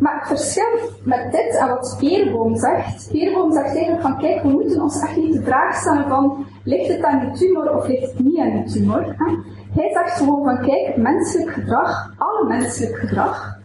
Maar 0.00 0.18
het 0.18 0.26
verschil 0.26 0.78
met 1.04 1.32
dit 1.32 1.56
en 1.56 1.68
wat 1.68 1.96
Peerboom 1.98 2.56
zegt, 2.56 3.08
Peerboom 3.12 3.52
zegt 3.52 3.66
eigenlijk 3.66 4.00
van 4.02 4.18
kijk, 4.18 4.42
we 4.42 4.48
moeten 4.48 4.82
ons 4.82 5.00
echt 5.00 5.16
niet 5.16 5.32
de 5.32 5.42
vraag 5.42 5.74
stellen 5.74 6.08
van 6.08 6.46
ligt 6.64 6.88
het 6.88 7.02
aan 7.02 7.20
die 7.20 7.30
tumor 7.30 7.76
of 7.76 7.86
ligt 7.86 8.12
het 8.12 8.18
niet 8.18 8.38
aan 8.38 8.50
die 8.50 8.64
tumor. 8.64 9.14
Hij 9.74 9.90
zegt 9.92 10.18
gewoon 10.18 10.44
van 10.44 10.60
kijk, 10.60 10.96
menselijk 10.96 11.50
gedrag, 11.50 12.14
alle 12.18 12.48
menselijk 12.48 12.96
gedrag, 12.96 13.58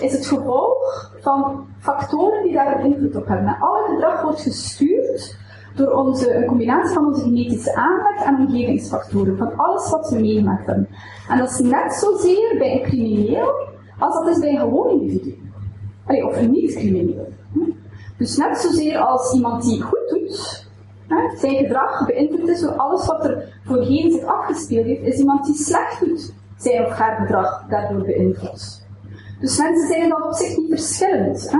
is 0.00 0.12
het 0.12 0.26
gevolg 0.26 1.12
van 1.20 1.66
factoren 1.78 2.42
die 2.42 2.52
daar 2.52 2.84
invloed 2.84 3.16
op 3.16 3.26
hebben. 3.26 3.56
Alle 3.60 3.94
gedrag 3.94 4.22
wordt 4.22 4.40
gestuurd 4.40 5.36
door 5.74 5.90
onze, 5.90 6.34
een 6.34 6.46
combinatie 6.46 6.94
van 6.94 7.06
onze 7.06 7.22
genetische 7.22 7.74
aanleg 7.74 8.24
en 8.24 8.36
omgevingsfactoren, 8.36 9.36
van 9.36 9.56
alles 9.56 9.90
wat 9.90 10.10
we 10.10 10.20
meegemaakt 10.20 10.66
hebben. 10.66 10.88
En 11.28 11.38
dat 11.38 11.50
is 11.50 11.58
net 11.58 11.92
zozeer 11.92 12.54
bij 12.58 12.72
een 12.72 12.88
crimineel 12.88 13.66
als 13.98 14.14
dat 14.14 14.28
is 14.28 14.38
bij 14.38 14.50
een 14.50 14.60
gewoon 14.60 14.90
individu. 14.90 15.47
Allee, 16.08 16.26
of 16.26 16.40
niet-crimineel. 16.40 17.28
Dus 18.18 18.36
net 18.36 18.58
zozeer 18.58 18.98
als 18.98 19.34
iemand 19.34 19.62
die 19.62 19.82
goed 19.82 20.08
doet, 20.08 20.66
zijn 21.38 21.56
gedrag 21.56 22.06
beïnvloed 22.06 22.48
is 22.48 22.60
door 22.60 22.72
alles 22.72 23.06
wat 23.06 23.24
er 23.24 23.60
voorheen 23.64 24.12
zich 24.12 24.24
afgespeeld 24.24 24.86
heeft, 24.86 25.02
is 25.02 25.18
iemand 25.18 25.46
die 25.46 25.54
slecht 25.54 26.00
doet, 26.00 26.34
zijn 26.56 26.84
of 26.84 26.90
haar 26.90 27.20
gedrag 27.20 27.66
daardoor 27.68 28.02
beïnvloed. 28.04 28.86
Dus 29.40 29.58
mensen 29.58 29.88
zijn 29.88 30.08
dan 30.08 30.22
op 30.22 30.32
zich 30.32 30.56
niet 30.56 30.68
verschillend. 30.68 31.50
Hè? 31.50 31.58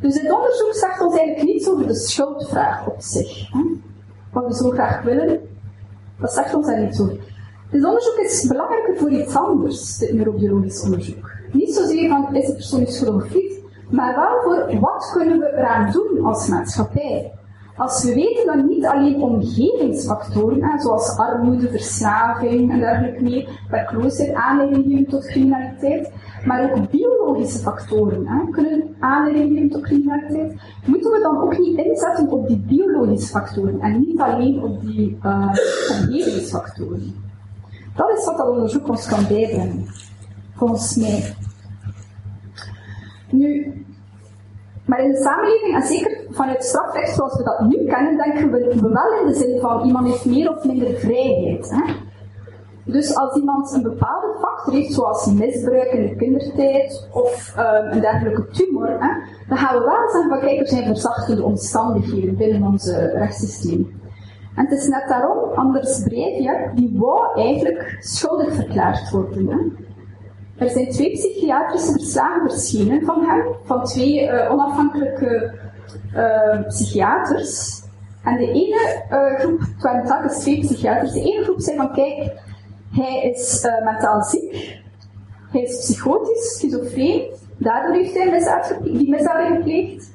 Dus 0.00 0.14
dit 0.14 0.32
onderzoek 0.32 0.74
zegt 0.74 1.00
ons 1.00 1.16
eigenlijk 1.16 1.48
niets 1.48 1.68
over 1.68 1.86
de 1.86 1.94
schuldvraag 1.94 2.86
op 2.86 3.00
zich. 3.00 3.52
Hè? 3.52 3.64
Wat 4.32 4.46
we 4.46 4.54
zo 4.54 4.70
graag 4.70 5.02
willen, 5.02 5.40
dat 6.20 6.32
zegt 6.32 6.54
ons 6.54 6.66
daar 6.66 6.80
niet 6.80 7.00
over. 7.00 7.18
Dit 7.70 7.84
onderzoek 7.84 8.16
is 8.16 8.46
belangrijker 8.46 8.96
voor 8.96 9.10
iets 9.10 9.34
anders, 9.34 9.98
dit 9.98 10.12
neurobiologisch 10.12 10.82
onderzoek. 10.82 11.39
Niet 11.52 11.74
zozeer 11.74 12.08
van 12.08 12.34
is 12.34 12.46
de 12.46 12.52
persoon 12.52 13.24
niet, 13.34 13.60
maar 13.90 14.14
wel 14.14 14.42
voor 14.42 14.80
wat 14.80 15.10
kunnen 15.12 15.38
we 15.38 15.52
eraan 15.56 15.92
doen 15.92 16.24
als 16.24 16.48
maatschappij. 16.48 17.32
Als 17.80 18.04
we 18.04 18.14
weten 18.14 18.46
dat 18.46 18.64
niet 18.64 18.86
alleen 18.86 19.22
omgevingsfactoren, 19.22 20.80
zoals 20.80 21.16
armoede, 21.16 21.68
verslaving 21.68 22.70
en 22.72 22.78
dergelijke 22.78 23.22
meer, 23.22 23.48
werkloosheid 23.70 24.34
aanleiding 24.34 24.84
geven 24.84 25.06
tot 25.06 25.26
criminaliteit, 25.26 26.12
maar 26.46 26.72
ook 26.72 26.90
biologische 26.90 27.58
factoren 27.58 28.26
hè, 28.26 28.50
kunnen 28.50 28.96
aanleiding 28.98 29.52
geven 29.52 29.70
tot 29.70 29.82
criminaliteit, 29.82 30.60
moeten 30.86 31.10
we 31.10 31.20
dan 31.22 31.42
ook 31.42 31.58
niet 31.58 31.78
inzetten 31.78 32.30
op 32.30 32.48
die 32.48 32.58
biologische 32.58 33.30
factoren 33.30 33.80
en 33.80 34.00
niet 34.00 34.20
alleen 34.20 34.62
op 34.62 34.80
die 34.80 35.18
uh, 35.24 35.54
omgevingsfactoren. 35.90 37.14
Dat 37.94 38.18
is 38.18 38.24
wat 38.24 38.36
dat 38.36 38.48
onderzoek 38.48 38.88
ons 38.88 39.06
kan 39.06 39.26
bijbrengen, 39.28 39.84
volgens 40.54 40.96
mij. 40.96 41.34
Nu, 43.30 43.84
maar 44.90 45.04
in 45.04 45.10
de 45.10 45.20
samenleving, 45.20 45.74
en 45.74 45.82
zeker 45.82 46.20
vanuit 46.30 46.64
strafrecht 46.64 47.14
zoals 47.14 47.36
we 47.36 47.42
dat 47.42 47.60
nu 47.60 47.86
kennen, 47.86 48.16
denken 48.16 48.50
we 48.50 48.80
wel 48.80 49.20
in 49.20 49.26
de 49.26 49.34
zin 49.34 49.60
van 49.60 49.86
iemand 49.86 50.06
heeft 50.06 50.24
meer 50.24 50.56
of 50.56 50.64
minder 50.64 50.94
vrijheid. 50.94 51.70
Hè? 51.70 51.92
Dus 52.84 53.16
als 53.16 53.36
iemand 53.36 53.72
een 53.72 53.82
bepaalde 53.82 54.36
factor 54.40 54.74
heeft, 54.74 54.92
zoals 54.92 55.32
misbruik 55.32 55.92
in 55.92 56.06
de 56.06 56.16
kindertijd 56.16 57.08
of 57.12 57.54
um, 57.58 57.92
een 57.92 58.00
dergelijke 58.00 58.46
tumor, 58.46 58.88
hè, 58.88 59.08
dan 59.48 59.58
gaan 59.58 59.78
we 59.78 59.84
wel 59.84 60.08
zeggen 60.10 60.30
van 60.30 60.40
kijk, 60.40 60.60
er 60.60 60.68
zijn 60.68 60.84
verzachtende 60.84 61.42
omstandigheden 61.42 62.36
binnen 62.36 62.62
ons 62.62 62.90
rechtssysteem. 62.92 64.00
En 64.54 64.66
het 64.66 64.78
is 64.78 64.88
net 64.88 65.08
daarom, 65.08 65.50
Anders 65.54 66.02
Breivik, 66.02 66.70
die 66.74 66.98
wou 66.98 67.40
eigenlijk 67.40 67.96
schuldig 68.00 68.54
verklaard 68.54 69.10
worden. 69.10 69.48
Hè. 69.48 69.56
Er 70.60 70.70
zijn 70.70 70.90
twee 70.90 71.12
psychiatrische 71.12 71.92
verslagen 71.92 72.50
verschenen 72.50 73.04
van 73.04 73.24
hem, 73.24 73.44
van 73.64 73.84
twee 73.84 74.22
uh, 74.22 74.52
onafhankelijke 74.52 75.54
uh, 76.14 76.66
psychiaters. 76.66 77.82
En 78.24 78.36
de 78.36 78.46
ene 78.46 79.04
uh, 79.10 79.38
groep, 79.38 79.60
waren 79.78 80.06
telkens 80.06 80.38
twee 80.38 80.60
psychiaters, 80.60 81.12
de 81.12 81.20
ene 81.20 81.42
groep 81.42 81.60
zei 81.60 81.76
van 81.76 81.92
kijk, 81.92 82.32
hij 82.92 83.22
is 83.22 83.68
mentaal 83.84 84.22
ziek, 84.22 84.80
hij 85.50 85.62
is 85.62 85.78
psychotisch, 85.78 86.54
schizofreen, 86.56 87.22
daardoor 87.58 87.94
heeft 87.94 88.14
hij 88.14 88.30
misdaad 88.30 88.78
die 88.82 89.10
misdaden 89.10 89.56
gepleegd. 89.56 90.10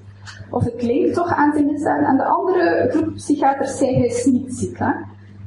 Of 0.51 0.63
het 0.63 0.75
klinkt 0.75 1.13
toch 1.13 1.35
aan 1.35 1.53
zijn 1.53 1.65
misdaden. 1.65 2.05
En 2.05 2.17
de 2.17 2.25
andere 2.25 2.87
groep 2.89 3.13
psychiaters 3.15 3.77
zei 3.77 3.95
hij 3.95 4.05
is 4.05 4.25
niet 4.25 4.55
ziek. 4.55 4.79
Hè? 4.79 4.91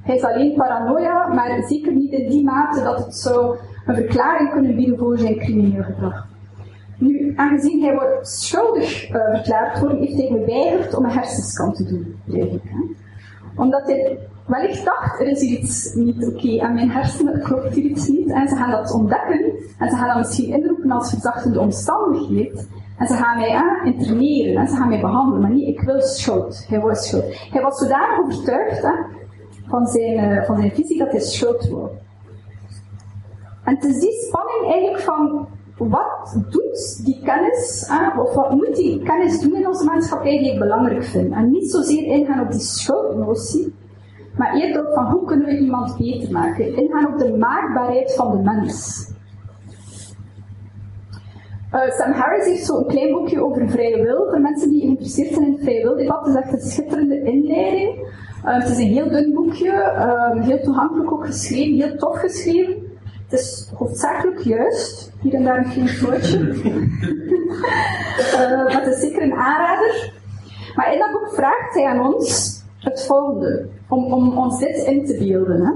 Hij 0.02 0.16
is 0.16 0.22
alleen 0.22 0.54
paranoia, 0.54 1.26
maar 1.26 1.64
zeker 1.68 1.92
niet 1.92 2.12
in 2.12 2.28
die 2.30 2.44
mate 2.44 2.82
dat 2.82 3.04
het 3.04 3.16
zou 3.16 3.56
een 3.88 3.94
verklaring 3.94 4.50
kunnen 4.50 4.76
bieden 4.76 4.98
voor 4.98 5.18
zijn 5.18 5.38
crimineel 5.38 5.82
gedrag. 5.82 6.26
Nu, 6.98 7.32
aangezien 7.36 7.82
hij 7.82 7.94
wordt 7.94 8.28
schuldig 8.28 9.10
uh, 9.10 9.34
verklaard 9.34 9.80
wordt, 9.80 9.98
heeft 9.98 10.16
hij 10.16 10.26
geweigerd 10.26 10.94
om 10.94 11.04
een 11.04 11.10
hersenscan 11.10 11.72
te 11.72 11.84
doen, 11.84 12.20
eigenlijk. 12.32 12.64
Hè? 12.64 12.80
Omdat 13.62 13.86
hij 13.86 14.18
wellicht 14.46 14.84
dacht, 14.84 15.20
er 15.20 15.26
is 15.26 15.40
iets 15.40 15.94
niet 15.94 16.26
oké 16.26 16.60
aan 16.60 16.74
mijn 16.74 16.90
hersenen, 16.90 17.42
klopt 17.42 17.74
hier 17.74 17.84
iets 17.84 18.08
niet. 18.08 18.30
En 18.30 18.48
ze 18.48 18.56
gaan 18.56 18.70
dat 18.70 18.92
ontdekken 18.92 19.52
en 19.78 19.88
ze 19.88 19.96
gaan 19.96 20.08
dat 20.08 20.16
misschien 20.16 20.54
inroepen 20.54 20.90
als 20.90 21.10
verzachtende 21.10 21.60
omstandigheid. 21.60 22.68
En 22.98 23.06
ze 23.06 23.14
gaan 23.14 23.38
mij 23.38 23.54
aan 23.54 23.86
interneren 23.86 24.56
en 24.56 24.68
ze 24.68 24.76
gaan 24.76 24.88
mij 24.88 25.00
behandelen, 25.00 25.40
maar 25.40 25.50
niet, 25.50 25.68
ik 25.68 25.80
wil 25.80 26.00
schuld. 26.00 26.66
Hij 26.68 26.80
wil 26.80 26.94
schuld. 26.94 27.24
Hij 27.50 27.62
was 27.62 27.78
zodanig 27.78 28.18
overtuigd 28.20 28.86
van, 29.66 29.86
zijn, 29.86 30.32
uh, 30.32 30.42
van 30.42 30.56
zijn 30.56 30.70
visie 30.70 30.98
dat 30.98 31.10
hij 31.10 31.20
schuld 31.20 31.68
wil. 31.68 32.06
En 33.68 33.74
het 33.74 33.84
is 33.84 34.00
die 34.00 34.12
spanning 34.12 34.72
eigenlijk 34.72 35.00
van 35.00 35.46
wat 35.76 36.38
doet 36.50 37.04
die 37.04 37.20
kennis, 37.24 37.90
of 38.18 38.34
wat 38.34 38.50
moet 38.50 38.76
die 38.76 39.02
kennis 39.02 39.40
doen 39.40 39.54
in 39.54 39.66
onze 39.66 39.84
maatschappij 39.84 40.38
die 40.38 40.52
ik 40.52 40.58
belangrijk 40.58 41.04
vind. 41.04 41.32
En 41.32 41.50
niet 41.50 41.70
zozeer 41.70 42.04
ingaan 42.04 42.40
op 42.40 42.50
die 42.50 42.60
schuldnotie, 42.60 43.74
Maar 44.36 44.54
eerder 44.54 44.86
ook 44.86 44.94
van 44.94 45.04
hoe 45.04 45.24
kunnen 45.24 45.46
we 45.46 45.58
iemand 45.58 45.96
beter 45.96 46.32
maken. 46.32 46.76
Ingaan 46.76 47.12
op 47.12 47.18
de 47.18 47.36
maakbaarheid 47.36 48.14
van 48.14 48.36
de 48.36 48.42
mens. 48.42 49.06
Uh, 51.74 51.90
Sam 51.90 52.12
Harris 52.12 52.44
heeft 52.44 52.66
zo'n 52.66 52.86
klein 52.86 53.12
boekje 53.12 53.44
over 53.44 53.68
vrije 53.68 54.02
wil. 54.02 54.26
Voor 54.28 54.40
mensen 54.40 54.70
die 54.70 54.80
geïnteresseerd 54.80 55.32
zijn 55.32 55.46
in 55.46 55.52
het 55.52 55.62
vrije 55.62 55.82
wil 55.82 55.96
debat, 55.96 56.26
is 56.26 56.34
echt 56.34 56.52
een 56.52 56.70
schitterende 56.70 57.22
inleiding. 57.22 57.96
Uh, 58.44 58.58
het 58.58 58.68
is 58.68 58.78
een 58.78 58.92
heel 58.92 59.08
dun 59.08 59.32
boekje, 59.34 59.66
uh, 59.66 60.44
heel 60.44 60.60
toegankelijk 60.60 61.12
ook 61.12 61.26
geschreven, 61.26 61.88
heel 61.88 61.96
tof 61.96 62.18
geschreven. 62.18 62.87
Het 63.28 63.40
is 63.40 63.70
hoofdzakelijk 63.74 64.40
juist, 64.40 65.12
hier 65.20 65.34
en 65.34 65.44
daar 65.44 65.58
een 65.58 65.70
klein 65.70 65.88
foutje. 65.88 66.38
maar 68.66 68.82
het 68.84 68.94
is 68.94 69.00
zeker 69.00 69.22
een 69.22 69.34
aanrader. 69.34 70.12
Maar 70.74 70.92
in 70.92 70.98
dat 70.98 71.12
boek 71.12 71.34
vraagt 71.34 71.74
hij 71.74 71.86
aan 71.86 72.14
ons 72.14 72.60
het 72.78 73.06
volgende, 73.06 73.68
om, 73.88 74.12
om 74.12 74.38
ons 74.38 74.58
dit 74.58 74.76
in 74.76 75.06
te 75.06 75.16
beelden. 75.18 75.60
Hè. 75.60 75.72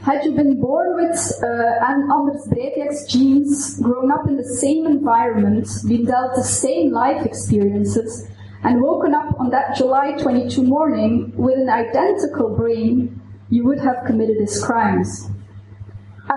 Had 0.00 0.24
you 0.24 0.34
been 0.34 0.58
born 0.60 0.94
with 0.94 1.38
uh, 1.42 2.10
Anders 2.10 2.46
Breivik's 2.48 3.04
genes, 3.06 3.78
grown 3.82 4.10
up 4.10 4.28
in 4.28 4.36
the 4.36 4.54
same 4.54 4.86
environment, 4.88 5.82
been 5.86 6.04
dealt 6.04 6.34
the 6.34 6.42
same 6.42 6.90
life 6.92 7.24
experiences, 7.24 8.26
and 8.62 8.80
woken 8.80 9.14
up 9.14 9.40
on 9.40 9.50
that 9.50 9.76
July 9.76 10.12
22 10.12 10.62
morning 10.62 11.32
with 11.36 11.58
an 11.58 11.68
identical 11.68 12.54
brain, 12.54 13.20
you 13.48 13.64
would 13.64 13.80
have 13.80 14.04
committed 14.06 14.36
his 14.40 14.64
crimes. 14.64 15.28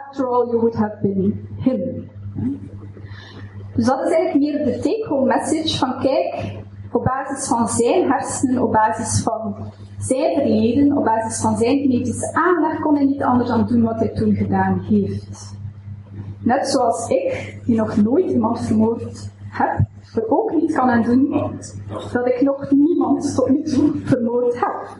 After 0.09 0.27
all, 0.27 0.47
you 0.51 0.59
would 0.59 0.75
have 0.75 0.97
been 1.01 1.47
him. 1.57 2.09
Dus 3.75 3.85
dat 3.85 4.05
is 4.05 4.11
eigenlijk 4.11 4.35
meer 4.35 4.65
de 4.65 4.79
take-home 4.79 5.25
message 5.25 5.77
van 5.77 5.99
kijk, 5.99 6.55
op 6.91 7.03
basis 7.03 7.47
van 7.47 7.67
zijn 7.67 8.11
hersenen, 8.11 8.63
op 8.63 8.71
basis 8.71 9.23
van 9.23 9.55
zijn 9.99 10.35
verleden, 10.35 10.97
op 10.97 11.03
basis 11.03 11.41
van 11.41 11.57
zijn 11.57 11.79
genetische 11.79 12.33
aanleg, 12.33 12.79
kon 12.79 12.95
hij 12.95 13.05
niet 13.05 13.23
anders 13.23 13.49
dan 13.49 13.67
doen 13.67 13.83
wat 13.83 13.99
hij 13.99 14.09
toen 14.09 14.35
gedaan 14.35 14.79
heeft. 14.79 15.55
Net 16.39 16.67
zoals 16.67 17.09
ik, 17.09 17.59
die 17.65 17.75
nog 17.75 17.97
nooit 17.97 18.29
iemand 18.29 18.59
vermoord 18.59 19.29
heb, 19.49 19.79
er 20.15 20.29
ook 20.29 20.51
niet 20.51 20.73
kan 20.73 20.89
aan 20.89 21.03
doen 21.03 21.29
dat 22.13 22.27
ik 22.27 22.41
nog 22.41 22.71
niemand 22.71 23.35
tot 23.35 23.49
nu 23.49 23.63
toe 23.63 23.91
vermoord 24.03 24.59
heb. 24.59 24.97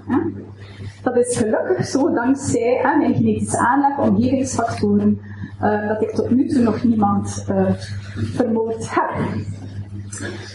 Dat 1.14 1.26
is 1.26 1.38
gelukkig 1.38 1.86
zo 1.86 2.14
dankzij 2.14 2.82
mijn 2.98 3.16
genetische 3.16 3.58
aanleg, 3.58 3.98
omgevingsfactoren, 3.98 5.22
uh, 5.62 5.88
dat 5.88 6.02
ik 6.02 6.10
tot 6.10 6.30
nu 6.30 6.48
toe 6.48 6.64
nog 6.64 6.84
niemand 6.84 7.46
uh, 7.50 7.72
vermoord 8.16 8.90
heb. 8.90 9.10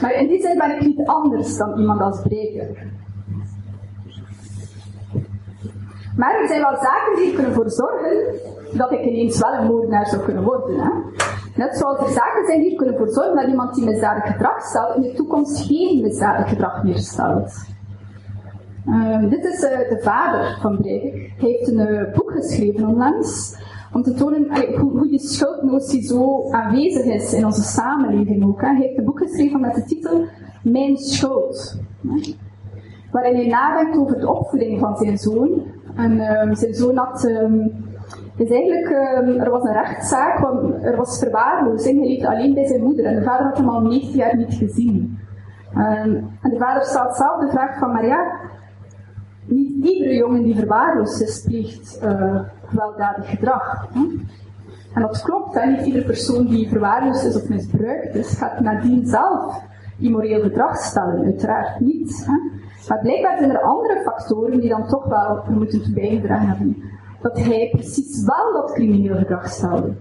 Maar 0.00 0.12
in 0.12 0.26
die 0.26 0.40
zin 0.40 0.58
ben 0.58 0.70
ik 0.70 0.80
niet 0.80 1.06
anders 1.06 1.56
dan 1.56 1.78
iemand 1.78 2.00
als 2.00 2.22
breker. 2.22 2.92
Maar 6.16 6.40
er 6.40 6.46
zijn 6.48 6.60
wel 6.60 6.76
zaken 6.76 7.16
die 7.16 7.34
kunnen 7.34 7.70
zorgen 7.70 8.34
dat 8.72 8.92
ik 8.92 9.04
ineens 9.04 9.38
wel 9.38 9.52
een 9.52 9.66
moordenaar 9.66 10.06
zou 10.06 10.22
kunnen 10.22 10.44
worden. 10.44 10.80
Hè? 10.80 10.90
Net 11.54 11.76
zoals 11.76 11.98
er 11.98 12.08
zaken 12.08 12.46
zijn 12.46 12.60
die 12.60 12.70
er 12.70 12.76
kunnen 12.76 12.96
voor 12.96 13.08
zorgen 13.08 13.36
dat 13.36 13.46
iemand 13.46 13.74
die 13.74 13.84
misdadig 13.84 14.26
gedrag 14.26 14.62
stelt 14.62 14.96
in 14.96 15.02
de 15.02 15.12
toekomst 15.12 15.66
geen 15.66 16.02
misdadig 16.02 16.48
gedrag 16.48 16.82
meer 16.82 16.98
stelt. 16.98 17.72
Uh, 18.88 19.30
dit 19.30 19.44
is 19.44 19.62
uh, 19.62 19.88
de 19.88 19.98
vader 20.02 20.58
van 20.60 20.78
Breivik. 20.80 21.32
Hij 21.38 21.48
heeft 21.48 21.68
een 21.68 21.90
uh, 21.90 22.14
boek 22.14 22.30
geschreven 22.30 22.86
onlangs 22.86 23.56
om 23.92 24.02
te 24.02 24.14
tonen 24.14 24.78
hoe, 24.78 24.90
hoe, 24.90 25.08
die 25.08 25.18
schuldnotie 25.18 26.02
zo 26.02 26.50
aanwezig 26.50 27.04
is 27.04 27.32
in 27.32 27.44
onze 27.44 27.62
samenleving 27.62 28.44
ook. 28.44 28.60
Hij 28.60 28.76
heeft 28.76 28.98
een 28.98 29.04
boek 29.04 29.18
geschreven 29.18 29.60
met 29.60 29.74
de 29.74 29.84
titel 29.84 30.24
Mijn 30.62 30.96
schuld. 30.96 31.80
Waarin 33.10 33.34
hij 33.34 33.46
nadenkt 33.46 33.98
over 33.98 34.20
de 34.20 34.30
opvoeding 34.30 34.80
van 34.80 34.96
zijn 34.96 35.18
zoon. 35.18 35.62
En 35.96 36.40
um, 36.40 36.54
zijn 36.54 36.74
zoon 36.74 36.96
had... 36.96 37.24
Um, 37.24 37.72
is 38.36 38.50
eigenlijk, 38.50 38.88
um, 38.88 39.40
er 39.40 39.50
was 39.50 39.64
een 39.64 39.72
rechtszaak, 39.72 40.38
want 40.38 40.84
er 40.84 40.96
was 40.96 41.18
verwaarlozing. 41.18 41.98
Hij 41.98 42.08
leefde 42.08 42.28
alleen 42.28 42.54
bij 42.54 42.66
zijn 42.66 42.82
moeder 42.82 43.04
en 43.04 43.14
de 43.14 43.22
vader 43.22 43.46
had 43.46 43.56
hem 43.56 43.68
al 43.68 43.80
19 43.80 44.16
jaar 44.16 44.36
niet 44.36 44.54
gezien. 44.54 45.18
en 45.74 46.50
de 46.50 46.58
vader 46.58 46.82
stelt 46.82 47.16
zelf 47.16 47.40
de 47.40 47.50
vraag 47.50 47.78
van, 47.78 47.92
maar 47.92 48.06
ja, 48.06 48.40
niet 49.46 49.84
iedere 49.84 50.14
jongen 50.14 50.42
die 50.42 50.56
verwaarloosd 50.56 51.22
is, 51.22 51.42
pleegt 51.42 52.00
uh, 52.04 52.40
gewelddadig 52.66 53.30
gedrag. 53.30 53.88
Hè? 53.92 54.00
En 54.94 55.02
dat 55.02 55.22
klopt, 55.22 55.54
hè? 55.54 55.66
niet 55.66 55.86
iedere 55.86 56.04
persoon 56.04 56.46
die 56.46 56.68
verwaarloosd 56.68 57.24
is 57.24 57.36
of 57.36 57.48
misbruikt 57.48 58.14
is, 58.14 58.36
gaat 58.36 58.60
nadien 58.60 59.06
zelf 59.06 59.62
immoreel 59.98 60.42
gedrag 60.42 60.76
stellen, 60.76 61.24
uiteraard 61.24 61.80
niet. 61.80 62.26
Hè? 62.26 62.62
Maar 62.88 62.98
blijkbaar 62.98 63.38
zijn 63.38 63.50
er 63.50 63.62
andere 63.62 64.00
factoren 64.04 64.60
die 64.60 64.68
dan 64.68 64.86
toch 64.86 65.04
wel 65.04 65.44
moeten 65.48 65.82
te 65.82 65.92
bijgedragen 65.92 66.48
hebben. 66.48 66.82
Dat 67.22 67.38
hij 67.38 67.68
precies 67.72 68.24
wel 68.24 68.52
dat 68.52 68.72
crimineel 68.72 69.16
gedrag 69.16 69.48
stelde. 69.48 69.94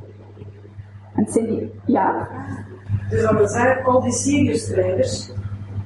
En 1.15 1.23
het 1.23 1.31
zijn 1.31 1.45
die, 1.45 1.71
ja. 1.85 2.27
Dus 3.09 3.21
dat 3.21 3.37
wil 3.37 3.47
zeggen, 3.47 3.85
al 3.85 4.01
die 4.01 4.11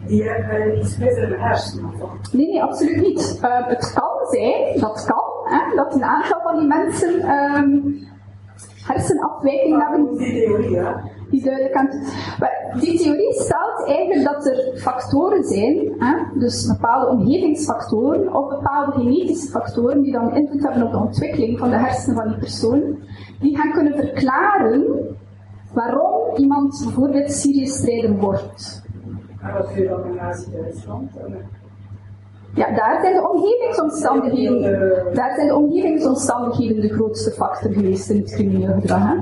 die 0.07 0.23
hebben 0.23 0.77
iets 0.77 0.97
met 0.97 1.15
hun 1.15 1.39
hersenen. 1.39 1.91
Nee, 2.31 2.47
nee, 2.47 2.63
absoluut 2.63 3.01
niet. 3.01 3.39
Uh, 3.43 3.67
het 3.67 3.93
kan 3.93 4.27
zijn, 4.29 4.79
dat 4.79 5.05
kan, 5.05 5.53
hè, 5.53 5.75
dat 5.75 5.93
een 5.95 6.03
aantal 6.03 6.41
van 6.43 6.57
die 6.57 6.67
mensen 6.67 7.29
um, 7.29 7.99
hersenafwijking 8.85 9.81
hebben. 9.81 10.17
Die 10.17 10.31
theorie, 10.31 10.69
ja. 10.69 11.01
Die 11.29 11.43
duidelijk 11.43 11.75
aan 11.75 11.89
Die 12.79 12.97
theorie 12.97 13.33
stelt 13.33 13.85
eigenlijk 13.85 14.23
dat 14.23 14.45
er 14.45 14.77
factoren 14.77 15.43
zijn, 15.43 15.93
hè, 15.97 16.39
dus 16.39 16.67
bepaalde 16.67 17.07
omgevingsfactoren 17.07 18.35
of 18.35 18.49
bepaalde 18.49 18.91
genetische 18.91 19.49
factoren 19.49 20.01
die 20.01 20.11
dan 20.11 20.35
invloed 20.35 20.63
hebben 20.63 20.83
op 20.83 20.91
de 20.91 20.97
ontwikkeling 20.97 21.59
van 21.59 21.69
de 21.69 21.77
hersenen 21.77 22.15
van 22.15 22.27
die 22.27 22.37
persoon, 22.37 22.97
die 23.39 23.57
gaan 23.57 23.71
kunnen 23.71 23.95
verklaren 23.95 24.85
waarom 25.73 26.35
iemand 26.35 26.81
bijvoorbeeld 26.83 27.31
Syrië-strijder 27.31 28.17
wordt. 28.17 28.85
Wat 29.53 29.67
gebeurt 29.67 29.89
dan 29.89 30.05
in 30.05 30.15
Nazi-Duitsland? 30.15 31.11
Ja, 32.53 32.71
daar 32.75 33.01
zijn 33.01 33.13
de 33.13 33.29
omgevingsomstandigheden, 33.29 34.61
daar 35.13 35.35
zijn 35.35 35.47
de 35.47 35.55
omgevingsomstandigheden 35.55 36.81
de 36.81 36.93
grootste 36.93 37.31
factor 37.31 37.71
geweest 37.71 38.09
in 38.09 38.17
het 38.17 38.31
crimineel 38.31 38.73
gedrag. 38.73 39.09
Hè? 39.09 39.15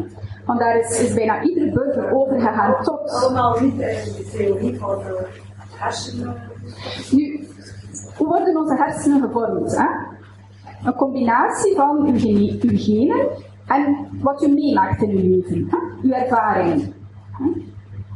Want 0.45 0.59
daar 0.59 0.79
is, 0.79 1.01
is 1.01 1.13
bijna 1.13 1.43
iedere 1.43 1.71
burger 1.71 2.11
overgegaan 2.13 2.83
tot... 2.83 3.11
Allemaal 3.11 3.59
niet 3.59 3.77
de 3.77 4.29
theorie 4.37 4.77
van 4.79 4.97
de 4.97 5.25
hersenen. 5.75 6.35
Nu, 7.11 7.47
hoe 8.17 8.27
worden 8.27 8.57
onze 8.57 8.75
hersenen 8.75 9.21
gevormd? 9.21 9.77
Hè? 9.77 9.87
Een 10.85 10.95
combinatie 10.95 11.75
van 11.75 12.05
uw, 12.05 12.19
gene, 12.19 12.57
uw 12.61 12.77
genen 12.77 13.27
en 13.67 14.07
wat 14.21 14.43
u 14.43 14.47
meemaakt 14.47 15.01
in 15.01 15.09
uw 15.09 15.29
leven, 15.29 15.67
hè? 15.69 15.77
uw 16.07 16.11
ervaringen. 16.11 16.93
Hè? 17.31 17.73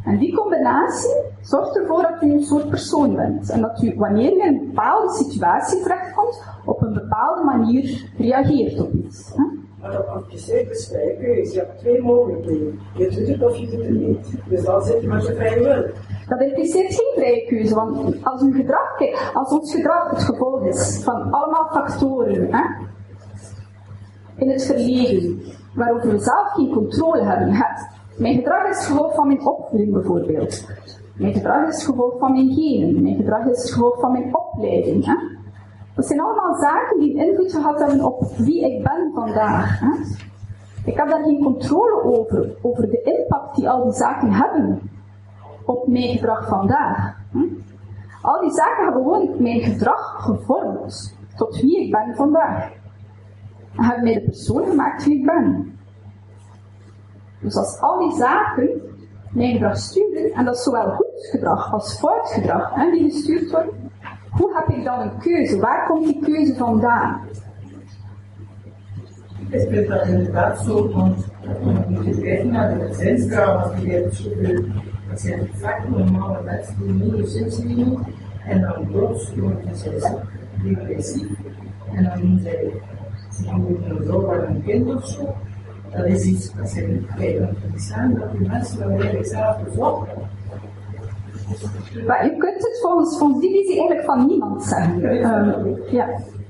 En 0.09 0.17
die 0.17 0.35
combinatie 0.35 1.15
zorgt 1.41 1.77
ervoor 1.77 2.01
dat 2.01 2.21
u 2.21 2.31
een 2.31 2.43
soort 2.43 2.69
persoon 2.69 3.15
bent. 3.15 3.49
En 3.49 3.61
dat 3.61 3.81
u, 3.81 3.93
wanneer 3.95 4.31
u 4.31 4.41
in 4.41 4.47
een 4.47 4.65
bepaalde 4.67 5.13
situatie 5.13 5.81
terechtkomt, 5.81 6.43
op 6.65 6.81
een 6.81 6.93
bepaalde 6.93 7.43
manier 7.43 8.11
reageert 8.17 8.79
op 8.79 8.93
iets. 8.93 9.31
Hè? 9.35 9.43
Maar 9.81 9.91
dat 9.91 10.05
impliceert 10.15 10.67
dus 10.67 10.87
vrije 10.87 11.17
keuze. 11.17 11.53
Je 11.53 11.59
hebt 11.59 11.79
twee 11.79 12.01
mogelijkheden. 12.01 12.79
Je 12.95 13.09
doet 13.09 13.27
het 13.27 13.43
of 13.43 13.55
je 13.57 13.67
doet 13.69 13.85
het 13.85 14.07
niet. 14.07 14.33
Dus 14.49 14.63
dan 14.63 14.81
zit 14.81 15.01
je 15.01 15.07
met 15.07 15.25
je 15.25 15.33
vrije 15.33 15.63
wil. 15.63 15.85
Dat 16.27 16.41
impliceert 16.41 16.93
geen 16.93 17.13
vrije 17.15 17.45
keuze, 17.47 17.75
want 17.75 18.25
als, 18.25 18.41
uw 18.41 18.53
gedrag, 18.53 18.95
kijk, 18.97 19.31
als 19.33 19.51
ons 19.51 19.75
gedrag 19.75 20.09
het 20.09 20.23
gevolg 20.23 20.65
is 20.65 21.01
van 21.03 21.31
allemaal 21.31 21.69
factoren 21.71 22.53
hè, 22.53 22.63
in 24.35 24.49
het 24.49 24.65
verleden, 24.65 25.41
waarover 25.75 26.09
we 26.09 26.19
zelf 26.19 26.47
geen 26.53 26.73
controle 26.73 27.23
hebben, 27.23 27.51
het 27.51 27.98
mijn 28.19 28.35
gedrag 28.35 28.69
is 28.69 28.85
gevolg 28.85 29.15
van 29.15 29.27
mijn 29.27 29.45
opvoeding 29.45 29.93
bijvoorbeeld. 29.93 30.67
Mijn 31.15 31.33
gedrag 31.33 31.67
is 31.67 31.85
gevolg 31.85 32.17
van 32.19 32.31
mijn 32.31 32.53
genen. 32.53 33.03
Mijn 33.03 33.15
gedrag 33.15 33.45
is 33.45 33.71
gevolg 33.71 33.99
van 33.99 34.11
mijn 34.11 34.35
opleiding. 34.35 35.05
Hè? 35.05 35.15
Dat 35.95 36.05
zijn 36.05 36.19
allemaal 36.21 36.55
zaken 36.55 36.99
die 36.99 37.15
invloed 37.15 37.53
gehad 37.53 37.79
hebben 37.79 38.05
op 38.05 38.23
wie 38.37 38.73
ik 38.73 38.83
ben 38.83 39.11
vandaag. 39.13 39.79
Hè? 39.79 39.89
Ik 40.85 40.97
heb 40.97 41.09
daar 41.09 41.23
geen 41.23 41.43
controle 41.43 42.03
over, 42.03 42.57
over 42.61 42.89
de 42.89 43.01
impact 43.01 43.55
die 43.55 43.69
al 43.69 43.83
die 43.83 43.93
zaken 43.93 44.31
hebben 44.31 44.81
op 45.65 45.87
mijn 45.87 46.17
gedrag 46.17 46.47
vandaag. 46.47 47.17
Al 48.21 48.41
die 48.41 48.51
zaken 48.51 48.83
hebben 48.83 49.03
gewoon 49.03 49.29
mijn 49.37 49.61
gedrag 49.61 50.23
gevormd 50.23 51.17
tot 51.35 51.61
wie 51.61 51.85
ik 51.85 51.91
ben 51.91 52.15
vandaag. 52.15 52.71
En 53.75 53.83
hebben 53.83 54.03
mij 54.03 54.13
de 54.13 54.21
persoon 54.21 54.65
gemaakt 54.65 55.05
wie 55.05 55.17
ik 55.17 55.25
ben. 55.25 55.78
Dus 57.39 57.55
als 57.55 57.79
al 57.79 57.99
die 57.99 58.17
zaken 58.17 58.69
mijn 59.31 59.77
sturen, 59.77 60.31
en 60.33 60.45
dat 60.45 60.55
is 60.55 60.63
zowel 60.63 60.89
goed 60.89 61.27
gedrag 61.31 61.73
als 61.73 61.99
fout 61.99 62.29
gedrag 62.29 62.73
die 62.91 63.11
gestuurd 63.11 63.51
worden, 63.51 63.73
hoe 64.29 64.53
heb 64.53 64.77
ik 64.77 64.83
dan 64.83 64.99
een 64.99 65.17
keuze? 65.19 65.59
Waar 65.59 65.87
komt 65.87 66.05
die 66.05 66.19
keuze 66.23 66.55
vandaan? 66.55 67.21
Het 69.49 69.71
is 69.71 69.87
dat 69.87 70.07
inderdaad 70.07 70.59
zo, 70.59 70.91
want 70.91 71.27
als 71.97 72.05
je 72.05 72.21
kijkt 72.21 72.43
naar 72.43 72.77
de 72.77 72.85
gezinskraam, 72.85 73.79
die 73.79 73.91
hebben 73.91 74.15
zoveel, 74.15 74.63
dat 75.09 75.19
zijn 75.21 75.49
vaak 75.53 75.89
normale 75.89 76.43
mensen 76.43 76.75
die 77.67 77.75
niet 77.75 77.99
en 78.45 78.61
dan 78.61 78.91
want 78.91 79.65
het 79.65 79.93
is 79.93 80.11
depressief, 80.63 81.29
En 81.93 82.03
dan 82.03 82.39
zij, 82.43 82.81
ze 83.31 83.49
een 83.49 84.03
zorg 84.05 84.39
aan 84.39 84.55
een 84.55 84.63
kind 84.63 84.95
of 84.95 85.07
zo. 85.07 85.35
Dat 85.91 86.05
is 86.05 86.23
iets 86.23 86.53
dat 86.55 86.69
ze 86.69 86.81
niet 86.81 87.07
krijgen 87.15 87.57
bestaan, 87.73 88.13
dat 88.13 88.31
die 88.31 88.47
mensen 88.47 88.79
dan 88.79 88.91
eigenlijk 88.91 89.25
zelf 89.25 89.63
bezorgd 89.63 90.07
Maar 92.07 92.25
je 92.25 92.37
kunt 92.37 92.63
het 92.63 92.79
volgens, 92.81 93.17
volgens 93.17 93.41
die 93.41 93.51
visie 93.51 93.79
eigenlijk 93.79 94.05
van 94.05 94.25
niemand 94.27 94.63
zeggen. 94.63 95.01
Uh, 95.03 95.91
ja. 95.91 96.07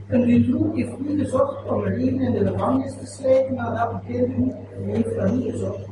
En 0.08 0.30
u 0.30 0.52
troep 0.52 0.76
heeft 0.76 1.00
niet 1.00 1.20
gezorgd 1.20 1.70
om 1.70 1.86
een 1.86 1.98
leven 1.98 2.20
in 2.20 2.32
de 2.32 2.52
gevangenis 2.52 2.94
te 2.98 3.06
schrijven 3.06 3.56
nadat 3.56 3.92
de 3.92 4.14
kinderen 4.14 4.56
heeft 4.86 5.16
dat 5.16 5.32
niet 5.32 5.52
gezorgd. 5.52 5.88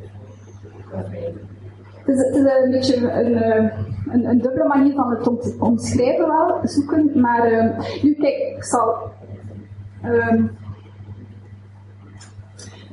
Het 2.07 2.15
is, 2.15 2.17
het 2.17 2.35
is 2.35 2.63
een 2.63 2.71
beetje 2.71 3.11
een, 3.11 3.43
een, 4.13 4.25
een, 4.25 4.41
dubbele 4.41 4.67
manier 4.67 4.93
van 4.93 5.09
het 5.09 5.57
omschrijven 5.59 6.27
wel, 6.27 6.59
zoeken. 6.63 7.11
Maar 7.21 7.51
uh, 7.51 7.79
nu 8.03 8.13
kijk, 8.13 8.55
ik 8.55 8.63
zal... 8.63 8.95
Um, 10.05 10.51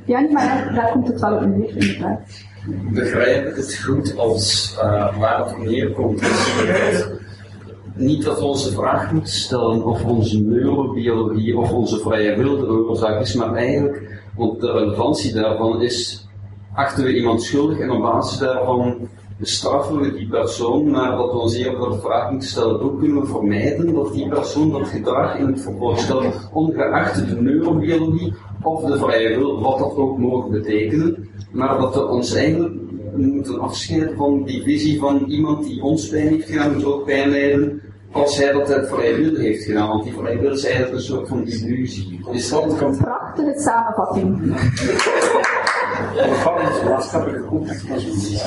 ja, 0.04 0.20
maar 0.32 0.72
daar 0.74 0.90
komt 0.92 1.08
het 1.08 1.20
wel 1.20 1.34
op 1.34 1.46
neer, 1.46 1.76
inderdaad. 1.76 2.20
Begrijp 2.92 3.56
het 3.56 3.76
goed 3.76 4.18
als 4.18 4.74
uh, 4.76 5.18
waar 5.18 5.46
het 5.46 5.58
neerkomt? 5.58 6.22
niet 7.94 8.24
dat 8.24 8.38
we 8.38 8.44
onze 8.44 8.72
vraag 8.72 9.12
moeten 9.12 9.32
stellen 9.32 9.84
of 9.84 10.04
onze 10.04 10.40
neurobiologie 10.40 11.58
of 11.58 11.72
onze 11.72 11.98
vrije 11.98 12.36
wil 12.36 12.56
de 12.56 12.66
oorzaak 12.66 13.20
is, 13.20 13.34
maar 13.34 13.54
eigenlijk, 13.54 14.22
want 14.36 14.60
de 14.60 14.72
relevantie 14.72 15.32
daarvan 15.32 15.82
is, 15.82 16.28
achten 16.74 17.04
we 17.04 17.16
iemand 17.16 17.42
schuldig 17.42 17.78
en 17.78 17.90
op 17.90 18.02
basis 18.02 18.38
daarvan 18.38 19.08
bestraffen 19.38 20.00
we 20.00 20.12
die 20.12 20.28
persoon, 20.28 20.90
maar 20.90 21.16
dat 21.16 21.32
we 21.32 21.38
ons 21.38 21.54
eerder 21.54 21.90
de 21.90 21.98
vraag 21.98 22.30
moeten 22.30 22.48
stellen, 22.48 22.80
hoe 22.80 22.98
kunnen 22.98 23.20
we 23.20 23.26
vermijden 23.26 23.94
dat 23.94 24.12
die 24.12 24.28
persoon 24.28 24.70
dat 24.70 24.88
gedrag 24.88 25.38
in 25.38 25.46
het 25.46 25.60
vervolg 25.60 25.98
stelt, 25.98 26.50
ongeacht 26.52 27.28
de 27.28 27.40
neurobiologie 27.40 28.34
of 28.62 28.84
de 28.84 28.98
vrije 28.98 29.36
wil, 29.36 29.60
wat 29.60 29.78
dat 29.78 29.96
ook 29.96 30.18
mogen 30.18 30.50
betekenen, 30.50 31.28
maar 31.52 31.78
dat 31.78 31.94
we 31.94 32.06
ons 32.06 32.34
eigenlijk 32.34 32.74
moeten 33.16 33.60
afscheiden 33.60 34.16
van 34.16 34.44
die 34.44 34.62
visie 34.62 34.98
van 34.98 35.24
iemand 35.24 35.64
die 35.66 35.82
ons 35.82 36.08
pijn 36.08 36.28
heeft 36.28 36.50
gedaan, 36.50 36.72
moet 36.72 36.84
ook 36.84 37.04
pijn 37.04 37.30
lijden, 37.30 37.82
als 38.14 38.38
hij 38.38 38.52
dat 38.52 38.72
uit 38.72 38.88
vrije 38.88 39.14
wil 39.14 39.36
heeft 39.36 39.64
gedaan. 39.64 39.88
Want 39.88 40.04
die 40.04 40.12
vrije 40.12 40.38
wil 40.38 40.52
is 40.52 40.64
eigenlijk 40.64 40.94
een 40.94 41.02
soort 41.02 41.28
van 41.28 41.46
illusie. 41.46 42.20
Is 42.30 42.48
dat 42.48 42.80
een 42.80 42.96
prachtige 42.96 43.60
samenvatting. 43.60 44.54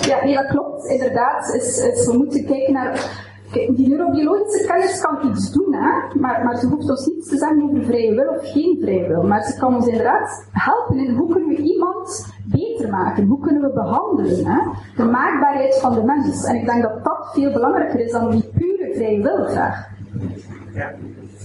Ja, 0.01 0.23
nee, 0.23 0.35
dat 0.35 0.47
klopt. 0.47 0.85
Inderdaad, 0.85 1.53
is, 1.53 1.77
is, 1.77 2.05
we 2.05 2.17
moeten 2.17 2.45
kijken 2.45 2.73
naar 2.73 3.25
die 3.51 3.87
neurobiologische 3.87 4.67
kennis 4.67 5.01
kan 5.01 5.29
iets 5.29 5.51
doen, 5.51 5.73
hè? 5.73 6.19
Maar, 6.19 6.43
maar 6.43 6.57
ze 6.57 6.67
hoeft 6.67 6.89
ons 6.89 7.05
niets 7.05 7.29
te 7.29 7.37
zeggen 7.37 7.63
over 7.63 7.83
vrije 7.83 8.15
wil 8.15 8.27
of 8.27 8.51
geen 8.51 8.77
vrije 8.81 9.07
wil. 9.07 9.23
Maar 9.23 9.43
ze 9.43 9.57
kan 9.59 9.75
ons 9.75 9.87
inderdaad 9.87 10.47
helpen 10.51 10.97
in 10.97 11.15
hoe 11.15 11.31
kunnen 11.31 11.49
we 11.49 11.61
iemand 11.61 12.33
beter 12.45 12.89
maken, 12.89 13.25
hoe 13.25 13.39
kunnen 13.39 13.61
we 13.61 13.71
behandelen, 13.73 14.45
hè? 14.45 14.59
de 14.95 15.03
maakbaarheid 15.03 15.75
van 15.75 15.93
de 15.93 16.03
mens. 16.03 16.45
En 16.45 16.55
ik 16.55 16.65
denk 16.65 16.81
dat 16.81 17.03
dat 17.03 17.29
veel 17.33 17.51
belangrijker 17.51 17.99
is 17.99 18.11
dan 18.11 18.31
die 18.31 18.49
pure 18.57 18.91
vrije 18.93 19.21
wilvraag. 19.21 19.87
Ja, 20.73 20.93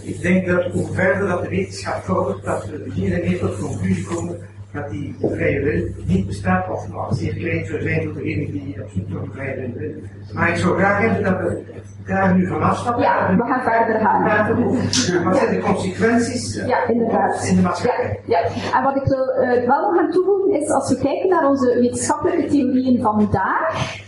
ik 0.03 0.23
denk 0.23 0.47
dat 0.47 0.65
hoe 0.65 0.87
verder 0.93 1.29
dat 1.29 1.43
de 1.43 1.49
wetenschap 1.49 2.03
vordert, 2.03 2.45
dat 2.45 2.67
we 2.67 2.91
hier 2.95 3.13
en 3.13 3.29
hier 3.29 3.39
tot 3.39 3.57
de 3.57 3.63
conclusie 3.63 4.07
komen 4.07 4.37
dat 4.73 4.91
die 4.91 5.17
vrije 5.21 5.61
wil 5.61 5.89
niet 6.07 6.27
bestaat, 6.27 6.71
of 6.71 6.89
nog 6.89 7.19
klein 7.19 7.67
zou 7.67 7.81
zijn 7.81 8.05
voor 8.05 8.23
degene 8.23 8.53
die 8.53 8.83
op 8.83 8.89
zoek 8.89 9.09
naar 9.09 9.23
vrije 9.33 9.73
wil. 9.75 9.91
Maar 10.35 10.49
ik 10.49 10.57
zou 10.57 10.79
graag 10.79 11.01
hebben 11.01 11.23
dat 11.23 11.41
we 11.41 11.63
daar 12.07 12.35
nu 12.35 12.47
van 12.47 12.63
afstappen. 12.63 13.03
Ja, 13.03 13.37
we 13.37 13.43
gaan 13.43 13.63
verder 13.63 14.01
gaan. 14.01 15.25
Wat 15.25 15.37
zijn 15.37 15.55
de 15.55 15.61
consequenties 15.61 16.55
ja, 16.67 16.89
inderdaad. 16.89 17.45
in 17.45 17.57
de 17.57 17.63
maatschappij? 17.63 18.21
Ja, 18.27 18.39
ja. 18.39 18.79
En 18.79 18.85
wat 18.85 18.97
ik 18.97 19.05
wil, 19.05 19.27
uh, 19.29 19.67
wel 19.67 19.91
nog 19.91 19.99
aan 19.99 20.11
toevoegen 20.11 20.61
is, 20.61 20.71
als 20.71 20.89
we 20.89 20.99
kijken 20.99 21.29
naar 21.29 21.49
onze 21.49 21.79
wetenschappelijke 21.81 22.47
theorieën 22.47 23.03
vandaag, 23.03 24.01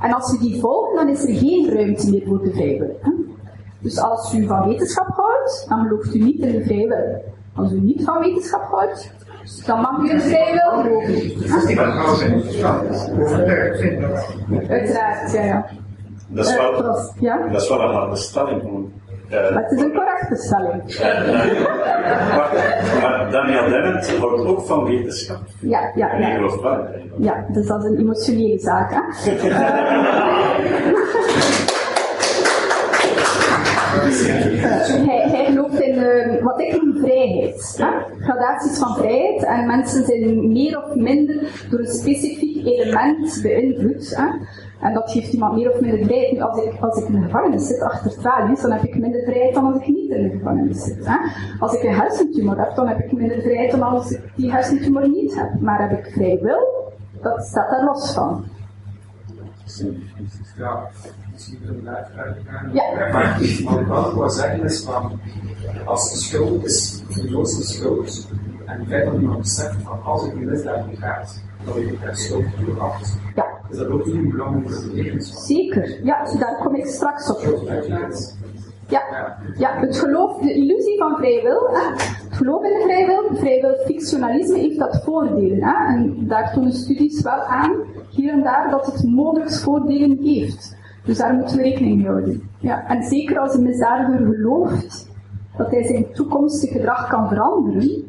en 0.00 0.14
als 0.14 0.32
we 0.32 0.38
die 0.38 0.60
volgen, 0.60 0.96
dan 0.96 1.08
is 1.08 1.22
er 1.22 1.34
geen 1.34 1.74
ruimte 1.74 2.10
meer 2.10 2.22
voor 2.26 2.42
de 2.42 2.50
vrijwillig. 2.50 2.96
Dus 3.78 4.00
als 4.00 4.34
u 4.34 4.46
van 4.46 4.68
wetenschap 4.68 5.08
houdt, 5.08 5.66
dan 5.68 5.82
gelooft 5.82 6.14
u 6.14 6.18
niet 6.18 6.40
in 6.40 6.52
de 6.52 6.64
vrijwillig. 6.64 7.20
Als 7.54 7.72
u 7.72 7.80
niet 7.80 8.04
van 8.04 8.18
wetenschap 8.18 8.62
houdt, 8.70 9.12
dan 9.66 9.80
mag 9.80 9.98
u 9.98 10.08
de 10.08 10.20
vrijwillig 10.20 10.82
geloven. 10.82 11.32
Uiteraard, 14.68 15.32
ja, 15.32 15.42
ja. 15.42 15.66
Dat 16.28 16.46
is 16.46 16.56
wel, 16.56 16.84
uh, 16.84 17.04
ja? 17.20 17.48
dat 17.52 17.62
is 17.62 17.68
wel 17.68 17.80
een 17.80 17.94
harde 17.94 18.16
stelling. 18.16 18.62
Uh, 18.62 18.78
maar 19.54 19.62
het 19.62 19.72
is 19.72 19.82
een 19.82 19.92
correcte 19.92 20.36
stelling. 20.36 20.82
maar, 22.36 22.48
maar 23.00 23.30
Daniel 23.30 23.68
Dennett 23.68 24.16
houdt 24.16 24.44
ook 24.44 24.66
van 24.66 24.84
wetenschap. 24.84 25.40
Ja, 25.60 25.92
ja, 25.94 26.10
en 26.10 26.20
ja. 26.20 26.34
gelooft 26.34 26.60
wel 26.60 26.86
Ja, 27.18 27.46
dus 27.48 27.66
dat 27.66 27.84
is 27.84 27.90
een 27.90 27.98
emotionele 27.98 28.58
zaak. 28.58 28.92
Hè? 28.92 29.00
gelooft 34.00 34.88
in 34.88 35.04
uh, 36.10 36.42
wat 36.42 36.60
ik 36.60 36.82
noem 36.82 36.96
vrijheid. 36.96 37.74
Hè? 37.76 38.24
Gradaties 38.24 38.78
van 38.78 38.94
vrijheid. 38.94 39.44
En 39.44 39.66
mensen 39.66 40.04
zijn 40.04 40.52
meer 40.52 40.84
of 40.84 40.94
minder 40.94 41.66
door 41.70 41.78
een 41.78 41.86
specifiek 41.86 42.66
element 42.66 43.38
beïnvloed. 43.42 44.18
En 44.80 44.94
dat 44.94 45.10
geeft 45.10 45.32
iemand 45.32 45.54
meer 45.54 45.72
of 45.72 45.80
minder 45.80 46.04
vrijheid. 46.04 46.32
Nu, 46.32 46.40
als 46.40 46.64
ik, 46.64 46.80
als 46.80 47.02
ik 47.02 47.08
in 47.08 47.12
de 47.12 47.22
gevangenis 47.22 47.66
zit 47.66 47.80
achter 47.80 48.20
tralies, 48.20 48.60
dan 48.60 48.72
heb 48.72 48.82
ik 48.82 48.98
minder 48.98 49.22
vrijheid 49.22 49.54
dan 49.54 49.64
als 49.64 49.82
ik 49.82 49.86
niet 49.86 50.10
in 50.10 50.22
de 50.22 50.30
gevangenis 50.30 50.84
zit. 50.84 51.06
Hè? 51.06 51.16
Als 51.58 51.74
ik 51.74 51.82
een 51.82 51.94
hersentumor 51.94 52.58
heb, 52.58 52.74
dan 52.74 52.88
heb 52.88 52.98
ik 52.98 53.12
minder 53.12 53.40
vrijheid 53.40 53.70
dan 53.70 53.82
als 53.82 54.10
ik 54.10 54.20
die 54.36 54.52
hersentumor 54.52 55.08
niet 55.08 55.34
heb. 55.34 55.60
Maar 55.60 55.88
heb 55.88 55.98
ik 55.98 56.12
vrij 56.12 56.38
wil, 56.42 56.92
dat 57.22 57.44
staat 57.44 57.70
daar 57.70 57.84
los 57.84 58.12
van. 58.12 58.44
Ja, 60.56 60.90
misschien 61.40 61.60
kunnen 61.66 62.06
verder 62.14 62.42
gaan. 62.46 62.70
Ja. 62.72 63.12
Maar 63.12 63.38
wat 63.64 63.80
ik 63.80 63.86
wel 63.86 64.14
wil 64.14 64.30
zeggen 64.30 64.62
is 64.62 64.80
van, 64.82 65.20
als 65.84 66.10
de 66.12 66.16
schuld 66.18 66.64
is 66.64 67.02
de 67.14 67.28
grootste 67.28 67.62
schuld, 67.62 68.28
en 68.66 68.78
het 68.78 68.88
feit 68.88 69.04
dat 69.04 69.20
iemand 69.20 69.38
beseft 69.38 69.76
van 69.82 70.02
als 70.02 70.26
ik 70.26 70.32
een 70.32 70.44
misdaad 70.44 70.90
begaat, 70.90 71.42
dat 71.64 71.76
ik 71.76 72.00
daar 72.02 72.16
schuld 72.16 72.44
voor 72.64 72.78
had, 72.78 73.18
Ja, 73.34 73.44
is 73.70 73.76
dat 73.76 73.88
ook 73.88 74.06
een 74.06 74.30
belangrijke 74.30 74.90
eigenschap. 74.94 75.42
zeker. 75.44 76.04
Ja, 76.04 76.24
daar 76.38 76.58
kom 76.62 76.74
ik 76.74 76.86
straks 76.86 77.30
op. 77.30 77.40
Ja, 78.88 79.02
ja 79.56 79.78
het 79.78 79.98
geloof, 79.98 80.40
de 80.40 80.54
illusie 80.54 80.98
van 80.98 81.16
vrije 81.16 81.42
wil, 81.42 81.68
hè. 81.70 81.90
het 82.28 82.36
geloof 82.36 82.64
in 82.64 82.70
de 82.72 82.82
vrije 82.84 83.06
wil, 83.06 83.36
vrije 83.38 83.60
wil 83.60 83.74
fictionalisme 83.86 84.58
heeft 84.58 84.78
dat 84.78 85.02
voordelen. 85.04 85.62
Hè. 85.62 85.94
En 85.94 86.26
daar 86.28 86.52
tonen 86.52 86.72
studies 86.72 87.22
wel 87.22 87.40
aan, 87.42 87.76
hier 88.10 88.32
en 88.32 88.42
daar, 88.42 88.70
dat 88.70 88.86
het 88.86 89.04
mogelijk 89.04 89.52
voordelen 89.52 90.18
heeft. 90.22 90.78
Dus 91.04 91.18
daar 91.18 91.34
moeten 91.34 91.56
we 91.56 91.62
rekening 91.62 91.96
mee 91.96 92.06
houden. 92.06 92.42
Ja, 92.58 92.88
en 92.88 93.02
zeker 93.02 93.38
als 93.38 93.54
een 93.54 93.62
misdadiger 93.62 94.26
gelooft 94.26 95.10
dat 95.56 95.70
hij 95.70 95.82
zijn 95.82 96.12
toekomstig 96.12 96.70
gedrag 96.70 97.08
kan 97.08 97.28
veranderen, 97.28 98.08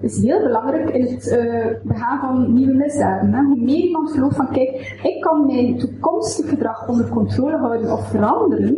is 0.00 0.22
heel 0.22 0.42
belangrijk 0.42 0.90
in 0.90 1.02
het 1.02 1.26
uh, 1.26 1.66
begaan 1.82 2.18
van 2.20 2.52
nieuwe 2.52 2.74
misdaden. 2.74 3.32
Hè. 3.32 3.42
Hoe 3.42 3.60
meer 3.60 3.84
iemand 3.84 4.10
gelooft 4.10 4.36
van, 4.36 4.50
kijk, 4.50 4.98
ik 5.02 5.20
kan 5.20 5.46
mijn 5.46 5.78
toekomstig 5.78 6.48
gedrag 6.48 6.88
onder 6.88 7.08
controle 7.08 7.56
houden 7.56 7.92
of 7.92 8.08
veranderen, 8.08 8.76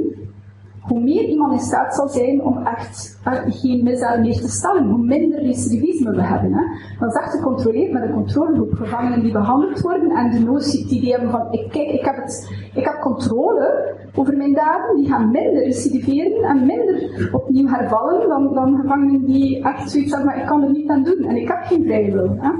hoe 0.89 1.01
meer 1.01 1.25
iemand 1.25 1.53
in 1.53 1.59
staat 1.59 1.95
zal 1.95 2.09
zijn 2.09 2.45
om 2.45 2.67
echt 2.67 3.21
uh, 3.29 3.33
geen 3.47 3.85
misdaden 3.85 4.21
meer 4.21 4.41
te 4.41 4.49
stellen, 4.49 4.89
hoe 4.89 5.05
minder 5.05 5.43
recidivisme 5.43 6.11
we 6.11 6.23
hebben. 6.23 6.53
Hè. 6.53 6.63
Dat 6.99 7.15
is 7.15 7.21
echt 7.21 7.31
gecontroleerd 7.31 7.93
met 7.93 8.03
een 8.03 8.13
controlegroep 8.13 8.73
gevangenen 8.73 9.23
die 9.23 9.33
behandeld 9.33 9.81
worden 9.81 10.11
en 10.11 10.31
de 10.31 10.39
notie 10.39 10.87
die, 10.87 11.01
die 11.01 11.11
hebben 11.11 11.31
van, 11.31 11.47
ik, 11.51 11.71
kijk, 11.71 11.89
ik 11.89 12.05
heb, 12.05 12.17
het, 12.17 12.53
ik 12.75 12.85
heb 12.85 13.01
controle 13.01 13.95
over 14.15 14.37
mijn 14.37 14.55
daden, 14.55 14.97
die 14.97 15.09
gaan 15.09 15.31
minder 15.31 15.63
recidiveren 15.65 16.43
en 16.43 16.67
minder 16.67 17.29
opnieuw 17.33 17.69
hervallen 17.69 18.29
dan, 18.29 18.55
dan 18.55 18.79
gevangenen 18.81 19.25
die 19.25 19.65
echt 19.65 19.91
zoiets 19.91 20.11
hebben, 20.11 20.29
maar 20.31 20.41
ik 20.41 20.47
kan 20.47 20.63
er 20.63 20.71
niet 20.71 20.91
aan 20.91 21.03
doen 21.03 21.25
en 21.25 21.37
ik 21.37 21.49
heb 21.49 21.63
geen 21.63 21.85
vrije 21.85 22.13
wil. 22.13 22.37
Hè. 22.39 22.51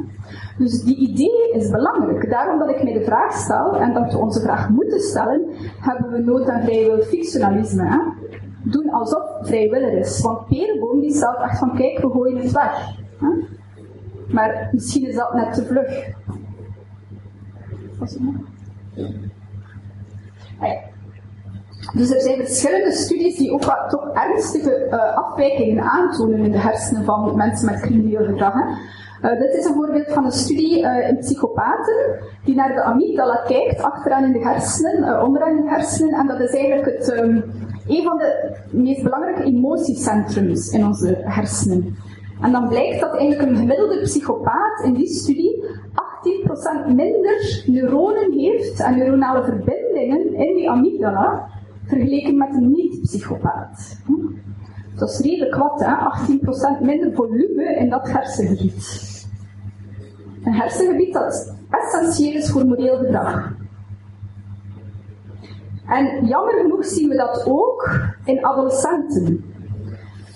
Dus 0.59 0.83
die 0.83 0.97
idee 0.97 1.53
is 1.53 1.71
belangrijk. 1.71 2.31
Daarom 2.31 2.59
dat 2.59 2.69
ik 2.69 2.83
mij 2.83 2.93
de 2.93 3.05
vraag 3.05 3.33
stel, 3.33 3.77
en 3.77 3.93
dat 3.93 4.13
we 4.13 4.19
onze 4.19 4.41
vraag 4.41 4.69
moeten 4.69 5.01
stellen, 5.01 5.45
hebben 5.81 6.11
we 6.11 6.19
nood 6.19 6.49
aan 6.49 6.63
vrijwillig 6.63 7.07
fictionalisme. 7.07 7.85
Hè? 7.85 7.99
Doen 8.63 8.91
alsof 8.91 9.23
vrijwillig 9.41 9.93
is. 9.93 10.21
Want 10.21 10.47
Perenboom 10.47 11.01
die 11.01 11.15
stelt 11.15 11.39
echt 11.39 11.59
van, 11.59 11.77
kijk, 11.77 11.99
we 11.99 12.11
gooien 12.11 12.37
het 12.37 12.53
weg. 12.53 12.95
Maar 14.33 14.69
misschien 14.73 15.07
is 15.07 15.15
dat 15.15 15.35
net 15.35 15.55
te 15.55 15.65
vlug. 15.65 16.15
Ah, 20.59 20.69
ja. 20.69 20.79
Dus 21.95 22.11
er 22.11 22.21
zijn 22.21 22.37
verschillende 22.37 22.93
studies 22.93 23.37
die 23.37 23.53
ook 23.53 23.65
wat 23.65 23.89
toch 23.89 24.09
ernstige 24.13 24.87
uh, 24.91 25.17
afwijkingen 25.17 25.85
aantonen 25.85 26.39
in 26.39 26.51
de 26.51 26.59
hersenen 26.59 27.05
van 27.05 27.37
mensen 27.37 27.71
met 27.71 27.81
crimineel 27.81 28.25
gedrag. 28.25 28.55
Uh, 29.23 29.39
dit 29.39 29.55
is 29.55 29.65
een 29.65 29.75
voorbeeld 29.75 30.13
van 30.13 30.25
een 30.25 30.33
studie 30.33 30.83
uh, 30.83 31.09
in 31.09 31.19
psychopaten 31.19 32.21
die 32.45 32.55
naar 32.55 32.75
de 32.75 32.83
amygdala 32.83 33.43
kijkt, 33.47 33.83
achteraan 33.83 34.25
in 34.25 34.33
de 34.33 34.49
hersenen, 34.49 35.09
uh, 35.09 35.23
onderaan 35.25 35.57
in 35.57 35.63
de 35.63 35.69
hersenen. 35.69 36.19
En 36.19 36.27
dat 36.27 36.41
is 36.41 36.51
eigenlijk 36.51 36.99
het, 36.99 37.19
um, 37.19 37.45
een 37.87 38.03
van 38.03 38.19
de 38.19 38.57
meest 38.71 39.03
belangrijke 39.03 39.43
emotiecentrums 39.43 40.71
in 40.71 40.85
onze 40.87 41.17
hersenen. 41.21 41.97
En 42.41 42.53
dan 42.53 42.69
blijkt 42.69 43.01
dat 43.01 43.17
eigenlijk 43.17 43.51
een 43.51 43.57
gemiddelde 43.57 44.01
psychopaat 44.01 44.83
in 44.85 44.95
die 44.95 45.07
studie 45.07 45.65
18% 46.91 46.95
minder 46.95 47.63
neuronen 47.67 48.33
heeft 48.33 48.81
en 48.81 48.97
neuronale 48.97 49.45
verbindingen 49.45 50.35
in 50.35 50.55
die 50.55 50.71
amygdala 50.71 51.49
vergeleken 51.87 52.37
met 52.37 52.55
een 52.55 52.71
niet-psychopaat. 52.71 54.01
Hm? 54.07 54.46
Dat 54.97 55.11
is 55.11 55.19
redelijk 55.19 55.55
wat, 55.55 55.81
hè? 55.85 55.95
18% 56.79 56.81
minder 56.81 57.15
volume 57.15 57.77
in 57.77 57.91
dat 57.91 58.11
hersengebied. 58.11 59.27
Een 60.45 60.55
hersengebied 60.55 61.13
dat 61.13 61.55
essentieel 61.71 62.37
is 62.37 62.51
voor 62.51 62.67
moreel 62.67 62.97
gedrag. 62.97 63.55
En 65.87 66.27
jammer 66.27 66.55
genoeg 66.55 66.85
zien 66.85 67.09
we 67.09 67.17
dat 67.17 67.45
ook 67.49 67.91
in 68.25 68.45
adolescenten. 68.45 69.45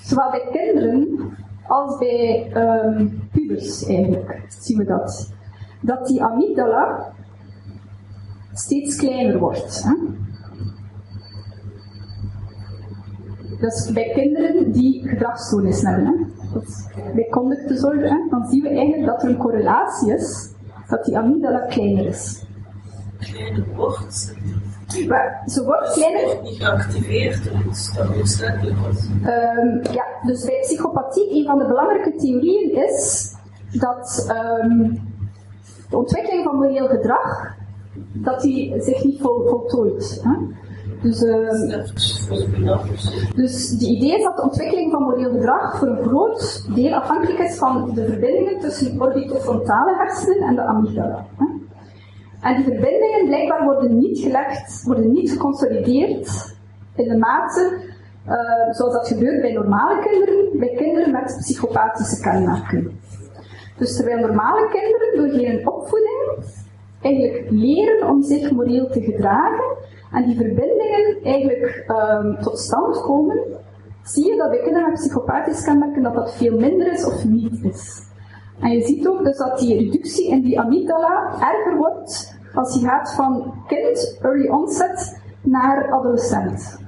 Zowel 0.03 0.31
bij 0.31 0.49
kinderen 0.53 1.31
als 1.67 1.99
bij 1.99 2.53
um, 2.57 3.29
pubers 3.33 3.85
eigenlijk 3.85 4.45
zien 4.49 4.79
we 4.79 4.85
dat. 4.85 5.33
Dat 5.81 6.07
die 6.07 6.23
amygdala 6.23 7.13
steeds 8.53 8.97
kleiner 8.97 9.39
wordt. 9.39 9.83
Hè? 9.83 9.95
Dat 13.61 13.73
is 13.73 13.91
bij 13.93 14.11
kinderen 14.15 14.73
die 14.73 15.09
gedragsstoornis 15.09 15.83
hebben. 15.83 16.07
Hè? 16.07 17.13
Bij 17.15 17.27
conductezorg, 17.31 18.01
hè? 18.03 18.17
dan 18.31 18.47
zien 18.49 18.63
we 18.63 18.69
eigenlijk 18.69 19.07
dat 19.07 19.23
er 19.23 19.29
een 19.29 19.37
correlatie 19.37 20.15
is 20.15 20.51
dat 20.89 21.05
die 21.05 21.19
amygdala 21.19 21.59
kleiner 21.59 22.07
is. 22.07 22.45
Kleiner 23.19 23.65
wordt? 23.75 24.35
Maar 25.09 25.43
ze 25.47 25.65
wordt 25.65 25.93
kleiner. 25.93 26.43
Niet 26.43 26.63
geactiveerd, 26.63 27.51
dus 27.65 27.93
dat 27.95 28.15
noodzakelijk 28.15 28.77
was. 28.79 29.09
Um, 29.09 29.93
ja, 29.93 30.05
dus 30.23 30.45
bij 30.45 30.59
psychopathie, 30.61 31.39
een 31.39 31.45
van 31.45 31.59
de 31.59 31.67
belangrijke 31.67 32.15
theorieën 32.15 32.87
is 32.89 33.31
dat 33.73 34.35
um, 34.63 35.01
de 35.91 35.97
ontwikkeling 35.97 36.45
van 36.45 36.57
moreel 36.57 36.87
gedrag, 36.89 37.55
dat 38.13 38.41
die 38.41 38.83
zich 38.83 39.05
niet 39.05 39.21
vol, 39.21 39.47
voltooit. 39.49 40.21
Hè? 40.25 40.37
Dus, 41.03 41.23
uh, 41.23 41.51
dus 43.35 43.71
het 43.71 43.83
idee 43.83 44.17
is 44.17 44.25
dat 44.25 44.37
de 44.37 44.43
ontwikkeling 44.43 44.91
van 44.91 45.03
moreel 45.03 45.31
gedrag 45.31 45.79
voor 45.79 45.89
een 45.89 46.05
groot 46.07 46.75
deel 46.75 46.95
afhankelijk 46.95 47.39
is 47.39 47.59
van 47.59 47.91
de 47.95 48.05
verbindingen 48.05 48.61
tussen 48.61 48.99
de 48.99 49.05
orbitofrontale 49.05 49.97
hersenen 49.97 50.49
en 50.49 50.55
de 50.55 50.63
amygdala. 50.63 51.27
En 52.41 52.57
die 52.57 52.65
verbindingen 52.65 53.27
blijkbaar 53.27 53.65
worden 53.65 53.99
niet 53.99 54.19
gelegd, 54.19 54.83
worden 54.85 55.13
niet 55.13 55.31
geconsolideerd 55.31 56.57
in 56.95 57.09
de 57.09 57.17
mate 57.17 57.89
uh, 58.29 58.75
zoals 58.75 58.93
dat 58.93 59.09
gebeurt 59.09 59.41
bij 59.41 59.53
normale 59.53 60.01
kinderen, 60.01 60.59
bij 60.59 60.75
kinderen 60.77 61.13
met 61.13 61.37
psychopathische 61.39 62.21
kenmerken. 62.21 63.01
Dus 63.79 63.97
terwijl 63.97 64.27
normale 64.27 64.69
kinderen 64.69 65.17
door 65.17 65.41
geen 65.41 65.69
opvoeding 65.69 66.45
eigenlijk 67.01 67.51
leren 67.51 68.09
om 68.09 68.23
zich 68.23 68.51
moreel 68.51 68.89
te 68.89 69.01
gedragen 69.01 69.77
en 70.13 70.25
die 70.27 70.37
verbindingen 70.37 71.19
eigenlijk 71.23 71.85
um, 71.89 72.39
tot 72.41 72.59
stand 72.59 73.01
komen, 73.01 73.39
zie 74.03 74.31
je 74.31 74.37
dat 74.37 74.51
bij 74.51 74.61
kinderen 74.61 74.91
met 74.91 75.01
psychopathische 75.01 75.65
kenmerken 75.65 76.03
dat 76.03 76.15
dat 76.15 76.35
veel 76.35 76.59
minder 76.59 76.93
is 76.93 77.05
of 77.05 77.25
niet 77.25 77.65
is. 77.65 78.09
En 78.61 78.71
je 78.71 78.83
ziet 78.83 79.09
ook 79.09 79.25
dus 79.25 79.37
dat 79.37 79.59
die 79.59 79.79
reductie 79.79 80.31
in 80.31 80.41
die 80.43 80.61
amygdala 80.61 81.33
erger 81.33 81.77
wordt 81.77 82.39
als 82.55 82.75
je 82.75 82.87
gaat 82.87 83.15
van 83.15 83.55
kind, 83.67 84.19
early 84.23 84.49
onset, 84.49 85.21
naar 85.41 85.93
adolescent. 85.93 86.79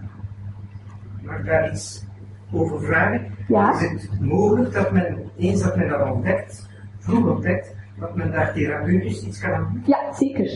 Mag 1.22 1.38
ik 1.38 1.46
daar 1.46 1.70
iets 1.70 2.04
over 2.52 2.80
vragen? 2.80 3.34
Ja. 3.48 3.72
Is 3.72 3.80
het 3.80 4.20
mogelijk 4.20 4.74
dat 4.74 4.92
men, 4.92 5.30
eens 5.38 5.62
dat 5.62 5.76
men 5.76 5.88
dat 5.88 6.10
ontdekt, 6.10 6.68
vroeg 6.98 7.30
ontdekt, 7.30 7.74
dat 8.02 8.14
men 8.14 8.32
daar 8.32 8.52
therapeutisch 8.52 9.26
iets 9.26 9.40
kan 9.40 9.52
aan 9.52 9.68
doen? 9.72 9.82
Ja, 9.86 10.12
zeker. 10.12 10.50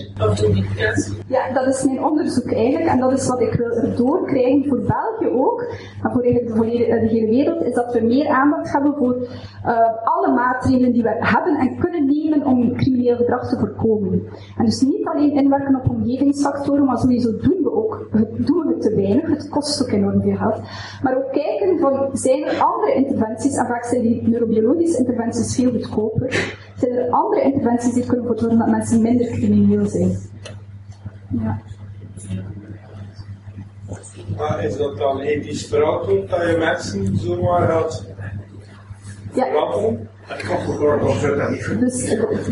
Ja, 1.27 1.53
dat 1.53 1.67
is 1.67 1.85
mijn 1.85 2.05
onderzoek 2.05 2.53
eigenlijk 2.53 2.91
en 2.91 2.99
dat 2.99 3.13
is 3.13 3.29
wat 3.29 3.41
ik 3.41 3.53
wil 3.53 3.71
erdoor 3.71 4.27
krijgen 4.27 4.69
voor 4.69 4.81
België 4.81 5.35
ook, 5.35 5.61
en 6.03 6.11
voor 6.13 6.23
eigenlijk 6.23 6.53
de, 6.53 6.57
volledige, 6.57 7.01
de 7.01 7.07
hele 7.07 7.31
wereld, 7.31 7.63
is 7.63 7.75
dat 7.75 7.93
we 7.93 8.01
meer 8.01 8.29
aandacht 8.29 8.73
hebben 8.73 8.95
voor 8.95 9.17
uh, 9.17 9.79
alle 10.05 10.35
maatregelen 10.35 10.93
die 10.93 11.03
we 11.03 11.17
hebben 11.19 11.57
en 11.57 11.79
kunnen 11.79 12.07
nemen 12.07 12.47
om 12.47 12.77
crimineel 12.77 13.17
gedrag 13.17 13.49
te 13.49 13.59
voorkomen. 13.59 14.23
En 14.57 14.65
dus 14.65 14.81
niet 14.81 15.07
alleen 15.07 15.33
inwerken 15.33 15.77
op 15.77 15.91
omgevingsfactoren, 15.91 16.85
maar 16.85 16.99
sowieso 16.99 17.37
doen 17.37 17.63
we 17.89 17.97
ook, 18.21 18.47
doen 18.47 18.67
we 18.67 18.73
het 18.73 18.83
te 18.83 18.95
weinig, 18.95 19.29
het 19.29 19.49
kost 19.49 19.83
ook 19.83 19.91
enorm 19.91 20.23
veel 20.23 20.37
geld. 20.37 20.61
Maar 21.03 21.17
ook 21.17 21.33
kijken 21.33 21.79
van, 21.79 22.09
zijn 22.13 22.45
er 22.45 22.61
andere 22.61 22.95
interventies, 22.95 23.57
en 23.57 23.67
vaak 23.67 23.85
zijn 23.85 24.03
die 24.03 24.29
neurobiologische 24.29 24.99
interventies 24.99 25.55
veel 25.55 25.71
goedkoper, 25.71 26.55
zijn 26.77 26.93
er 26.93 27.11
andere 27.11 27.43
interventies 27.43 27.93
die 27.93 28.07
kunnen 28.07 28.39
zorgen 28.39 28.59
dat 28.59 28.69
mensen 28.69 29.03
minder 29.03 29.27
crimineel 29.27 29.87
zijn. 29.87 30.17
Ja. 31.29 31.61
Maar 34.37 34.65
is 34.65 34.77
dat 34.77 34.97
dan 34.97 35.21
ethisch 35.21 35.67
verantwoord 35.67 36.31
dat 36.31 36.41
je 36.41 36.57
mensen 36.59 37.17
zomaar 37.17 37.69
gaat 37.69 38.05
Ja. 39.33 39.47
Niet 41.51 41.81
Dus, 41.81 42.05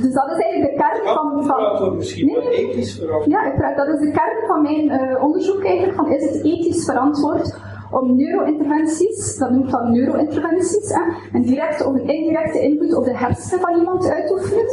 dus 0.03 0.13
dat 0.13 0.31
is 0.31 0.39
eigenlijk 0.39 0.71
de 0.71 0.77
kern 0.77 1.15
van... 1.15 1.45
Van 1.45 1.97
Nee, 2.25 2.85
ja, 3.27 3.43
uiteraard, 3.43 3.77
dat 3.77 3.89
is 3.89 3.99
de 3.99 4.11
kern 4.11 4.47
van 4.47 4.63
mijn 4.63 4.91
eh, 4.91 5.23
onderzoek 5.23 5.65
eigenlijk, 5.65 5.97
van 5.97 6.13
is 6.13 6.23
het 6.23 6.45
ethisch 6.45 6.85
verantwoord 6.85 7.59
om 7.91 8.17
neurointerventies, 8.17 9.37
dat 9.37 9.51
noemt 9.51 9.71
dan 9.71 9.93
neurointerventies, 9.93 10.89
hè, 10.89 11.01
een 11.33 11.43
directe 11.43 11.85
of 11.85 11.95
een 11.95 12.09
indirecte 12.09 12.61
invloed 12.61 12.95
op 12.95 13.05
de 13.05 13.17
hersenen 13.17 13.61
van 13.61 13.79
iemand 13.79 14.11
uit 14.11 14.27
te 14.27 14.33
oefenen. 14.33 14.67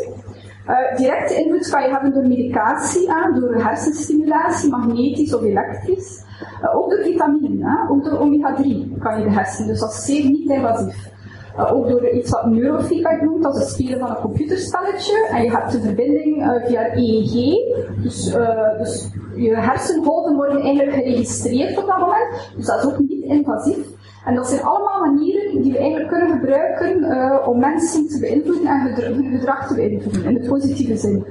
Eh, 0.65 0.97
directe 0.97 1.35
invloed 1.35 1.69
kan 1.69 1.83
je 1.83 1.89
hebben 1.89 2.13
door 2.13 2.27
medicatie, 2.27 3.11
hè, 3.13 3.39
door 3.39 3.55
hersenstimulatie, 3.55 4.69
magnetisch 4.69 5.33
of 5.33 5.41
elektrisch. 5.41 6.23
Eh, 6.61 6.75
ook 6.75 6.89
door 6.89 7.03
vitamine, 7.03 7.69
hè, 7.69 7.89
ook 7.89 8.03
door 8.03 8.19
omega-3 8.19 8.99
kan 8.99 9.17
je 9.17 9.23
de 9.23 9.31
hersenen, 9.31 9.67
dus 9.67 9.79
dat 9.79 9.91
is 9.91 10.05
zeer 10.05 10.25
niet-invasief. 10.25 11.10
Uh, 11.57 11.73
ook 11.73 11.89
door 11.89 12.09
iets 12.09 12.29
wat 12.29 12.45
neurofeedback 12.45 13.21
noemt, 13.21 13.43
dat 13.43 13.55
is 13.55 13.61
het 13.61 13.69
spelen 13.69 13.99
van 13.99 14.09
een 14.09 14.21
computerspelletje. 14.21 15.27
En 15.31 15.43
je 15.43 15.51
hebt 15.51 15.71
de 15.71 15.81
verbinding 15.81 16.37
uh, 16.37 16.65
via 16.65 16.95
EEG. 16.95 17.55
Dus, 18.03 18.35
uh, 18.35 18.77
dus 18.77 19.09
je 19.35 19.55
hersenholten 19.55 20.35
worden 20.35 20.61
eigenlijk 20.61 20.93
geregistreerd 20.93 21.77
op 21.77 21.85
dat 21.85 21.99
moment. 21.99 22.51
Dus 22.55 22.65
dat 22.65 22.77
is 22.77 22.85
ook 22.85 22.99
niet 22.99 23.23
invasief. 23.23 23.77
En 24.25 24.35
dat 24.35 24.47
zijn 24.47 24.61
allemaal 24.61 24.99
manieren 24.99 25.61
die 25.61 25.71
we 25.71 25.77
eigenlijk 25.77 26.09
kunnen 26.09 26.29
gebruiken 26.29 27.47
om 27.47 27.59
mensen 27.59 28.07
te 28.07 28.19
beïnvloeden 28.19 28.67
en 28.67 28.93
hun 28.95 29.37
gedrag 29.39 29.67
te 29.67 29.75
beïnvloeden, 29.75 30.23
in 30.23 30.33
de 30.33 30.49
positieve 30.49 30.97
zin. 30.97 31.25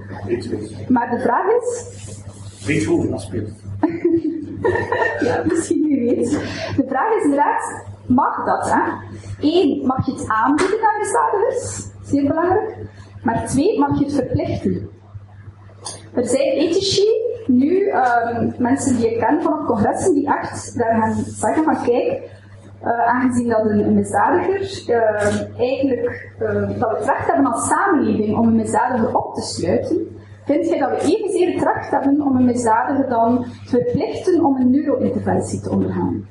Maar 0.89 1.11
de 1.11 1.19
vraag 1.19 1.47
is, 1.47 1.99
Beethoven 2.67 3.19
speelt. 3.19 3.51
ja, 5.27 5.43
misschien 5.49 5.87
wie 5.87 6.01
weet. 6.01 6.31
De 6.77 6.85
vraag 6.89 7.17
is 7.17 7.23
inderdaad, 7.23 7.85
mag 8.11 8.45
dat? 8.45 8.71
Hè? 8.71 8.81
Eén, 9.41 9.87
mag 9.87 10.07
je 10.07 10.13
het 10.13 10.29
aanbieden 10.29 10.87
aan 10.87 10.99
misdadigers? 10.99 11.89
Zeer 12.03 12.27
belangrijk. 12.27 12.77
Maar 13.23 13.47
twee, 13.47 13.79
mag 13.79 13.99
je 13.99 14.05
het 14.05 14.15
verplichten? 14.15 14.91
Er 16.15 16.27
zijn 16.27 16.53
ethici, 16.53 17.07
nu 17.47 17.93
um, 17.93 18.55
mensen 18.59 18.97
die 18.97 19.15
ik 19.15 19.19
ken 19.19 19.43
van 19.43 19.61
op 19.61 19.67
congressen, 19.67 20.15
die 20.15 20.27
echt 20.27 20.79
daar 20.79 21.01
gaan 21.01 21.15
zeggen 21.15 21.65
van 21.65 21.83
kijk, 21.83 22.39
uh, 22.85 23.07
aangezien 23.07 23.49
dat 23.49 23.65
een, 23.65 23.79
een 23.79 23.95
misdadiger 23.95 24.85
uh, 24.89 25.59
eigenlijk 25.59 26.33
uh, 26.43 26.79
dat 26.79 26.91
het 26.91 27.09
recht 27.09 27.27
hebben 27.27 27.53
als 27.53 27.69
samenleving 27.69 28.39
om 28.39 28.47
een 28.47 28.57
misdadiger 28.57 29.17
op 29.17 29.35
te 29.35 29.41
sluiten, 29.41 30.19
vind 30.45 30.69
jij 30.69 30.79
dat 30.79 30.91
we 30.91 31.17
evenzeer 31.17 31.53
het 31.53 31.63
recht 31.63 31.91
hebben 31.91 32.21
om 32.21 32.37
een 32.37 32.45
misdadiger 32.45 33.09
dan 33.09 33.45
te 33.65 33.69
verplichten 33.69 34.45
om 34.45 34.57
een 34.57 34.71
neurointerventie 34.71 35.61
te 35.61 35.71
ondergaan. 35.71 36.27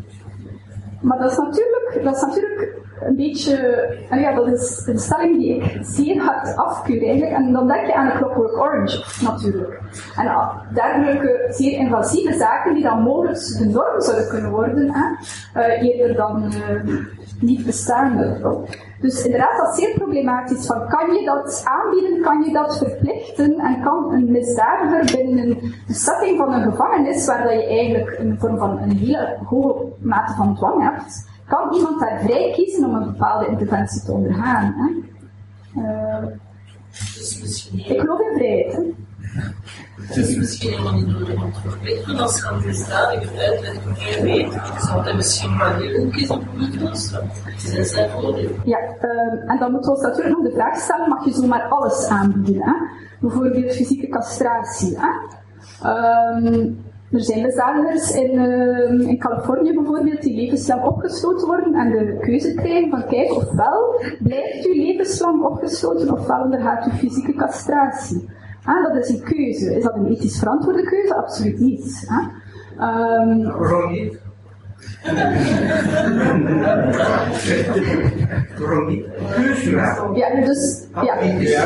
Maar 1.01 1.19
dat 1.19 1.31
is 1.31 1.37
natuurlijk, 1.37 1.99
dat 2.03 2.15
is 2.15 2.21
natuurlijk 2.21 2.77
een 3.01 3.15
beetje, 3.15 3.55
en 4.09 4.19
ja, 4.19 4.33
dat 4.33 4.47
is 4.47 4.83
een 4.85 4.99
stelling 4.99 5.37
die 5.37 5.55
ik 5.55 5.77
zeer 5.81 6.21
hard 6.21 6.55
afkeur 6.55 7.03
eigenlijk. 7.03 7.31
En 7.31 7.51
dan 7.51 7.67
denk 7.67 7.85
je 7.85 7.95
aan 7.95 8.05
een 8.05 8.17
Clockwork 8.17 8.57
Orange, 8.57 9.23
natuurlijk. 9.23 9.79
En 10.17 10.25
uh, 10.25 10.57
dergelijke 10.73 11.45
zeer 11.49 11.77
invasieve 11.77 12.33
zaken 12.37 12.73
die 12.73 12.83
dan 12.83 13.01
mogelijk 13.01 13.37
de 13.57 13.65
norm 13.65 14.01
zouden 14.01 14.29
kunnen 14.29 14.51
worden, 14.51 14.93
hè, 14.93 15.05
uh, 15.61 15.83
eerder 15.83 16.15
dan 16.15 16.53
uh, 16.53 16.97
niet 17.39 17.65
bestaande. 17.65 18.37
Dus 19.01 19.25
inderdaad, 19.25 19.57
dat 19.57 19.77
is 19.77 19.83
zeer 19.83 19.95
problematisch. 19.95 20.65
Van, 20.65 20.87
kan 20.87 21.13
je 21.13 21.25
dat 21.25 21.61
aanbieden, 21.65 22.21
kan 22.21 22.43
je 22.43 22.51
dat 22.51 22.77
verplichten 22.77 23.59
en 23.59 23.81
kan 23.81 24.13
een 24.13 24.31
misdadiger 24.31 25.17
binnen 25.17 25.49
een 25.87 25.93
setting 25.93 26.37
van 26.37 26.53
een 26.53 26.71
gevangenis, 26.71 27.25
waar 27.25 27.43
dat 27.43 27.51
je 27.51 27.67
eigenlijk 27.67 28.19
een 28.19 28.39
vorm 28.39 28.57
van 28.57 28.77
een 28.77 28.97
hele 28.97 29.37
hoge 29.45 29.85
mate 29.99 30.33
van 30.33 30.55
dwang 30.55 30.83
hebt, 30.83 31.27
kan 31.47 31.73
iemand 31.73 31.99
daar 31.99 32.19
vrij 32.23 32.51
kiezen 32.51 32.85
om 32.85 32.95
een 32.95 33.11
bepaalde 33.11 33.47
interventie 33.47 34.03
te 34.03 34.11
ondergaan. 34.11 34.73
Hè? 34.75 35.07
Uh, 35.81 36.25
Dus 37.15 37.71
ik 37.73 37.99
geloof 37.99 38.19
in 38.19 38.37
vrijheid. 38.37 38.73
Hè? 38.73 38.81
Het 40.01 40.17
is 40.17 40.35
misschien 40.37 40.69
helemaal 40.69 40.93
niet 40.93 41.07
nodig 41.07 41.43
om 41.43 41.51
te 41.53 41.59
verplichten 41.69 42.19
als 42.19 42.39
je 42.39 42.47
aan 42.47 42.55
het 42.55 42.65
misdadiger 42.65 43.39
uitlegt 43.39 43.83
hoe 43.83 43.93
je 43.93 44.21
weet. 44.21 44.81
Zou 44.81 45.03
hij 45.03 45.13
misschien 45.13 45.55
maar 45.55 45.75
heel 45.75 46.11
goed 46.11 46.25
voor 46.25 46.43
Middelland? 46.57 47.19
Het 47.45 47.77
is 47.77 47.97
voordeel. 48.11 48.49
Ja, 48.63 48.77
ehm, 48.77 49.49
en 49.49 49.59
dan 49.59 49.71
moeten 49.71 49.91
we 49.91 49.97
ons 49.97 50.05
natuurlijk 50.05 50.37
nog 50.37 50.45
de 50.45 50.53
vraag 50.53 50.77
stellen, 50.77 51.09
mag 51.09 51.25
je 51.25 51.33
zomaar 51.33 51.67
alles 51.67 52.07
aanbieden? 52.07 52.63
Hè? 52.63 52.73
Bijvoorbeeld 53.19 53.71
fysieke 53.71 54.07
castratie. 54.07 54.97
Hè? 54.99 55.09
Ehm, 55.81 56.69
er 57.11 57.23
zijn 57.23 57.41
misdadigers 57.41 58.11
in, 58.11 58.39
ehm, 58.39 58.99
in 58.99 59.17
Californië 59.17 59.73
bijvoorbeeld 59.73 60.21
die 60.21 60.35
levenslang 60.35 60.83
opgesloten 60.83 61.47
worden 61.47 61.73
en 61.73 61.91
de 61.91 62.17
keuze 62.21 62.53
krijgen 62.53 62.89
van 62.89 63.05
kijk, 63.05 63.35
ofwel 63.35 64.01
blijft 64.19 64.65
u 64.65 64.75
levenslang 64.75 65.43
opgesloten 65.43 66.11
ofwel 66.11 66.43
ondergaat 66.43 66.87
u 66.87 66.91
fysieke 66.91 67.33
castratie. 67.33 68.29
Ah, 68.69 68.83
dat 68.83 69.03
is 69.03 69.09
een 69.09 69.23
keuze. 69.23 69.75
Is 69.75 69.83
dat 69.83 69.95
een 69.95 70.05
ethisch 70.05 70.39
verantwoorde 70.39 70.83
keuze? 70.83 71.15
Absoluut 71.15 71.59
niet. 71.59 72.05
Hè? 72.07 72.21
Ehm, 72.79 73.43
Waarom 73.47 73.91
niet? 73.91 74.17
Ja, 80.15 80.45
dus, 80.45 80.87
ja, 80.93 81.19
ja, 81.21 81.65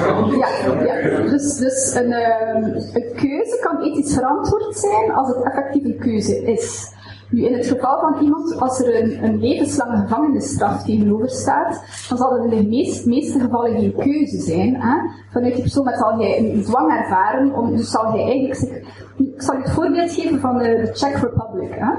ja. 0.84 1.22
Dus, 1.22 1.56
dus 1.56 1.96
een, 1.96 2.12
ehm, 2.12 2.64
een 2.94 3.12
keuze 3.16 3.58
kan 3.62 3.82
ethisch 3.82 4.14
verantwoord 4.14 4.78
zijn 4.78 5.12
als 5.12 5.28
het 5.28 5.44
effectief 5.44 5.84
een 5.84 6.00
keuze 6.00 6.44
is. 6.44 6.92
Nu, 7.30 7.46
in 7.46 7.54
het 7.54 7.68
geval 7.68 8.00
van 8.00 8.22
iemand, 8.22 8.60
als 8.60 8.80
er 8.80 9.04
een, 9.04 9.24
een 9.24 9.40
levenslange 9.40 9.98
gevangenisstraf 9.98 10.84
tegenover 10.84 11.30
staat, 11.30 11.84
dan 12.10 12.18
zal 12.18 12.30
dat 12.30 12.44
in 12.44 12.64
de 12.64 12.70
meest, 12.70 13.06
meeste 13.06 13.40
gevallen 13.40 13.80
geen 13.80 13.96
keuze 13.96 14.42
zijn. 14.42 14.76
Hè? 14.76 14.96
Vanuit 15.32 15.54
die 15.54 15.62
persoon 15.62 15.94
zal 15.98 16.18
hij 16.18 16.38
een 16.38 16.64
dwang 16.64 16.92
ervaren, 16.92 17.56
om, 17.56 17.76
dus 17.76 17.92
zal 17.92 18.12
hij 18.12 18.24
eigenlijk. 18.24 18.86
Ik 19.18 19.42
zal 19.42 19.56
het 19.56 19.72
voorbeeld 19.72 20.12
geven 20.12 20.40
van 20.40 20.58
de, 20.58 20.64
de 20.64 20.92
Czech 20.92 21.22
Republic. 21.22 21.74
Hè? 21.74 21.94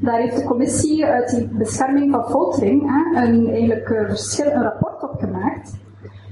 Daar 0.00 0.18
heeft 0.18 0.36
de 0.36 0.44
commissie 0.44 1.04
uit 1.04 1.30
die 1.30 1.48
bescherming 1.48 2.10
van 2.12 2.28
foltering 2.30 2.82
een, 3.14 3.48
eigenlijk, 3.48 3.90
eh, 3.90 4.08
verschil, 4.08 4.50
een 4.50 4.62
rapport 4.62 5.02
op 5.02 5.18
gemaakt. 5.18 5.76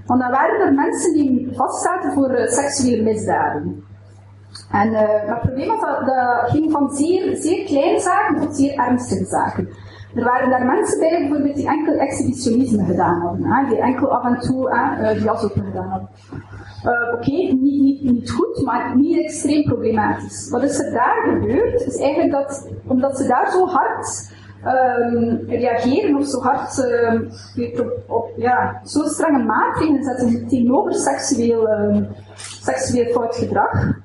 Want 0.07 0.21
dan 0.21 0.31
waren 0.31 0.61
er 0.61 0.75
mensen 0.75 1.13
die 1.13 1.49
vastzaten 1.53 2.13
voor 2.13 2.29
eh, 2.31 2.49
seksuele 2.49 3.03
misdaden. 3.03 3.85
En, 4.81 4.89
uh, 4.89 5.01
maar 5.01 5.41
het 5.41 5.41
probleem 5.41 5.69
was 5.69 5.81
dat 5.81 6.07
dat 6.07 6.51
ging 6.51 6.73
van 6.73 6.91
zeer, 6.91 7.37
zeer 7.37 7.65
kleine 7.65 8.01
zaken 8.01 8.41
tot 8.41 8.57
zeer 8.57 8.75
ernstige 8.79 9.25
zaken. 9.25 9.69
Er 10.15 10.25
waren 10.25 10.51
daar 10.51 10.67
mensen 10.67 10.99
bij 10.99 11.19
bijvoorbeeld 11.19 11.57
die 11.57 11.69
enkel 11.69 11.93
exhibitionisme 11.93 12.85
gedaan 12.85 13.21
hadden, 13.21 13.45
hè, 13.47 13.69
die 13.69 13.81
enkel 13.81 14.09
af 14.09 14.25
en 14.25 14.39
toe 14.39 14.71
hè, 14.75 15.15
uh, 15.15 15.25
jas 15.25 15.45
open 15.45 15.65
gedaan 15.65 15.89
hadden. 15.89 16.09
Uh, 16.85 17.15
Oké, 17.15 17.31
niet, 17.31 17.81
niet, 17.81 18.03
niet 18.03 18.31
goed, 18.31 18.65
maar 18.65 18.97
niet 18.97 19.19
extreem 19.19 19.65
problematisch. 19.65 20.51
Wat 20.51 20.63
is 20.63 20.79
er 20.79 20.93
daar 20.93 21.27
gebeurd, 21.33 21.87
is 21.87 21.97
eigenlijk 21.97 22.33
dat, 22.33 22.69
omdat 22.87 23.19
ze 23.19 23.27
daar 23.27 23.51
zo 23.51 23.67
hard 23.67 24.33
um, 24.67 25.41
reageren 25.47 26.17
of 26.17 26.27
zo 26.27 26.41
hard 26.41 26.79
um, 26.79 27.29
op, 27.81 28.03
op, 28.07 28.33
ja, 28.37 28.81
zo 28.85 29.03
strenge 29.03 29.45
maatregelen 29.45 30.05
zetten 30.05 30.49
tegenover 30.49 30.95
seksueel, 30.95 31.69
um, 31.69 32.07
seksueel 32.35 33.13
fout 33.13 33.37
gedrag, 33.37 34.03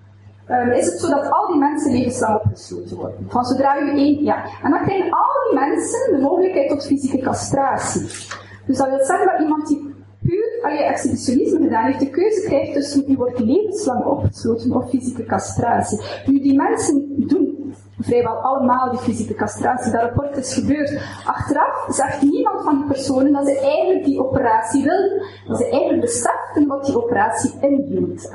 um, 0.50 0.72
is 0.72 0.86
het 0.86 1.00
zo 1.00 1.10
dat 1.10 1.32
al 1.32 1.48
die 1.48 1.58
mensen 1.58 1.92
levenslang 1.92 2.42
opgesloten 2.44 2.98
worden. 2.98 3.26
Van 3.28 3.46
zodra 3.46 3.80
u 3.82 3.90
één, 3.90 4.24
ja. 4.24 4.44
En 4.64 4.72
dan 4.72 4.84
krijgen 4.84 5.12
al 5.12 5.50
die 5.50 5.60
mensen 5.60 6.12
de 6.12 6.22
mogelijkheid 6.22 6.70
tot 6.70 6.86
fysieke 6.86 7.20
castratie. 7.20 8.02
Dus 8.66 8.78
dat 8.78 8.90
wil 8.90 9.06
zeggen 9.06 9.26
dat 9.26 9.40
iemand 9.40 9.68
die 9.68 9.94
puur 10.22 10.60
aan 10.62 10.74
je 10.74 10.84
exhibitionisme 10.84 11.62
gedaan 11.62 11.86
heeft, 11.86 12.00
de 12.00 12.10
keuze 12.10 12.42
krijgt 12.42 12.74
tussen 12.74 13.04
u 13.08 13.16
wordt 13.16 13.40
levenslang 13.40 14.06
opgesloten 14.06 14.76
of 14.76 14.90
fysieke 14.90 15.26
castratie. 15.26 16.02
Nu, 16.26 16.42
die 16.42 16.56
mensen 16.56 17.14
doen 17.28 17.74
vrijwel 18.00 18.36
allemaal 18.36 18.90
die 18.90 19.00
fysieke 19.00 19.34
castratie. 19.34 19.92
Dat 19.92 20.02
rapport 20.02 20.38
is 20.38 20.54
gebeurd. 20.54 21.02
Achteraf 21.26 21.86
zegt 21.90 22.22
niemand 22.22 22.64
van 22.64 22.78
die 22.78 22.88
personen 22.88 23.34
dat 23.34 23.46
ze 23.46 23.60
eigenlijk 23.60 24.06
die 24.06 24.20
operatie 24.24 24.84
wilden, 24.84 25.24
dat 25.48 25.58
ze 25.58 25.70
eigenlijk 25.70 26.02
beseften 26.02 26.68
wat 26.68 26.86
die 26.86 26.98
operatie 27.04 27.52
inhield. 27.60 28.32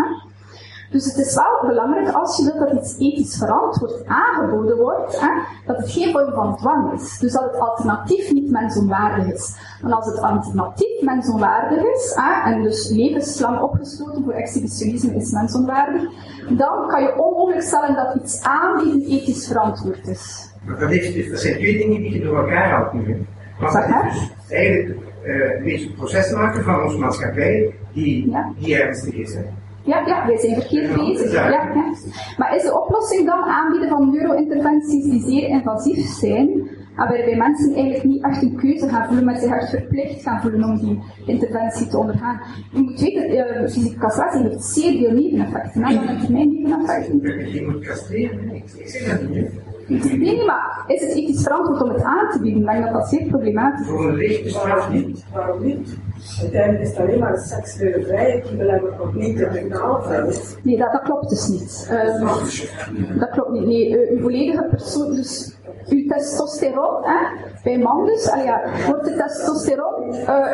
Dus 0.90 1.04
het 1.04 1.16
is 1.26 1.34
wel 1.34 1.68
belangrijk 1.68 2.14
als 2.14 2.36
je 2.36 2.44
wilt 2.44 2.58
dat 2.58 2.72
iets 2.72 2.98
ethisch 2.98 3.36
verantwoord 3.36 4.06
aangeboden 4.06 4.76
wordt, 4.76 5.20
hè, 5.20 5.28
dat 5.66 5.76
het 5.76 5.90
geen 5.90 6.12
vorm 6.12 6.32
van 6.32 6.56
dwang 6.56 6.92
is. 6.92 7.18
Dus 7.18 7.32
dat 7.32 7.42
het 7.42 7.60
alternatief 7.60 8.32
niet 8.32 8.50
mensonwaardig 8.50 9.32
is. 9.32 9.56
Want 9.82 9.94
als 9.94 10.06
het 10.06 10.20
alternatief 10.20 11.02
mensonwaardig 11.02 11.82
is, 11.82 12.12
hè, 12.14 12.50
en 12.50 12.62
dus 12.62 12.90
levenslang 12.90 13.60
opgesloten 13.60 14.24
voor 14.24 14.32
exhibitionisme 14.32 15.14
is 15.14 15.30
mensonwaardig, 15.30 16.02
dan 16.48 16.88
kan 16.88 17.02
je 17.02 17.18
onmogelijk 17.18 17.62
stellen 17.62 17.94
dat 17.94 18.14
iets 18.14 18.42
aanbieden 18.42 19.10
ethisch 19.10 19.46
verantwoord 19.46 20.08
is. 20.08 20.52
Dat, 20.78 20.88
heeft, 20.88 21.30
dat 21.30 21.40
zijn 21.40 21.54
twee 21.54 21.78
dingen 21.78 22.00
die 22.00 22.12
je 22.12 22.24
door 22.24 22.38
elkaar 22.38 22.70
haalt 22.70 22.92
nu. 22.92 23.26
Want 23.60 23.72
dat 23.72 23.84
is 23.84 24.20
dus 24.20 24.56
eigenlijk 24.56 24.98
uh, 25.24 25.82
een 25.82 25.94
proces 25.96 26.30
maken 26.30 26.64
van 26.64 26.82
onze 26.82 26.98
maatschappij 26.98 27.74
die, 27.92 28.30
ja. 28.30 28.52
die 28.58 28.82
ernstig 28.82 29.14
is. 29.14 29.34
Hè. 29.34 29.42
Ja, 29.84 30.06
ja, 30.06 30.26
wij 30.26 30.36
zijn 30.38 30.54
verkeerd 30.54 30.94
bezig. 30.94 31.32
Ja, 31.32 31.48
ja. 31.48 31.92
Maar 32.36 32.56
is 32.56 32.62
de 32.62 32.80
oplossing 32.80 33.26
dan 33.26 33.42
aanbieden 33.42 33.88
van 33.88 34.10
neurointerventies 34.10 35.04
die 35.04 35.20
zeer 35.20 35.48
invasief 35.48 36.06
zijn, 36.06 36.68
waarbij 36.96 37.36
mensen 37.36 37.74
eigenlijk 37.74 38.04
niet 38.04 38.24
echt 38.24 38.42
een 38.42 38.56
keuze 38.56 38.88
gaan 38.88 39.06
voelen, 39.06 39.24
maar 39.24 39.36
zich 39.36 39.50
echt 39.50 39.70
verplicht 39.70 40.22
gaan 40.22 40.40
voelen 40.40 40.64
om 40.64 40.78
die 40.78 41.02
interventie 41.26 41.86
te 41.86 41.98
ondergaan? 41.98 42.40
Je 42.72 42.80
moet 42.80 43.00
weten, 43.00 43.34
uh, 43.34 43.68
fysieke 43.68 43.98
castratie 43.98 44.42
heeft 44.42 44.64
zeer 44.64 44.98
veel 44.98 45.12
neveneffecten. 45.12 45.84
Hè? 45.84 45.94
Dat 45.94 46.08
heeft 46.08 46.28
mijn 46.28 46.48
neveneffecten. 46.48 47.52
Je 47.52 47.66
moet 47.66 47.86
castreren, 47.86 48.54
ik 48.54 48.64
zeg 48.84 49.20
dat 49.20 49.28
niet. 49.28 49.62
Nee, 49.88 50.44
maar 50.44 50.84
is 50.86 51.00
het 51.00 51.10
ethisch 51.10 51.42
verantwoord 51.42 51.82
om 51.82 51.88
het 51.88 52.02
aan 52.02 52.30
te 52.30 52.40
bieden? 52.40 52.60
Ik 52.60 52.66
denk 52.68 52.84
dat 52.84 52.92
dat 52.92 53.08
zeer 53.08 53.26
problematisch 53.26 53.86
is. 53.86 53.92
Voor 53.92 54.08
een 54.08 54.14
lichte 54.14 54.48
straf 54.48 54.90
niet. 54.92 55.24
Waarom 55.32 55.64
niet? 55.64 55.96
Uiteindelijk 56.40 56.82
is 56.82 56.88
het 56.88 56.98
alleen 56.98 57.18
maar 57.18 57.32
een 57.32 57.38
seksuele 57.38 58.04
vrijheid 58.04 58.48
die 58.48 58.56
belemmerd 58.56 58.96
wordt, 58.96 59.14
niet 59.14 59.38
de 59.38 59.48
mentale 59.52 60.02
vrijheid. 60.02 60.58
Nee, 60.62 60.76
dat, 60.76 60.92
dat 60.92 61.02
klopt 61.02 61.28
dus 61.28 61.48
niet. 61.48 61.90
Uh, 61.92 63.18
dat 63.18 63.30
klopt 63.30 63.50
niet. 63.50 63.66
Nee, 63.66 64.10
uw 64.10 64.20
volledige 64.20 64.66
persoon, 64.70 65.14
dus 65.14 65.56
uw 65.88 66.06
testosteron, 66.06 67.02
hè, 67.02 67.26
bij 67.62 67.78
man 67.78 68.06
dus, 68.06 68.24
ja, 68.24 68.62
wordt 68.86 69.04
de 69.04 69.14
testosteron 69.14 70.10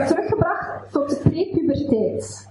teruggebracht 0.06 0.92
tot 0.92 1.08
de 1.08 1.16
prepuberteit. 1.16 2.48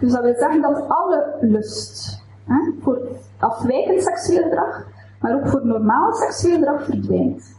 Dus 0.00 0.12
dat 0.12 0.22
wil 0.22 0.34
zeggen 0.38 0.62
dat 0.62 0.84
alle 0.88 1.36
lust 1.40 2.22
hè, 2.44 2.72
voor 2.80 3.00
afwijkend 3.38 4.02
seksueel 4.02 4.42
gedrag 4.42 4.86
maar 5.20 5.34
ook 5.34 5.48
voor 5.48 5.66
normaal 5.66 6.12
seksueel 6.12 6.54
gedrag 6.54 6.84
verdwijnt. 6.84 7.56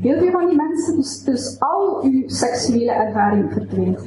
Heel 0.00 0.18
veel 0.18 0.30
van 0.30 0.46
die 0.46 0.56
mensen, 0.56 0.96
dus, 0.96 1.22
dus 1.22 1.60
al 1.60 2.02
uw 2.02 2.22
seksuele 2.26 2.92
ervaring 2.92 3.52
verdwijnt. 3.52 4.00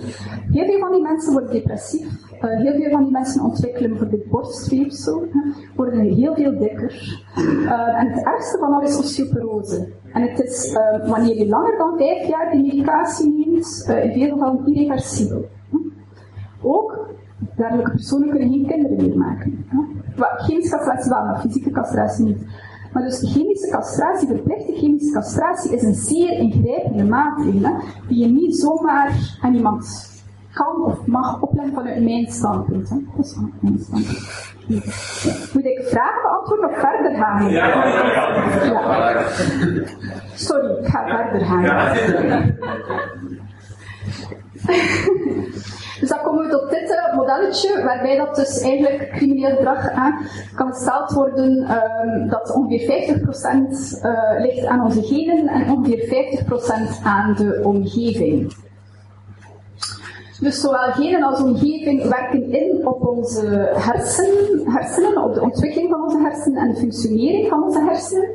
Heel 0.52 0.66
veel 0.66 0.80
van 0.80 0.91
die 0.91 1.02
mensen 1.02 1.34
worden 1.34 1.52
depressief. 1.52 2.08
Uh, 2.44 2.58
heel 2.58 2.74
veel 2.74 2.89
van 2.89 3.04
die 3.04 3.12
mensen 3.12 3.44
ontwikkelen 3.44 3.89
bijvoorbeeld 3.89 4.30
borstweefsel, 4.30 5.24
worden 5.76 6.00
heel 6.00 6.36
veel 6.36 6.58
dikker. 6.58 7.22
Uh, 7.38 8.00
en 8.00 8.08
het 8.08 8.26
ergste 8.26 8.58
van 8.58 8.74
al 8.74 8.82
is 8.82 8.98
osteoporose. 8.98 9.88
En 10.14 10.22
het 10.22 10.39
is, 10.39 10.74
uh, 10.74 11.10
wanneer 11.10 11.38
je 11.38 11.48
langer 11.48 11.78
dan 11.78 11.98
vijf 11.98 12.28
jaar 12.28 12.52
die 12.52 12.62
medicatie 12.62 13.34
neemt, 13.34 13.86
in 14.04 14.12
veel 14.12 14.34
gevallen 14.34 14.74
irreversibel. 14.74 15.46
Ook 16.62 17.10
dergelijke 17.56 17.91
personen 17.91 18.30
kunnen 18.30 18.50
geen 18.50 18.68
kinderen 18.68 18.98
meer 18.98 19.18
maken. 19.18 19.66
Chemische 20.38 20.76
castratie 20.76 21.10
wel, 21.10 21.26
maar 21.26 21.39
fysieke 21.39 21.72
castratie 21.72 22.26
niet. 22.26 22.46
Maar 22.94 23.04
dus 23.04 23.34
chemische 23.34 23.70
castratie, 23.70 24.28
verplichte 24.28 24.74
chemische 24.74 25.12
castratie, 25.12 25.72
is 25.72 25.84
een 25.84 25.96
zeer 25.96 26.32
ingrijpende 26.32 27.04
maatregel 27.04 27.76
die 28.08 28.18
je 28.18 28.28
niet 28.28 28.56
zomaar 28.56 29.38
aan 29.41 29.56
iemand 29.56 30.12
kan 30.54 30.84
of 30.86 31.06
mag 31.06 31.41
opleggen 31.41 31.74
vanuit 31.74 32.04
mijn 32.04 32.32
standpunt. 32.32 32.89
Hè. 32.89 32.95
Dat 33.16 33.26
is 33.26 33.34
vanuit 33.34 33.62
mijn 33.62 33.80
standpunt. 33.80 35.54
Moet 35.54 35.66
ik 35.66 35.82
vragen 35.84 36.22
beantwoorden 36.22 36.70
of 36.70 36.80
verder 36.80 37.16
gaan? 37.16 37.49
Ja, 37.49 37.68
ja, 37.68 37.86
ja. 37.86 39.10
ja. 39.10 39.24
Sorry, 40.36 40.78
ik 40.78 40.88
ga 40.88 41.06
verder 41.06 41.45
gaan. 41.45 41.64
Dus 45.99 46.10
dan 46.10 46.22
komen 46.22 46.45
we 46.45 46.51
tot 46.51 46.70
dit 46.70 46.89
uh, 46.89 47.16
modelletje, 47.16 47.84
waarbij 47.84 48.18
dat 48.18 48.36
dus 48.36 48.62
eigenlijk 48.62 49.10
crimineel 49.12 49.56
gedrag 49.56 49.89
aan 49.89 50.26
kan 50.56 50.74
gesteld 50.74 51.12
worden 51.12 51.72
um, 51.72 52.30
dat 52.30 52.54
ongeveer 52.54 53.18
50% 53.20 53.22
uh, 54.04 54.41
ligt 54.41 54.66
aan 54.66 54.84
onze 54.84 55.01
genen 55.01 55.47
en 55.47 55.72
ongeveer 55.72 56.43
50% 56.99 57.04
aan 57.04 57.34
de 57.36 57.62
omgeving. 57.64 58.54
Dus 60.44 60.62
zowel 60.62 60.91
genen 60.91 61.24
als 61.24 61.41
omgeving 61.41 62.10
werken 62.10 62.52
in 62.52 62.88
op 62.88 63.08
onze 63.08 63.72
hersenen, 63.74 64.72
hersenen, 64.72 65.24
op 65.24 65.34
de 65.34 65.41
ontwikkeling 65.41 65.89
van 65.89 66.04
onze 66.04 66.18
hersenen 66.18 66.62
en 66.62 66.70
de 66.70 66.80
functionering 66.80 67.48
van 67.50 67.64
onze 67.64 67.80
hersenen. 67.80 68.30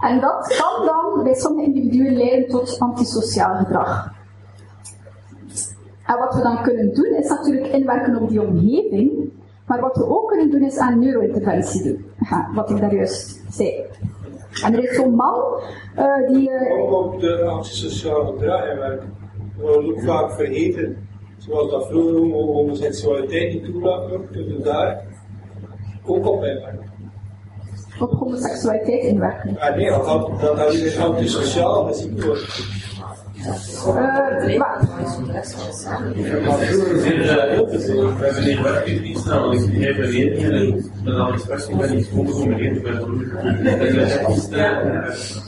En 0.00 0.20
dat 0.20 0.56
kan 0.60 0.86
dan 0.86 1.24
bij 1.24 1.34
sommige 1.34 1.66
individuen 1.66 2.16
leiden 2.16 2.48
tot 2.48 2.78
antisociaal 2.78 3.56
gedrag. 3.56 4.12
En 6.06 6.18
wat 6.18 6.34
we 6.34 6.42
dan 6.42 6.62
kunnen 6.62 6.94
doen, 6.94 7.14
is 7.18 7.28
natuurlijk 7.28 7.66
inwerken 7.66 8.16
op 8.16 8.28
die 8.28 8.42
omgeving. 8.42 9.32
Maar 9.66 9.80
wat 9.80 9.96
we 9.96 10.06
ook 10.06 10.28
kunnen 10.28 10.50
doen 10.50 10.62
is 10.62 10.78
aan 10.78 10.98
neurointerventie 10.98 11.82
doen. 11.82 12.04
Wat 12.54 12.70
ik 12.70 12.80
daar 12.80 12.94
juist 12.94 13.42
zei. 13.50 13.84
En 14.64 14.74
er 14.74 14.82
is 14.82 14.96
zo'n 14.96 15.14
man 15.14 15.60
uh, 15.98 16.28
die... 16.28 16.50
Ook 16.78 16.92
op 16.92 17.20
de 17.20 17.42
antisociale 17.42 18.32
gedrag 18.32 18.60
werken. 18.60 19.12
We 19.56 19.62
worden 19.62 19.90
ook 19.90 20.00
vaak 20.00 20.32
vergeten. 20.32 21.03
Zoals 21.46 21.70
dat 21.70 21.86
vroeger 21.86 22.32
homoseksualiteit 22.32 23.52
niet 23.52 23.64
toelaten, 23.64 24.28
kunnen 24.32 24.56
we 24.56 24.62
daar 24.62 25.04
ook 26.04 26.26
op 26.26 26.44
inwerken. 26.44 26.92
Op 28.00 28.12
homoseksualiteit 28.12 29.02
inwerken? 29.02 29.58
Ah 29.58 29.76
nee, 29.76 29.88
dat, 29.88 30.06
dat, 30.40 30.56
dat 30.56 30.72
is 30.72 30.98
antisociaal 30.98 31.84
gezien 31.84 32.22
wordt. 32.22 32.82
Uh, 33.36 34.58
maar... 34.58 34.88
We 36.16 36.22
hebben 38.20 38.42
hier 38.42 38.62
werkgebied 38.62 39.24
namelijk 39.24 39.60
geen 39.60 39.94
verenigingen 39.94 40.90
met 41.04 41.14
alle 41.14 41.32
expressie 41.32 41.76
ben 41.76 41.94
niet 41.94 42.10
ongeconcurreerd 42.14 42.86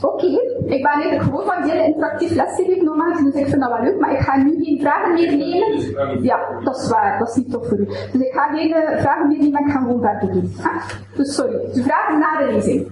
Oké, 0.01 0.46
ik 0.67 0.83
ben 0.83 0.91
eigenlijk 0.91 1.21
gewoon 1.21 1.45
van 1.45 1.69
heel 1.69 1.85
interactief 1.85 2.31
lesgegeven 2.35 2.85
normaal, 2.85 3.13
dus 3.13 3.33
ik 3.33 3.47
vind 3.47 3.61
dat 3.61 3.71
wel 3.71 3.83
leuk, 3.83 3.99
maar 3.99 4.11
ik 4.11 4.19
ga 4.19 4.37
nu 4.37 4.63
geen 4.63 4.79
vragen 4.79 5.13
meer 5.13 5.37
nemen. 5.37 6.23
Ja, 6.23 6.39
dat 6.63 6.77
is 6.77 6.89
waar, 6.89 7.19
dat 7.19 7.29
is 7.29 7.35
niet 7.35 7.51
tof 7.51 7.67
voor 7.67 7.79
u. 7.79 7.85
Dus 7.85 8.21
ik 8.21 8.33
ga 8.33 8.55
geen 8.55 8.69
uh, 8.69 8.99
vragen 8.99 9.27
meer 9.27 9.37
nemen, 9.37 9.65
ik 9.65 9.71
ga 9.71 9.79
gewoon 9.79 10.01
verder 10.01 10.33
doen. 10.33 10.51
Ah, 10.63 10.83
dus 11.15 11.35
sorry, 11.35 11.57
de 11.73 11.83
vragen 11.83 12.19
na 12.19 12.37
de 12.37 12.53
lezing. 12.53 12.87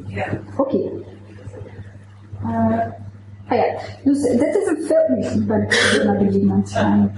Oké. 0.57 0.76
Okay. 0.76 0.91
Uh, 2.43 2.88
Ah 3.47 3.57
ja, 3.57 3.80
dus 4.03 4.21
dit 4.21 4.55
is 4.55 4.67
een 4.67 4.82
film. 4.82 5.39
Ik 5.39 5.47
ben 5.47 5.67
naar 6.05 6.57
het 6.57 6.71
gaan. 6.71 7.11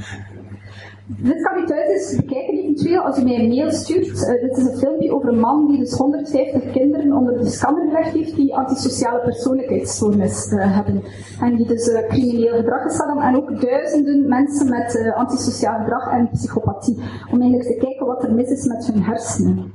Dit 1.06 1.42
kan 1.42 1.64
u 1.64 1.66
thuis 1.66 1.90
eens 1.90 2.16
bekijken 2.16 2.54
als 2.86 3.18
u 3.20 3.24
mij 3.24 3.40
een 3.40 3.48
mail 3.48 3.72
stuurt. 3.72 4.08
Uh, 4.08 4.42
dit 4.42 4.58
is 4.58 4.66
een 4.66 4.78
filmpje 4.78 5.14
over 5.14 5.30
een 5.30 5.40
man 5.40 5.68
die 5.68 5.80
dus 5.80 5.94
150 5.94 6.72
kinderen 6.72 7.14
onder 7.14 7.38
de 7.38 7.50
scanner 7.50 7.88
gelegd 7.88 8.12
heeft 8.12 8.36
die 8.36 8.56
antisociale 8.56 9.20
persoonlijkheidsstoornis 9.20 10.52
uh, 10.52 10.76
hebben. 10.76 11.04
En 11.42 11.56
die 11.56 11.68
dus 11.68 11.88
uh, 11.88 12.08
crimineel 12.08 12.56
gedrag 12.56 12.82
gesteld. 12.82 13.20
En 13.20 13.36
ook 13.36 13.62
duizenden 13.62 14.28
mensen 14.28 14.70
met 14.70 15.14
antisociaal 15.16 15.80
gedrag 15.80 16.12
en 16.12 16.30
psychopathie. 16.30 16.98
Om 17.32 17.42
eigenlijk 17.42 17.80
te 17.80 17.86
kijken 17.86 18.06
wat 18.06 18.24
er 18.24 18.34
mis 18.34 18.50
is 18.50 18.66
met 18.66 18.86
hun 18.86 19.04
hersenen. 19.04 19.74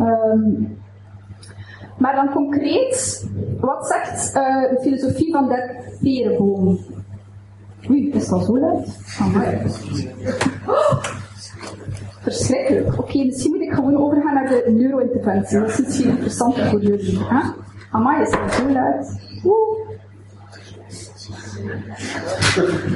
Um, 0.00 0.78
maar 1.98 2.14
dan 2.14 2.30
concreet, 2.30 3.26
wat 3.60 3.86
zegt 3.86 4.32
de 4.70 4.78
filosofie 4.80 5.32
van 5.32 5.48
de 5.48 5.84
perenboom? 6.00 6.78
Oei, 7.90 8.10
is 8.10 8.28
dat 8.28 8.44
zo 8.44 8.58
luid? 8.58 8.98
Oh, 10.66 11.02
verschrikkelijk. 12.32 12.86
Oké, 12.86 13.00
okay, 13.00 13.24
misschien 13.24 13.50
moet 13.50 13.60
ik 13.60 13.72
gewoon 13.72 13.96
overgaan 13.96 14.34
naar 14.34 14.48
de 14.48 14.64
neurointerventie. 14.66 15.60
Dat 15.60 15.68
is 15.68 15.78
iets 15.78 15.98
heel 15.98 16.10
interessanter 16.10 16.66
voor 16.66 16.80
jullie. 16.80 17.18
Hè? 17.18 17.40
Amai, 17.90 18.22
is 18.22 18.30
dat 18.30 18.52
zo 18.52 18.72
luid? 18.72 19.20
Oeh. 19.44 19.74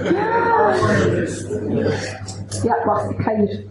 Ja. 0.02 0.74
ja, 2.62 2.84
wacht, 2.84 3.10
ik 3.10 3.20
ga 3.20 3.34
hier. 3.36 3.64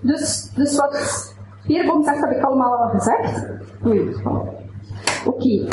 Dus, 0.00 0.50
dus 0.54 0.76
wat 0.76 1.34
Peerboom 1.66 2.04
zegt, 2.04 2.20
heb 2.20 2.30
ik 2.30 2.42
allemaal 2.42 2.76
al 2.76 2.88
gezegd. 2.88 3.46
Oei, 3.86 4.16
Oké. 5.24 5.68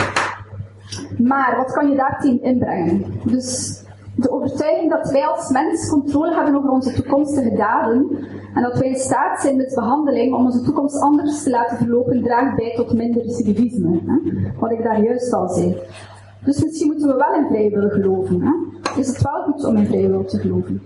Maar 1.18 1.58
wat 1.58 1.72
kan 1.74 1.90
je 1.90 1.96
daartegen 1.96 2.42
inbrengen? 2.42 3.22
Dus 3.24 3.82
de 4.16 4.32
overtuiging 4.32 4.92
dat 4.92 5.12
wij 5.12 5.26
als 5.26 5.50
mens 5.50 5.90
controle 5.90 6.34
hebben 6.34 6.56
over 6.56 6.70
onze 6.70 6.94
toekomstige 6.94 7.56
daden 7.56 8.18
en 8.54 8.62
dat 8.62 8.78
wij 8.78 8.88
in 8.88 8.96
staat 8.96 9.42
zijn 9.42 9.58
met 9.58 9.74
behandeling 9.76 10.34
om 10.34 10.46
onze 10.46 10.62
toekomst 10.62 11.02
anders 11.02 11.44
te 11.44 11.50
laten 11.50 11.78
verlopen, 11.78 12.24
draagt 12.24 12.56
bij 12.56 12.74
tot 12.76 12.94
minder 12.94 13.24
recidivisme. 13.24 14.00
Hè? 14.06 14.42
Wat 14.60 14.72
ik 14.72 14.84
daar 14.84 15.04
juist 15.04 15.34
al 15.34 15.50
zei. 15.50 15.82
Dus 16.44 16.64
misschien 16.64 16.88
moeten 16.88 17.08
we 17.08 17.16
wel 17.16 17.34
in 17.34 17.46
vrije 17.48 17.90
geloven. 17.90 18.42
Hè? 18.42 18.52
Is 19.00 19.08
het 19.08 19.22
wel 19.22 19.44
goed 19.44 19.66
om 19.66 19.76
in 19.76 19.86
vrije 19.86 20.26
te 20.26 20.38
geloven? 20.38 20.82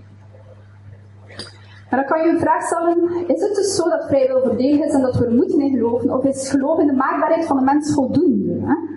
Maar 1.90 2.00
dan 2.00 2.08
kan 2.08 2.26
je 2.26 2.32
een 2.32 2.40
vraag 2.40 2.62
stellen, 2.62 3.10
is 3.26 3.40
het 3.40 3.54
dus 3.54 3.74
zo 3.74 3.88
dat 3.88 4.06
vrije 4.06 4.26
wil 4.26 4.56
is 4.56 4.92
en 4.92 5.00
dat 5.00 5.16
we 5.16 5.24
er 5.24 5.34
moeten 5.34 5.60
in 5.60 5.70
geloven, 5.70 6.16
of 6.16 6.24
is 6.24 6.50
geloof 6.50 6.78
in 6.78 6.86
de 6.86 6.92
maakbaarheid 6.92 7.46
van 7.46 7.56
de 7.56 7.62
mens 7.62 7.94
voldoende? 7.94 8.60
Hè? 8.60 8.89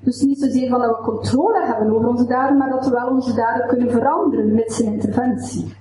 Dus 0.00 0.20
niet 0.20 0.40
zozeer 0.40 0.68
van 0.68 0.80
dat 0.80 0.96
we 0.96 1.02
controle 1.02 1.64
hebben 1.66 1.94
over 1.94 2.08
onze 2.08 2.26
daden, 2.26 2.56
maar 2.56 2.70
dat 2.70 2.84
we 2.84 2.90
wel 2.90 3.08
onze 3.08 3.34
daden 3.34 3.66
kunnen 3.66 3.90
veranderen 3.90 4.54
met 4.54 4.72
zijn 4.72 4.92
interventie. 4.92 5.74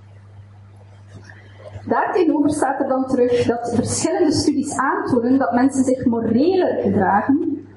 Daartegenover 1.88 2.50
staat 2.50 2.80
er 2.80 2.88
dan 2.88 3.06
terug 3.08 3.46
dat 3.46 3.72
verschillende 3.76 4.32
studies 4.32 4.78
aantonen 4.78 5.38
dat 5.38 5.54
mensen 5.54 5.84
zich 5.84 6.06
moreler 6.06 6.82
gedragen 6.82 7.68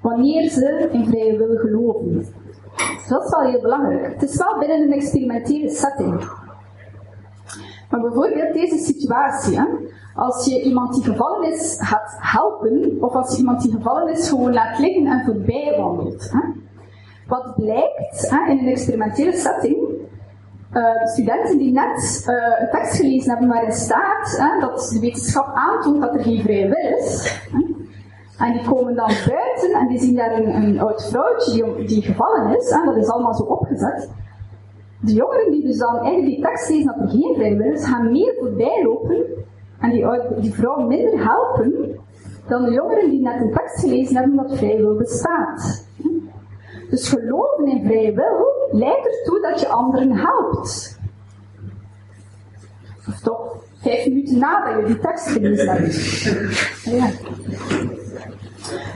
wanneer 0.00 0.50
ze 0.50 0.88
in 0.92 1.06
vrije 1.06 1.36
wil 1.38 1.56
geloven. 1.56 2.26
Dat 3.08 3.24
is 3.24 3.30
wel 3.30 3.50
heel 3.50 3.60
belangrijk. 3.60 4.12
Het 4.12 4.30
is 4.30 4.36
wel 4.36 4.58
binnen 4.58 4.80
een 4.80 4.92
experimentele 4.92 5.70
setting. 5.70 6.30
Maar 7.90 8.00
bijvoorbeeld 8.00 8.54
deze 8.54 8.78
situatie, 8.78 9.58
hè? 9.58 9.64
Als 10.18 10.44
je 10.44 10.62
iemand 10.62 10.94
die 10.94 11.04
gevallen 11.04 11.52
is 11.52 11.78
gaat 11.80 12.16
helpen, 12.18 12.96
of 13.00 13.12
als 13.12 13.32
je 13.32 13.38
iemand 13.38 13.62
die 13.62 13.72
gevallen 13.72 14.08
is 14.08 14.28
gewoon 14.28 14.52
laat 14.52 14.78
liggen 14.78 15.06
en 15.06 15.24
voorbij 15.24 15.74
wandelt. 15.78 16.30
Hè? 16.32 16.40
Wat 17.26 17.54
blijkt 17.54 18.30
hè, 18.30 18.50
in 18.50 18.58
een 18.58 18.68
experimentele 18.68 19.32
setting, 19.32 19.76
uh, 20.72 21.04
studenten 21.04 21.58
die 21.58 21.72
net 21.72 22.24
uh, 22.28 22.60
een 22.60 22.70
tekst 22.70 22.96
gelezen 22.96 23.30
hebben 23.30 23.48
waarin 23.48 23.72
staat 23.72 24.36
hè, 24.38 24.60
dat 24.60 24.90
de 24.92 25.00
wetenschap 25.00 25.50
aantoont 25.54 26.00
dat 26.00 26.14
er 26.14 26.22
geen 26.22 26.42
vrije 26.42 26.68
wil 26.68 26.98
is, 26.98 27.40
hè? 27.52 27.66
en 28.46 28.52
die 28.52 28.68
komen 28.68 28.94
dan 28.94 29.10
buiten 29.28 29.72
en 29.80 29.88
die 29.88 29.98
zien 29.98 30.16
daar 30.16 30.32
een, 30.32 30.54
een 30.54 30.80
oud 30.80 31.08
vrouwtje 31.10 31.74
die, 31.76 31.86
die 31.86 32.02
gevallen 32.02 32.56
is, 32.56 32.70
hè, 32.70 32.84
dat 32.84 32.96
is 32.96 33.08
allemaal 33.08 33.34
zo 33.34 33.42
opgezet. 33.42 34.10
De 35.00 35.12
jongeren 35.12 35.50
die 35.50 35.62
dus 35.62 35.78
dan 35.78 35.96
eigenlijk 35.96 36.26
die 36.26 36.40
tekst 36.44 36.68
lezen 36.68 36.86
dat 36.86 36.96
er 37.00 37.08
geen 37.08 37.34
vrij 37.34 37.72
is, 37.72 37.84
gaan 37.84 38.12
meer 38.12 38.34
voorbij 38.38 38.82
lopen 38.84 39.46
en 39.80 39.90
die, 39.90 40.06
die 40.40 40.54
vrouw 40.54 40.86
minder 40.86 41.24
helpen 41.24 42.00
dan 42.48 42.64
de 42.64 42.72
jongeren 42.72 43.10
die 43.10 43.20
net 43.20 43.40
een 43.40 43.52
tekst 43.52 43.80
gelezen 43.80 44.16
hebben 44.16 44.36
dat 44.36 44.56
vrije 44.56 44.76
wil 44.76 44.96
bestaat. 44.96 45.86
Dus 46.90 47.08
geloven 47.08 47.66
in 47.66 47.84
vrije 47.84 48.14
wil 48.14 48.46
leidt 48.70 49.06
ertoe 49.06 49.40
dat 49.40 49.60
je 49.60 49.68
anderen 49.68 50.12
helpt. 50.12 50.98
Of 53.08 53.20
toch 53.20 53.56
vijf 53.82 54.06
minuten 54.06 54.38
nadat 54.38 54.80
je 54.80 54.86
die 54.86 54.98
tekst 54.98 55.28
gelezen 55.28 55.68
hebt. 55.68 55.94
Ja. 56.84 57.10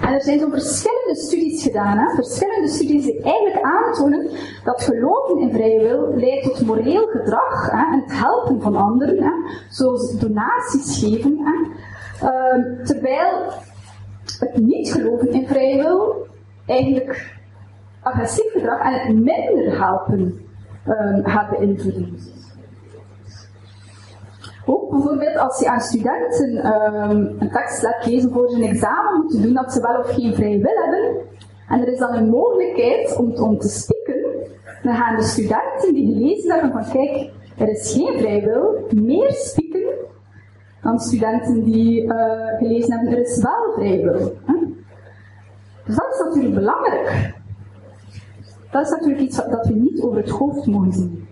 En 0.00 0.12
er 0.12 0.22
zijn 0.22 0.38
zo 0.38 0.48
verschillende 0.48 1.16
studies 1.16 1.62
gedaan, 1.62 1.98
hè? 1.98 2.14
verschillende 2.14 2.68
studies 2.68 3.04
die 3.04 3.22
eigenlijk 3.22 3.64
aantonen 3.64 4.30
dat 4.64 4.82
geloven 4.82 5.38
in 5.38 5.52
vrije 5.52 5.80
wil 5.80 6.14
leidt 6.14 6.44
tot 6.44 6.66
moreel 6.66 7.06
gedrag 7.06 7.70
hè? 7.70 7.94
en 7.94 8.00
het 8.00 8.18
helpen 8.18 8.60
van 8.60 8.76
anderen, 8.76 9.22
hè? 9.22 9.30
zoals 9.68 10.18
donaties 10.18 10.98
geven. 10.98 11.40
Uh, 12.22 12.84
terwijl 12.84 13.52
het 14.38 14.56
niet 14.56 14.92
geloven 14.92 15.32
in 15.32 15.46
vrije 15.46 15.76
wil 15.76 16.26
eigenlijk 16.66 17.40
agressief 18.02 18.52
gedrag 18.52 18.80
en 18.80 18.92
het 18.92 19.14
minder 19.14 19.78
helpen 19.78 20.20
um, 20.88 21.24
gaat 21.24 21.50
beïnvloeden. 21.50 22.18
Ook 24.66 24.90
bijvoorbeeld 24.90 25.36
als 25.36 25.60
je 25.60 25.68
aan 25.68 25.80
studenten 25.80 26.66
um, 26.66 27.36
een 27.38 27.50
tekst 27.50 27.82
laat 27.82 28.06
lezen 28.06 28.32
voor 28.32 28.52
een 28.52 28.62
examen, 28.62 29.20
moeten 29.20 29.42
doen 29.42 29.54
dat 29.54 29.72
ze 29.72 29.80
wel 29.80 29.98
of 29.98 30.14
geen 30.14 30.34
vrije 30.34 30.58
wil 30.58 30.76
hebben. 30.84 31.20
En 31.68 31.80
er 31.80 31.92
is 31.92 31.98
dan 31.98 32.14
een 32.14 32.28
mogelijkheid 32.28 33.16
om, 33.16 33.32
om 33.32 33.58
te 33.58 33.68
spieken. 33.68 34.20
Dan 34.82 34.94
gaan 34.94 35.16
de 35.16 35.22
studenten 35.22 35.94
die 35.94 36.12
gelezen 36.12 36.52
hebben 36.52 36.72
van 36.72 36.92
kijk, 36.92 37.30
er 37.58 37.68
is 37.68 37.92
geen 37.92 38.18
vrije 38.18 38.44
wil, 38.44 38.86
meer 39.02 39.32
spieken 39.32 39.72
dan 40.82 40.98
studenten 40.98 41.64
die 41.64 42.04
uh, 42.04 42.14
gelezen 42.58 42.92
hebben, 42.92 43.12
er 43.12 43.20
is 43.20 43.42
wel 43.42 43.72
vrije 43.74 44.02
wil. 44.02 44.36
Dus 45.86 45.96
dat 45.96 46.12
is 46.12 46.18
natuurlijk 46.24 46.54
belangrijk. 46.54 47.34
Dat 48.70 48.84
is 48.84 48.90
natuurlijk 48.90 49.20
iets 49.20 49.36
dat 49.36 49.66
we 49.66 49.74
niet 49.74 50.02
over 50.02 50.16
het 50.16 50.30
hoofd 50.30 50.66
mogen 50.66 50.92
zien 50.92 51.26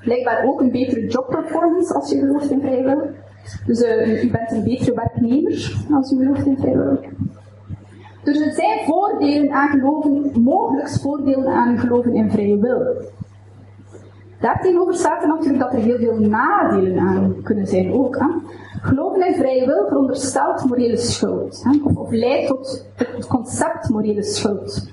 blijkbaar 0.00 0.44
ook 0.46 0.60
een 0.60 0.70
betere 0.70 1.06
jobperformance 1.06 1.94
als 1.94 2.10
je 2.10 2.18
gelooft 2.18 2.50
in 2.50 2.60
vrijwillig. 2.60 3.10
Dus 3.66 3.82
uh, 3.82 4.24
u 4.24 4.30
bent 4.30 4.50
een 4.50 4.64
betere 4.64 4.94
werknemer 4.94 5.84
als 5.92 6.12
u 6.12 6.16
gelooft 6.16 6.46
in 6.46 6.56
vrijwillig. 6.56 7.00
Dus 8.24 8.40
er 8.40 8.52
zijn 8.52 8.84
voordelen 8.86 9.52
aan 9.52 9.68
geloven, 9.68 10.42
mogelijk 10.42 10.88
voordelen 10.88 11.46
aan 11.46 11.78
geloven 11.78 12.14
in 12.14 12.30
vrije 12.30 12.58
wil. 12.58 13.12
Daartegenover 14.40 14.94
staat 14.94 15.22
er 15.22 15.28
natuurlijk 15.28 15.62
dat 15.62 15.72
er 15.72 15.78
heel 15.78 15.98
veel 15.98 16.18
nadelen 16.18 16.98
aan 16.98 17.42
kunnen 17.42 17.66
zijn 17.66 17.92
ook. 17.92 18.18
Hè. 18.18 18.26
Geloven 18.80 19.26
in 19.26 19.34
vrije 19.34 19.66
wil 19.66 19.86
veronderstelt 19.88 20.64
morele 20.64 20.96
schuld. 20.96 21.64
Hè, 21.64 21.80
of, 21.94 22.10
leidt 22.10 22.46
tot 22.46 22.86
het 22.94 23.26
concept 23.26 23.88
morele 23.88 24.22
schuld. 24.22 24.90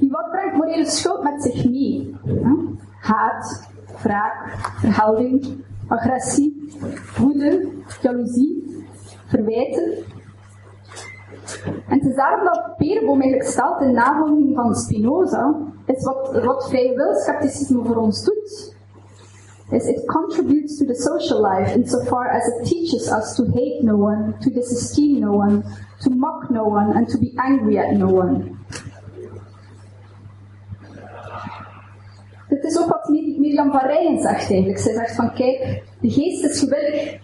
Nu, 0.00 0.08
wat 0.10 0.30
brengt 0.30 0.56
morele 0.56 0.86
schuld 0.86 1.22
met 1.22 1.42
zich 1.42 1.70
mee? 1.70 2.14
Haat, 3.00 3.68
wraak, 4.04 4.34
verhouding, 4.80 5.64
agressie, 5.88 6.76
woede, 7.18 7.68
jaloezie, 8.02 8.84
verwijten. 9.26 9.92
En 11.88 11.98
het 11.98 12.04
is 12.04 12.14
daarom 12.14 12.44
dat 12.44 12.76
Perenboom 12.76 13.20
eigenlijk 13.20 13.50
stelt 13.50 13.80
in 13.80 13.92
navolging 13.92 14.54
van 14.54 14.74
Spinoza, 14.74 15.56
is 15.86 16.04
wat, 16.04 16.44
wat 16.44 16.68
vrije 16.68 16.94
wilscepticisme 16.94 17.84
voor 17.84 17.96
ons 17.96 18.24
doet, 18.24 18.74
is 19.70 19.86
it 19.86 20.06
contributes 20.06 20.78
to 20.78 20.84
the 20.84 20.94
social 20.94 21.40
life 21.40 21.74
insofar 21.74 22.30
as 22.30 22.46
it 22.46 22.68
teaches 22.68 23.10
us 23.10 23.34
to 23.36 23.44
hate 23.44 23.82
no 23.82 23.96
one, 23.96 24.34
to 24.40 24.50
disesteem 24.50 25.20
no 25.20 25.32
one, 25.32 25.62
to 26.00 26.10
mock 26.10 26.50
no 26.50 26.64
one, 26.64 26.92
and 26.96 27.08
to 27.08 27.18
be 27.18 27.32
angry 27.36 27.78
at 27.78 27.96
no 27.96 28.08
one. 28.08 28.58
Dit 32.54 32.64
is 32.64 32.78
ook 32.78 32.88
wat 32.88 33.08
Mirjam 33.08 33.70
van 33.70 33.80
zegt 34.18 34.50
eigenlijk. 34.50 34.78
Zij 34.78 34.94
zegt 34.94 35.14
van 35.14 35.32
kijk, 35.32 35.82
de 36.00 36.10
geest 36.10 36.44
is 36.44 36.58
gewillig, 36.58 37.18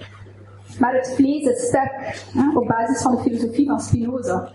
maar 0.79 0.95
het 0.95 1.13
vlees 1.15 1.45
is 1.45 1.67
sterk. 1.67 2.25
Hè, 2.35 2.59
op 2.59 2.67
basis 2.67 3.03
van 3.03 3.15
de 3.15 3.23
filosofie 3.23 3.67
van 3.67 3.81
Spinoza. 3.81 4.49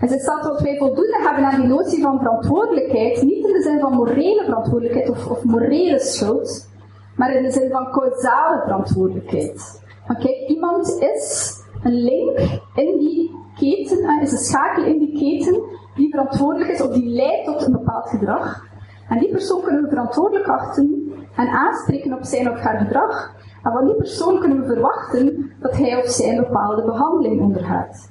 En 0.00 0.08
ze 0.08 0.18
stelt 0.18 0.42
dat 0.42 0.60
wij 0.60 0.76
voldoende 0.76 1.18
hebben 1.22 1.44
aan 1.44 1.60
die 1.60 1.68
notie 1.68 2.02
van 2.02 2.18
verantwoordelijkheid, 2.18 3.22
niet 3.22 3.46
in 3.46 3.52
de 3.52 3.62
zin 3.62 3.80
van 3.80 3.92
morele 3.92 4.44
verantwoordelijkheid 4.44 5.10
of, 5.10 5.26
of 5.26 5.44
morele 5.44 5.98
schuld, 5.98 6.68
maar 7.16 7.34
in 7.34 7.42
de 7.42 7.50
zin 7.50 7.70
van 7.70 7.90
causale 7.90 8.62
verantwoordelijkheid. 8.62 9.82
Van 10.06 10.16
kijk, 10.16 10.48
iemand 10.48 10.96
is 11.00 11.54
een 11.82 12.02
link 12.02 12.38
in 12.74 12.98
die 12.98 13.30
keten, 13.58 14.20
is 14.22 14.32
een 14.32 14.38
schakel 14.38 14.84
in 14.84 14.98
die 14.98 15.18
keten 15.18 15.62
die 15.94 16.10
verantwoordelijk 16.10 16.70
is 16.70 16.80
of 16.80 16.92
die 16.92 17.08
leidt 17.08 17.44
tot 17.44 17.66
een 17.66 17.72
bepaald 17.72 18.08
gedrag. 18.08 18.67
En 19.08 19.18
die 19.18 19.30
persoon 19.30 19.62
kunnen 19.62 19.82
we 19.82 19.88
verantwoordelijk 19.88 20.48
achten 20.48 21.12
en 21.36 21.48
aanspreken 21.48 22.12
op 22.12 22.24
zijn 22.24 22.50
of 22.50 22.58
haar 22.58 22.78
gedrag. 22.78 23.34
En 23.62 23.72
van 23.72 23.84
die 23.84 23.94
persoon 23.94 24.38
kunnen 24.38 24.60
we 24.60 24.66
verwachten 24.66 25.52
dat 25.60 25.76
hij 25.76 25.96
of 25.96 26.06
zij 26.06 26.28
een 26.28 26.42
bepaalde 26.42 26.84
behandeling 26.84 27.40
ondergaat. 27.40 28.10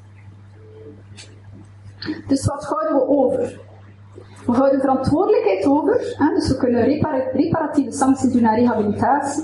Dus 2.27 2.45
wat 2.45 2.65
houden 2.65 2.95
we 2.95 3.07
over? 3.07 3.59
We 4.45 4.53
houden 4.53 4.79
verantwoordelijkheid 4.79 5.65
over, 5.65 6.15
hè, 6.17 6.33
dus 6.33 6.47
we 6.47 6.57
kunnen 6.57 6.83
reparatieve 7.33 7.91
sancties 7.91 8.31
doen 8.31 8.41
naar 8.41 8.59
rehabilitatie. 8.59 9.43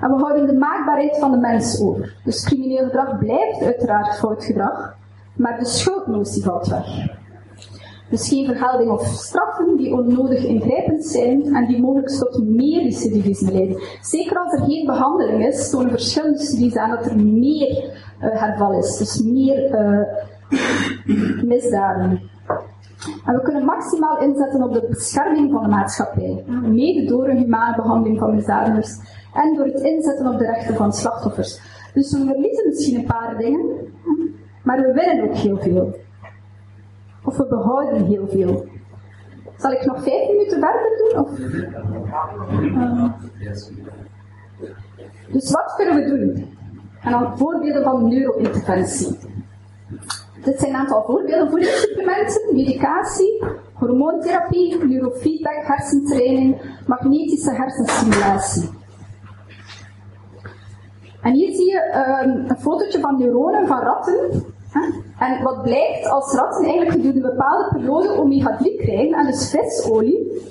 En 0.00 0.10
we 0.10 0.22
houden 0.22 0.46
de 0.46 0.58
maakbaarheid 0.58 1.18
van 1.18 1.30
de 1.30 1.36
mens 1.36 1.80
over. 1.80 2.16
Dus 2.24 2.44
crimineel 2.44 2.84
gedrag 2.84 3.18
blijft 3.18 3.62
uiteraard 3.62 4.16
fout 4.16 4.44
gedrag, 4.44 4.96
maar 5.36 5.58
de 5.58 5.64
schuldnotie 5.64 6.42
valt 6.42 6.66
weg. 6.66 6.86
Dus 8.14 8.28
geen 8.28 8.46
vergelding 8.46 8.90
of 8.90 9.06
straffen 9.06 9.76
die 9.76 9.92
onnodig 9.92 10.44
ingrijpend 10.44 11.04
zijn 11.04 11.54
en 11.54 11.66
die 11.66 11.80
mogelijk 11.80 12.08
tot 12.08 12.48
meer 12.48 12.82
recidivisme 12.82 13.52
leiden. 13.52 13.82
Zeker 14.00 14.38
als 14.38 14.52
er 14.52 14.64
geen 14.64 14.86
behandeling 14.86 15.46
is, 15.46 15.70
tonen 15.70 15.90
verschillende 15.90 16.38
studies 16.38 16.76
aan 16.76 16.90
dat 16.90 17.06
er 17.06 17.16
meer 17.16 17.68
uh, 17.68 18.40
herval 18.40 18.78
is. 18.78 18.96
Dus 18.96 19.22
meer 19.22 19.70
uh, 19.70 21.44
misdaden. 21.44 22.20
En 23.24 23.34
we 23.34 23.42
kunnen 23.42 23.64
maximaal 23.64 24.20
inzetten 24.20 24.62
op 24.62 24.72
de 24.72 24.86
bescherming 24.88 25.52
van 25.52 25.62
de 25.62 25.68
maatschappij. 25.68 26.44
Mede 26.62 27.04
door 27.04 27.28
een 27.28 27.38
humane 27.38 27.76
behandeling 27.76 28.18
van 28.18 28.34
misdadigers 28.34 28.98
en 29.34 29.54
door 29.54 29.66
het 29.66 29.80
inzetten 29.80 30.26
op 30.26 30.38
de 30.38 30.46
rechten 30.46 30.74
van 30.74 30.92
slachtoffers. 30.92 31.60
Dus 31.94 32.12
we 32.12 32.24
verliezen 32.24 32.66
misschien 32.66 32.98
een 32.98 33.06
paar 33.06 33.36
dingen, 33.38 33.64
maar 34.62 34.80
we 34.80 34.92
winnen 34.92 35.28
ook 35.28 35.34
heel 35.34 35.58
veel. 35.58 36.02
Of 37.24 37.36
we 37.36 37.46
behouden 37.46 38.04
heel 38.04 38.28
veel. 38.28 38.66
Zal 39.56 39.72
ik 39.72 39.84
nog 39.84 40.02
vijf 40.02 40.28
minuten 40.28 40.60
verder 40.60 40.96
doen? 40.98 41.18
Of? 41.20 41.30
Dus 45.32 45.50
wat 45.50 45.74
kunnen 45.76 45.94
we 45.94 46.04
doen? 46.04 46.56
En 47.00 47.10
dan 47.10 47.38
voorbeelden 47.38 47.82
van 47.82 48.08
neurointerventie. 48.08 49.18
Dit 50.44 50.58
zijn 50.58 50.70
een 50.70 50.80
aantal 50.80 51.04
voorbeelden: 51.04 51.50
voedingssupplementen, 51.50 52.54
medicatie, 52.54 53.44
hormoontherapie, 53.72 54.84
neurofeedback, 54.84 55.66
hersentraining, 55.66 56.60
magnetische 56.86 57.50
hersenstimulatie. 57.54 58.70
En 61.22 61.32
hier 61.32 61.54
zie 61.54 61.70
je 61.70 62.04
um, 62.24 62.44
een 62.48 62.56
fotootje 62.56 63.00
van 63.00 63.18
neuronen 63.18 63.66
van 63.66 63.80
ratten 63.80 64.44
en 65.18 65.42
wat 65.42 65.62
blijkt, 65.62 66.10
als 66.10 66.34
ratten 66.34 66.64
eigenlijk 66.64 66.92
gedurende 66.92 67.28
een 67.28 67.36
bepaalde 67.36 67.68
periode 67.72 68.08
omega-3 68.08 68.76
krijgen, 68.76 69.18
en 69.18 69.26
dus 69.26 69.50
visolie, 69.50 70.42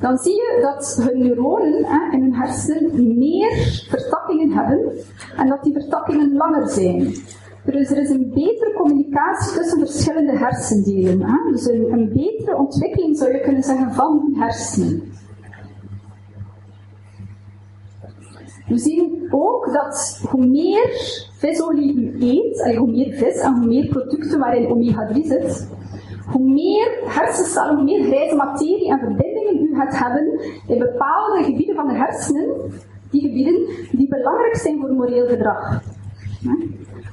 dan 0.00 0.18
zie 0.18 0.34
je 0.34 0.58
dat 0.62 1.06
hun 1.06 1.18
neuronen 1.18 1.84
hè, 1.84 2.16
in 2.16 2.22
hun 2.22 2.34
hersenen 2.34 3.18
meer 3.18 3.50
vertakkingen 3.88 4.50
hebben 4.50 4.92
en 5.36 5.48
dat 5.48 5.62
die 5.62 5.72
vertakkingen 5.72 6.36
langer 6.36 6.68
zijn. 6.68 7.14
Dus 7.64 7.90
er 7.90 7.98
is 7.98 8.10
een 8.10 8.30
betere 8.34 8.72
communicatie 8.76 9.56
tussen 9.56 9.78
verschillende 9.78 10.38
hersendelen. 10.38 11.22
Hè? 11.22 11.52
Dus 11.52 11.66
een, 11.66 11.92
een 11.92 12.12
betere 12.12 12.56
ontwikkeling 12.56 13.16
zou 13.16 13.32
je 13.32 13.40
kunnen 13.40 13.62
zeggen 13.62 13.92
van 13.92 14.34
hersenen. 14.38 15.02
We 18.72 18.78
zien 18.78 19.28
ook 19.30 19.72
dat 19.72 20.20
hoe 20.30 20.46
meer 20.46 20.86
visolie 21.36 21.94
u 21.94 22.16
eet, 22.20 22.76
hoe 22.76 22.90
meer 22.90 23.12
vis 23.12 23.38
en 23.40 23.54
hoe 23.54 23.66
meer 23.66 23.86
producten 23.86 24.38
waarin 24.38 24.70
omega-3 24.70 25.26
zit, 25.26 25.68
hoe 26.26 26.52
meer 26.52 26.98
hersencellen, 27.04 27.74
hoe 27.74 27.84
meer 27.84 28.04
grijze 28.04 28.36
materie 28.36 28.90
en 28.90 28.98
verbindingen 28.98 29.62
u 29.62 29.74
gaat 29.74 29.98
hebben 29.98 30.40
in 30.66 30.78
bepaalde 30.78 31.42
gebieden 31.44 31.74
van 31.74 31.88
de 31.88 31.94
hersenen, 31.94 32.48
die 33.10 33.20
gebieden 33.20 33.66
die 33.90 34.08
belangrijk 34.08 34.56
zijn 34.56 34.80
voor 34.80 34.90
moreel 34.90 35.26
gedrag. 35.26 35.82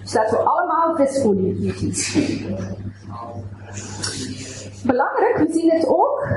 Dus 0.01 0.13
laten 0.13 0.37
we 0.37 0.43
allemaal 0.43 0.95
visolie 0.95 1.73
eten. 1.73 1.93
Belangrijk, 4.85 5.37
we 5.37 5.51
zien 5.51 5.71
het 5.71 5.87
ook, 5.87 6.27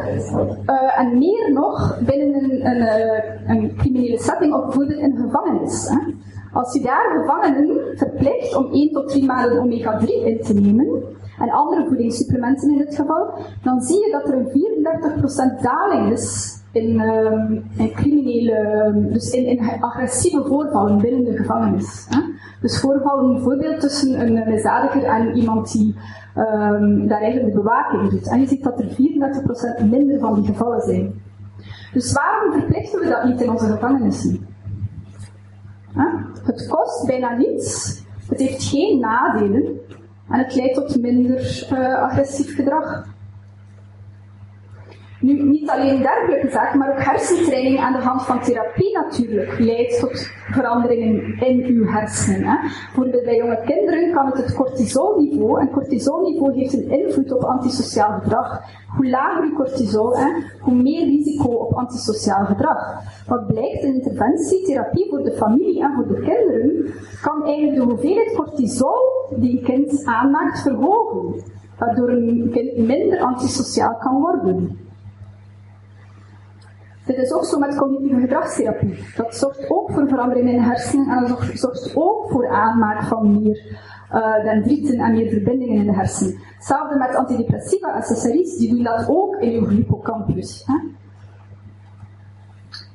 uh, 0.67 0.99
en 0.99 1.19
meer 1.19 1.53
nog, 1.53 1.99
binnen 2.07 2.45
een, 2.45 2.67
een, 2.67 2.81
eh, 2.81 3.41
een, 3.47 3.75
criminele 3.77 4.19
setting, 4.19 4.55
of 4.55 4.65
bijvoorbeeld 4.65 4.99
in 4.99 5.11
een 5.11 5.23
gevangenis. 5.23 5.89
Hè. 5.89 5.99
Als 6.53 6.73
je 6.73 6.81
daar 6.81 7.19
gevangenen 7.21 7.81
verplicht 7.95 8.57
om 8.57 8.73
1 8.73 8.93
tot 8.93 9.09
3 9.09 9.25
maanden 9.25 9.59
omega-3 9.59 10.07
in 10.25 10.41
te 10.41 10.55
nemen, 10.55 11.03
en 11.39 11.51
andere 11.51 11.87
voedingssupplementen 11.87 12.71
in 12.71 12.79
dit 12.79 12.95
geval, 12.95 13.35
dan 13.63 13.81
zie 13.81 14.05
je 14.05 14.11
dat 14.11 14.29
er 14.29 14.35
een 14.35 14.51
34% 15.59 15.63
daling 15.63 16.13
is 16.13 16.59
in, 16.73 17.01
in 17.77 17.93
criminele, 17.93 18.91
dus 19.13 19.31
in, 19.31 19.47
in, 19.47 19.81
agressieve 19.81 20.45
voorvallen 20.45 20.99
binnen 20.99 21.25
de 21.25 21.37
gevangenis. 21.37 22.07
Hè? 22.09 22.21
Dus 22.61 22.81
voorvallen 22.81 23.33
bijvoorbeeld 23.33 23.81
tussen 23.81 24.21
een 24.21 24.49
misdadiger 24.49 25.05
en 25.05 25.37
iemand 25.37 25.73
die 25.73 25.97
um, 26.37 27.09
daar 27.09 27.21
eigenlijk 27.21 27.55
de 27.55 27.61
bewaking 27.61 28.11
doet. 28.11 28.29
En 28.29 28.41
je 28.41 28.47
ziet 28.47 28.63
dat 28.63 28.79
er 28.79 28.87
34% 29.85 29.91
minder 29.91 30.19
van 30.19 30.35
die 30.35 30.45
gevallen 30.45 30.81
zijn. 30.81 31.23
Dus 31.93 32.13
waarom 32.13 32.53
verplichten 32.53 33.01
we 33.01 33.09
dat 33.09 33.25
niet 33.25 33.41
in 33.41 33.51
onze 33.51 33.67
gevangenissen? 33.67 34.47
Het 36.45 36.67
kost 36.69 37.07
bijna 37.07 37.37
niets, 37.37 38.03
het 38.29 38.39
heeft 38.39 38.65
geen 38.65 39.01
nadelen 39.01 39.81
en 40.29 40.39
het 40.39 40.55
leidt 40.55 40.75
tot 40.75 41.01
minder 41.01 41.69
uh, 41.73 42.03
agressief 42.03 42.55
gedrag. 42.55 43.12
Nu, 45.23 45.43
niet 45.43 45.71
alleen 45.71 46.03
dergelijke 46.03 46.51
zaken, 46.51 46.79
maar 46.79 46.91
ook 46.91 47.05
hersentraining 47.05 47.79
aan 47.79 47.93
de 47.93 47.99
hand 47.99 48.23
van 48.23 48.41
therapie 48.41 48.93
natuurlijk 48.93 49.59
leidt 49.59 50.01
tot 50.01 50.31
veranderingen 50.51 51.41
in 51.41 51.65
uw 51.65 51.87
hersenen. 51.87 52.43
Hè. 52.49 52.57
Bijvoorbeeld 52.87 53.25
bij 53.25 53.37
jonge 53.37 53.61
kinderen 53.65 54.13
kan 54.13 54.27
het 54.27 54.37
het 54.37 54.55
cortisolniveau, 54.55 55.61
en 55.61 55.71
cortisolniveau 55.71 56.59
heeft 56.59 56.73
een 56.73 56.91
invloed 56.91 57.33
op 57.33 57.43
antisociaal 57.43 58.21
gedrag. 58.21 58.61
Hoe 58.97 59.09
lager 59.09 59.43
uw 59.43 59.55
cortisol, 59.55 60.17
hè, 60.17 60.27
hoe 60.61 60.75
meer 60.75 61.05
risico 61.05 61.49
op 61.49 61.73
antisociaal 61.73 62.45
gedrag. 62.45 63.01
Wat 63.27 63.47
blijkt, 63.47 63.83
een 63.83 63.95
interventietherapie 63.95 65.07
voor 65.11 65.23
de 65.23 65.33
familie 65.33 65.83
en 65.83 65.93
voor 65.95 66.07
de 66.07 66.21
kinderen 66.21 66.95
kan 67.21 67.45
eigenlijk 67.45 67.77
de 67.77 67.83
hoeveelheid 67.83 68.35
cortisol 68.35 69.31
die 69.37 69.59
een 69.59 69.65
kind 69.65 70.05
aanmaakt 70.05 70.63
verhogen, 70.63 71.43
waardoor 71.79 72.09
een 72.09 72.51
kind 72.53 72.77
minder 72.77 73.21
antisociaal 73.21 73.97
kan 73.97 74.21
worden. 74.21 74.91
Dit 77.07 77.17
is 77.17 77.33
ook 77.33 77.45
zo 77.45 77.59
met 77.59 77.77
cognitieve 77.77 78.21
gedragstherapie. 78.21 79.05
Dat 79.17 79.37
zorgt 79.37 79.71
ook 79.71 79.91
voor 79.91 80.09
verandering 80.09 80.49
in 80.49 80.57
de 80.57 80.63
hersenen 80.63 81.17
en 81.17 81.29
dat 81.29 81.39
zorgt 81.55 81.93
ook 81.95 82.31
voor 82.31 82.49
aanmaak 82.49 83.03
van 83.03 83.43
meer 83.43 83.81
uh, 84.13 84.45
dendrieten 84.45 84.99
en 84.99 85.13
meer 85.13 85.29
verbindingen 85.29 85.77
in 85.77 85.87
de 85.87 85.95
hersenen. 85.95 86.39
Hetzelfde 86.57 86.99
met 86.99 87.15
antidepressiva 87.15 87.93
accessories, 87.93 88.57
die 88.57 88.75
doen 88.75 88.83
dat 88.83 89.09
ook 89.09 89.37
in 89.37 89.51
je 89.51 89.69
hippocampus. 89.69 90.63
Hè? 90.67 90.75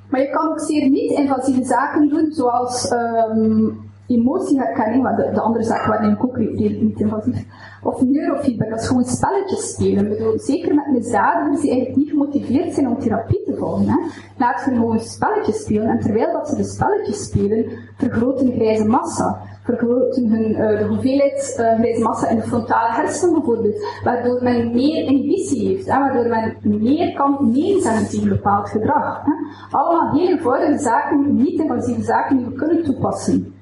Maar 0.09 0.19
je 0.19 0.29
kan 0.29 0.49
ook 0.49 0.59
zeer 0.59 0.89
niet-invasieve 0.89 1.63
zaken 1.63 2.09
doen, 2.09 2.31
zoals 2.31 2.91
um, 2.91 3.77
emotieherkenning, 4.07 5.15
de, 5.15 5.31
de, 5.33 5.41
andere 5.41 5.63
zaken 5.63 5.89
waarin 5.89 6.11
ik 6.11 6.23
ook 6.23 6.37
niet 6.37 6.99
invasief, 6.99 7.45
of 7.87 8.01
neurofeedback, 8.01 8.69
dat 8.69 8.81
is 8.81 8.87
gewoon 8.87 9.05
spelletjes 9.05 9.69
spelen. 9.69 10.03
Ik 10.03 10.17
bedoel, 10.17 10.39
zeker 10.39 10.75
met 10.75 10.91
misdadigers 10.91 11.61
die 11.61 11.69
eigenlijk 11.69 11.99
niet 11.99 12.09
gemotiveerd 12.09 12.73
zijn 12.73 12.87
om 12.87 12.99
therapie 12.99 13.43
te 13.45 13.55
volgen. 13.55 13.87
Hè. 13.87 13.97
Laat 14.37 14.61
ze 14.61 14.69
gewoon 14.69 14.99
spelletjes 14.99 15.61
spelen 15.61 15.87
en 15.87 15.99
terwijl 15.99 16.31
dat 16.33 16.49
ze 16.49 16.55
de 16.55 16.63
spelletjes 16.63 17.23
spelen, 17.23 17.65
vergroten 17.95 18.51
grijze 18.51 18.85
massa. 18.85 19.41
vergroten 19.63 20.27
hun, 20.27 20.51
uh, 20.51 20.79
de 20.79 20.85
hoeveelheid 20.87 21.57
uh, 21.59 21.73
grijze 21.73 22.03
massa 22.03 22.29
in 22.29 22.35
de 22.35 22.41
frontale 22.41 22.93
hersenen 22.93 23.33
bijvoorbeeld, 23.33 23.85
waardoor 24.03 24.43
men 24.43 24.73
meer 24.73 25.05
inhibitie 25.05 25.67
heeft, 25.67 25.87
waardoor 25.87 26.27
men 26.27 26.55
meer 26.61 27.13
kan 27.13 27.37
nee 27.51 27.81
zeggen 27.81 28.09
tegen 28.09 28.29
bepaald 28.29 28.69
gedrag. 28.69 29.21
Hè. 29.23 29.31
Allemaal 29.77 30.11
heel 30.11 30.27
eenvoudige 30.27 30.77
zaken, 30.77 31.35
niet-invasieve 31.35 32.01
zaken 32.01 32.37
die 32.37 32.45
we 32.45 32.53
kunnen 32.53 32.83
toepassen. 32.83 33.56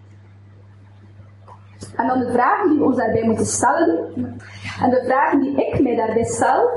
En 1.96 2.08
dan 2.08 2.20
de 2.20 2.32
vragen 2.32 2.70
die 2.70 2.78
we 2.78 2.86
ons 2.86 2.98
daarbij 2.98 3.26
moeten 3.26 3.46
stellen, 3.46 3.98
en 4.82 4.90
de 4.90 5.04
vragen 5.06 5.42
die 5.42 5.56
ik 5.56 5.82
mij 5.82 5.96
daarbij 5.96 6.24
stel, 6.24 6.70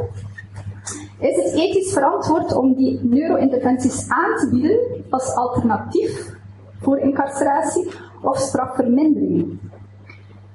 is 1.19 1.37
het 1.37 1.53
ethisch 1.53 1.93
verantwoord 1.93 2.57
om 2.57 2.75
die 2.75 3.01
neurointerventies 3.03 4.09
aan 4.09 4.37
te 4.37 4.49
bieden 4.51 4.79
als 5.11 5.35
alternatief 5.35 6.37
voor 6.81 6.99
incarceratie 6.99 7.91
of 8.23 8.39
strafvermindering? 8.39 9.59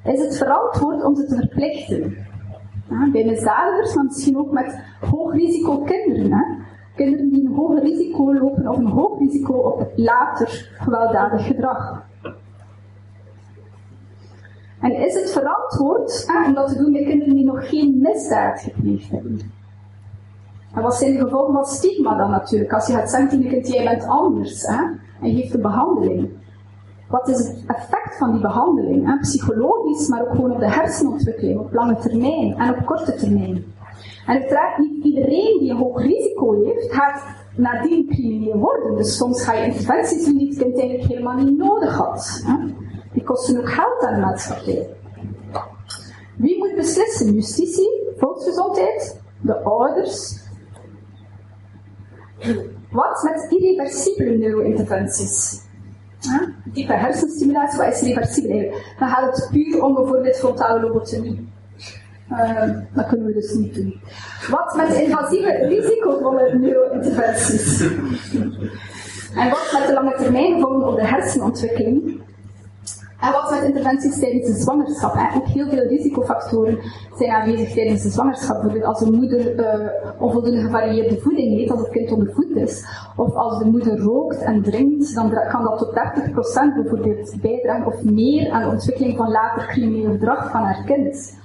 Is 0.04 0.22
het 0.22 0.38
verantwoord 0.38 1.04
om 1.04 1.16
ze 1.16 1.26
te 1.26 1.36
verplichten? 1.36 2.18
Ja, 2.90 3.10
bij 3.12 3.26
misdadigers, 3.26 3.96
maar 3.96 4.04
misschien 4.04 4.38
ook 4.38 4.52
met 4.52 4.84
hoog 5.10 5.34
risico 5.34 5.78
kinderen. 5.78 6.32
Hè? 6.32 6.44
Kinderen 6.96 7.30
die 7.30 7.46
een 7.46 7.54
hoger 7.56 7.82
risico 7.82 8.34
lopen 8.34 8.68
of 8.68 8.78
een 8.78 8.88
hoog 8.88 9.20
risico 9.20 9.54
op 9.54 9.92
later 9.96 10.72
gewelddadig 10.78 11.46
gedrag. 11.46 12.06
En 14.84 14.96
is 14.96 15.14
het 15.14 15.32
verantwoord 15.32 16.24
hè, 16.28 16.46
om 16.46 16.54
dat 16.54 16.68
te 16.68 16.78
doen 16.78 16.92
bij 16.92 17.04
kinderen 17.04 17.36
die 17.36 17.46
nog 17.46 17.70
geen 17.70 18.00
misdaad 18.02 18.60
gepleegd 18.60 19.10
hebben? 19.10 19.40
En 20.74 20.82
wat 20.82 20.96
zijn 20.96 21.14
de 21.14 21.20
gevolgen 21.20 21.54
van 21.54 21.66
stigma 21.66 22.18
dan 22.18 22.30
natuurlijk? 22.30 22.74
Als 22.74 22.88
je 22.88 22.94
gaat 22.94 23.10
zeggen 23.10 23.30
tegen 23.30 23.46
een 23.46 23.52
kind, 23.52 23.68
jij 23.68 23.84
bent 23.84 24.08
anders, 24.08 24.68
hè? 24.68 24.84
en 25.22 25.36
geeft 25.36 25.54
een 25.54 25.62
behandeling. 25.62 26.30
Wat 27.10 27.28
is 27.28 27.38
het 27.38 27.64
effect 27.68 28.18
van 28.18 28.32
die 28.32 28.42
behandeling? 28.42 29.20
Psychologisch, 29.22 30.08
maar 30.08 30.22
ook 30.22 30.30
gewoon 30.30 30.52
op 30.52 30.60
de 30.60 30.72
hersenontwikkeling, 30.72 31.60
op 31.60 31.74
lange 31.74 31.96
termijn 31.96 32.56
en 32.58 32.70
op 32.70 32.86
korte 32.86 33.14
termijn. 33.14 33.66
En 34.26 34.38
uiteraard 34.40 34.78
niet 34.78 35.04
iedereen 35.04 35.58
die 35.60 35.72
een 35.72 35.78
hoog 35.78 36.02
risico 36.02 36.64
heeft, 36.64 36.94
gaat 36.94 37.24
nadien 37.56 38.08
crimineel 38.08 38.58
worden. 38.58 38.96
Dus 38.96 39.18
soms 39.18 39.44
ga 39.44 39.54
je 39.54 39.66
interventies 39.66 40.26
doen 40.26 40.38
die 40.38 40.48
het 40.48 40.58
kind 40.58 40.80
eigenlijk 40.80 41.10
helemaal 41.10 41.38
niet 41.38 41.58
nodig 41.58 41.98
had. 41.98 42.44
Die 43.14 43.24
kosten 43.24 43.58
ook 43.58 43.70
geld 43.70 44.02
aan 44.02 44.14
de 44.14 44.20
maatschappij. 44.20 44.90
Wie 46.36 46.58
moet 46.58 46.76
beslissen? 46.76 47.34
Justitie, 47.34 48.04
volksgezondheid, 48.18 49.22
de 49.42 49.58
ouders, 49.62 50.42
wat 52.92 53.24
met 53.24 53.46
irreversibele 53.50 54.38
neurointerventies? 54.38 55.62
Ja? 56.20 56.54
Diepe 56.66 56.94
hersenstimulatie, 56.94 57.78
wat 57.78 57.94
is 57.94 58.02
reversibel 58.02 58.74
Dan 59.00 59.10
gaat 59.10 59.36
het 59.36 59.50
puur 59.52 59.84
om 59.84 59.94
bijvoorbeeld 59.94 60.36
frontale 60.36 60.82
lobotomie. 60.82 61.52
Uh, 62.32 62.70
dat 62.94 63.08
kunnen 63.08 63.26
we 63.26 63.34
dus 63.34 63.54
niet 63.54 63.76
doen. 63.76 64.02
Wat 64.50 64.76
met 64.76 64.94
invasieve 64.96 65.52
risicovolle 65.52 66.58
neurointerventies? 66.60 67.82
en 69.36 69.50
wat 69.50 69.76
met 69.80 69.88
de 69.88 69.94
lange 69.94 70.16
termijn 70.18 70.54
gevolgen 70.54 70.88
op 70.88 70.96
de 70.96 71.08
hersenontwikkeling? 71.08 72.22
En 73.24 73.32
wat 73.32 73.52
met 73.52 73.64
interventies 73.64 74.20
tijdens 74.20 74.48
de 74.48 74.62
zwangerschap? 74.62 75.36
Ook 75.36 75.48
heel 75.48 75.68
veel 75.70 75.88
risicofactoren 75.88 76.80
zijn 77.18 77.32
aanwezig 77.32 77.74
tijdens 77.74 78.02
de 78.02 78.10
zwangerschap. 78.10 78.62
Bijvoorbeeld 78.62 78.86
als 78.86 79.02
een 79.02 79.14
moeder 79.14 79.56
uh, 79.56 79.90
onvoldoende 80.20 80.62
gevarieerde 80.62 81.20
voeding 81.20 81.60
eet, 81.60 81.72
als 81.72 81.80
het 81.80 81.90
kind 81.90 82.12
ondervoed 82.12 82.56
is, 82.56 82.86
of 83.16 83.34
als 83.34 83.60
de 83.60 83.66
moeder 83.66 84.00
rookt 84.00 84.42
en 84.42 84.62
drinkt, 84.62 85.16
dan 85.16 85.34
kan 85.52 85.64
dat 85.64 85.78
tot 85.78 85.90
30% 85.90 85.94
bijvoorbeeld 86.82 87.36
bijdragen 87.42 87.86
of 87.86 88.04
meer 88.04 88.52
aan 88.52 88.64
de 88.64 88.70
ontwikkeling 88.70 89.18
van 89.18 89.32
later 89.32 89.68
crimineel 89.68 90.12
gedrag 90.12 90.52
van 90.52 90.62
haar 90.62 90.84
kind. 90.86 91.38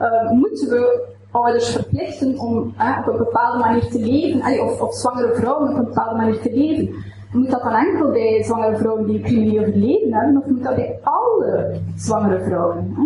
Uh, 0.00 0.30
moeten 0.30 0.68
we 0.68 1.14
ouders 1.30 1.68
verplichten 1.68 2.38
om 2.38 2.56
op 2.58 3.06
een 3.06 3.16
bepaalde 3.16 3.58
manier 3.58 3.86
te 3.86 3.98
leven, 3.98 4.62
of, 4.62 4.80
of 4.80 4.94
zwangere 4.94 5.34
vrouwen 5.34 5.70
op 5.70 5.76
een 5.76 5.84
bepaalde 5.84 6.16
manier 6.16 6.40
te 6.40 6.52
leven? 6.52 6.94
Moet 7.36 7.50
dat 7.50 7.62
dan 7.62 7.74
enkel 7.74 8.10
bij 8.10 8.42
zwangere 8.42 8.76
vrouwen 8.76 9.06
die 9.06 9.20
crimineel 9.20 9.62
verleden 9.62 10.12
hebben, 10.12 10.42
of 10.42 10.46
moet 10.48 10.62
dat 10.62 10.74
bij 10.74 10.98
alle 11.02 11.80
zwangere 11.96 12.44
vrouwen? 12.44 12.94
Hè? 12.96 13.02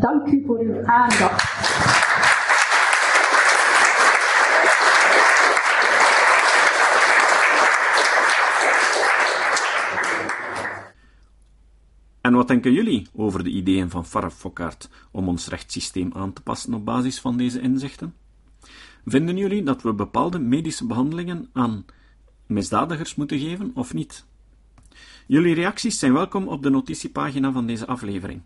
Dank 0.00 0.26
u 0.26 0.44
voor 0.46 0.58
uw 0.58 0.86
aandacht. 0.86 1.50
En 12.20 12.34
wat 12.34 12.48
denken 12.48 12.72
jullie 12.72 13.08
over 13.16 13.44
de 13.44 13.50
ideeën 13.50 13.90
van 13.90 14.04
Farah 14.04 14.30
Fokkaert 14.30 14.88
om 15.12 15.28
ons 15.28 15.48
rechtssysteem 15.48 16.10
aan 16.14 16.32
te 16.32 16.42
passen 16.42 16.74
op 16.74 16.84
basis 16.84 17.20
van 17.20 17.36
deze 17.36 17.60
inzichten? 17.60 18.21
Vinden 19.04 19.36
jullie 19.36 19.62
dat 19.62 19.82
we 19.82 19.92
bepaalde 19.92 20.38
medische 20.38 20.86
behandelingen 20.86 21.50
aan 21.52 21.84
misdadigers 22.46 23.14
moeten 23.14 23.38
geven 23.38 23.70
of 23.74 23.94
niet? 23.94 24.24
Jullie 25.26 25.54
reacties 25.54 25.98
zijn 25.98 26.12
welkom 26.12 26.48
op 26.48 26.62
de 26.62 26.70
notitiepagina 26.70 27.52
van 27.52 27.66
deze 27.66 27.86
aflevering. 27.86 28.42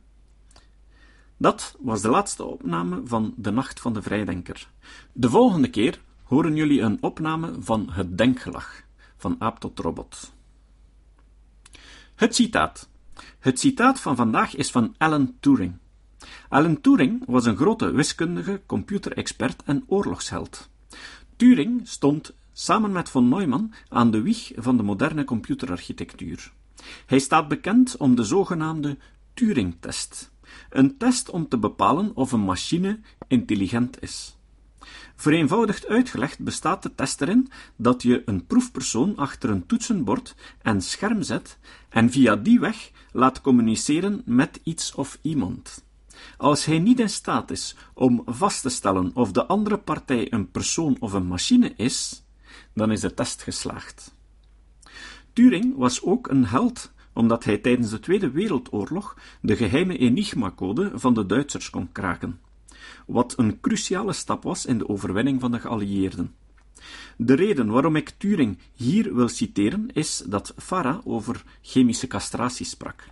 Dat 1.36 1.76
was 1.80 2.02
de 2.02 2.08
laatste 2.08 2.44
opname 2.44 3.00
van 3.04 3.34
De 3.36 3.50
Nacht 3.50 3.80
van 3.80 3.92
de 3.92 4.02
Vrijdenker. 4.02 4.68
De 5.12 5.30
volgende 5.30 5.70
keer 5.70 6.00
horen 6.22 6.56
jullie 6.56 6.80
een 6.80 6.98
opname 7.00 7.54
van 7.58 7.90
Het 7.90 8.18
Denkgelach, 8.18 8.82
van 9.16 9.36
aap 9.38 9.58
tot 9.58 9.78
robot. 9.78 10.32
Het 12.14 12.34
citaat. 12.34 12.88
Het 13.38 13.60
citaat 13.60 14.00
van 14.00 14.16
vandaag 14.16 14.54
is 14.54 14.70
van 14.70 14.94
Alan 14.98 15.34
Turing. 15.40 15.78
Alan 16.48 16.80
Turing 16.80 17.22
was 17.26 17.44
een 17.44 17.56
grote 17.56 17.90
wiskundige, 17.90 18.60
computerexpert 18.66 19.62
en 19.64 19.84
oorlogsheld. 19.86 20.68
Turing 21.36 21.88
stond 21.88 22.34
samen 22.52 22.92
met 22.92 23.08
von 23.08 23.28
Neumann 23.28 23.72
aan 23.88 24.10
de 24.10 24.22
wieg 24.22 24.52
van 24.56 24.76
de 24.76 24.82
moderne 24.82 25.24
computerarchitectuur. 25.24 26.52
Hij 27.06 27.18
staat 27.18 27.48
bekend 27.48 27.96
om 27.96 28.14
de 28.14 28.24
zogenaamde 28.24 28.98
Turing-test, 29.34 30.30
een 30.70 30.96
test 30.96 31.30
om 31.30 31.48
te 31.48 31.58
bepalen 31.58 32.10
of 32.14 32.32
een 32.32 32.44
machine 32.44 33.00
intelligent 33.28 34.02
is. 34.02 34.36
Vereenvoudigd 35.16 35.86
uitgelegd 35.86 36.38
bestaat 36.38 36.82
de 36.82 36.94
test 36.94 37.20
erin 37.20 37.50
dat 37.76 38.02
je 38.02 38.22
een 38.24 38.46
proefpersoon 38.46 39.16
achter 39.16 39.50
een 39.50 39.66
toetsenbord 39.66 40.34
en 40.62 40.82
scherm 40.82 41.22
zet 41.22 41.58
en 41.88 42.10
via 42.10 42.36
die 42.36 42.60
weg 42.60 42.90
laat 43.12 43.40
communiceren 43.40 44.22
met 44.24 44.60
iets 44.62 44.94
of 44.94 45.18
iemand. 45.22 45.84
Als 46.36 46.64
hij 46.64 46.78
niet 46.78 47.00
in 47.00 47.10
staat 47.10 47.50
is 47.50 47.76
om 47.94 48.22
vast 48.26 48.62
te 48.62 48.68
stellen 48.68 49.10
of 49.14 49.32
de 49.32 49.46
andere 49.46 49.78
partij 49.78 50.32
een 50.32 50.50
persoon 50.50 50.96
of 51.00 51.12
een 51.12 51.26
machine 51.26 51.72
is, 51.76 52.24
dan 52.74 52.92
is 52.92 53.00
de 53.00 53.14
test 53.14 53.42
geslaagd. 53.42 54.14
Turing 55.32 55.76
was 55.76 56.02
ook 56.02 56.28
een 56.28 56.46
held 56.46 56.94
omdat 57.12 57.44
hij 57.44 57.58
tijdens 57.58 57.90
de 57.90 58.00
Tweede 58.00 58.30
Wereldoorlog 58.30 59.16
de 59.40 59.56
geheime 59.56 59.98
Enigma-code 59.98 60.90
van 60.94 61.14
de 61.14 61.26
Duitsers 61.26 61.70
kon 61.70 61.92
kraken, 61.92 62.40
wat 63.06 63.34
een 63.38 63.60
cruciale 63.60 64.12
stap 64.12 64.42
was 64.42 64.66
in 64.66 64.78
de 64.78 64.88
overwinning 64.88 65.40
van 65.40 65.50
de 65.50 65.60
geallieerden. 65.60 66.34
De 67.16 67.34
reden 67.34 67.66
waarom 67.66 67.96
ik 67.96 68.08
Turing 68.18 68.58
hier 68.72 69.14
wil 69.14 69.28
citeren 69.28 69.88
is 69.92 70.22
dat 70.26 70.54
Farah 70.56 71.06
over 71.06 71.44
chemische 71.62 72.06
castratie 72.06 72.66
sprak. 72.66 73.04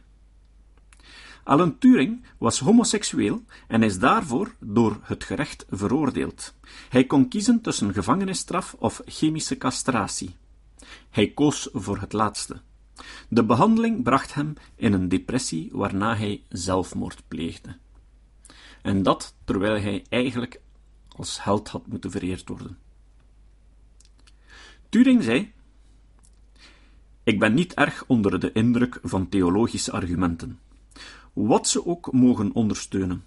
Alan 1.45 1.79
Turing 1.79 2.25
was 2.39 2.59
homoseksueel 2.59 3.43
en 3.69 3.83
is 3.83 3.99
daarvoor 3.99 4.55
door 4.59 4.99
het 5.03 5.25
gerecht 5.25 5.67
veroordeeld. 5.71 6.55
Hij 6.89 7.05
kon 7.05 7.29
kiezen 7.29 7.61
tussen 7.61 7.93
gevangenisstraf 7.93 8.77
of 8.79 9.03
chemische 9.05 9.57
castratie. 9.57 10.37
Hij 11.11 11.31
koos 11.31 11.69
voor 11.73 11.99
het 11.99 12.13
laatste. 12.13 12.61
De 13.29 13.45
behandeling 13.45 14.03
bracht 14.03 14.35
hem 14.35 14.55
in 14.75 14.93
een 14.93 15.09
depressie 15.09 15.69
waarna 15.73 16.17
hij 16.17 16.43
zelfmoord 16.49 17.23
pleegde. 17.29 17.77
En 18.83 19.03
dat 19.03 19.35
terwijl 19.45 19.81
hij 19.81 20.05
eigenlijk 20.09 20.61
als 21.09 21.45
held 21.45 21.69
had 21.69 21.87
moeten 21.87 22.11
vereerd 22.11 22.49
worden. 22.49 22.79
Turing 24.89 25.23
zei: 25.23 25.53
Ik 27.23 27.39
ben 27.39 27.55
niet 27.55 27.75
erg 27.75 28.05
onder 28.07 28.41
de 28.41 28.53
indruk 28.53 28.99
van 29.03 29.29
theologische 29.29 29.93
argumenten 29.93 30.59
wat 31.35 31.69
ze 31.69 31.87
ook 31.87 32.13
mogen 32.13 32.53
ondersteunen. 32.53 33.25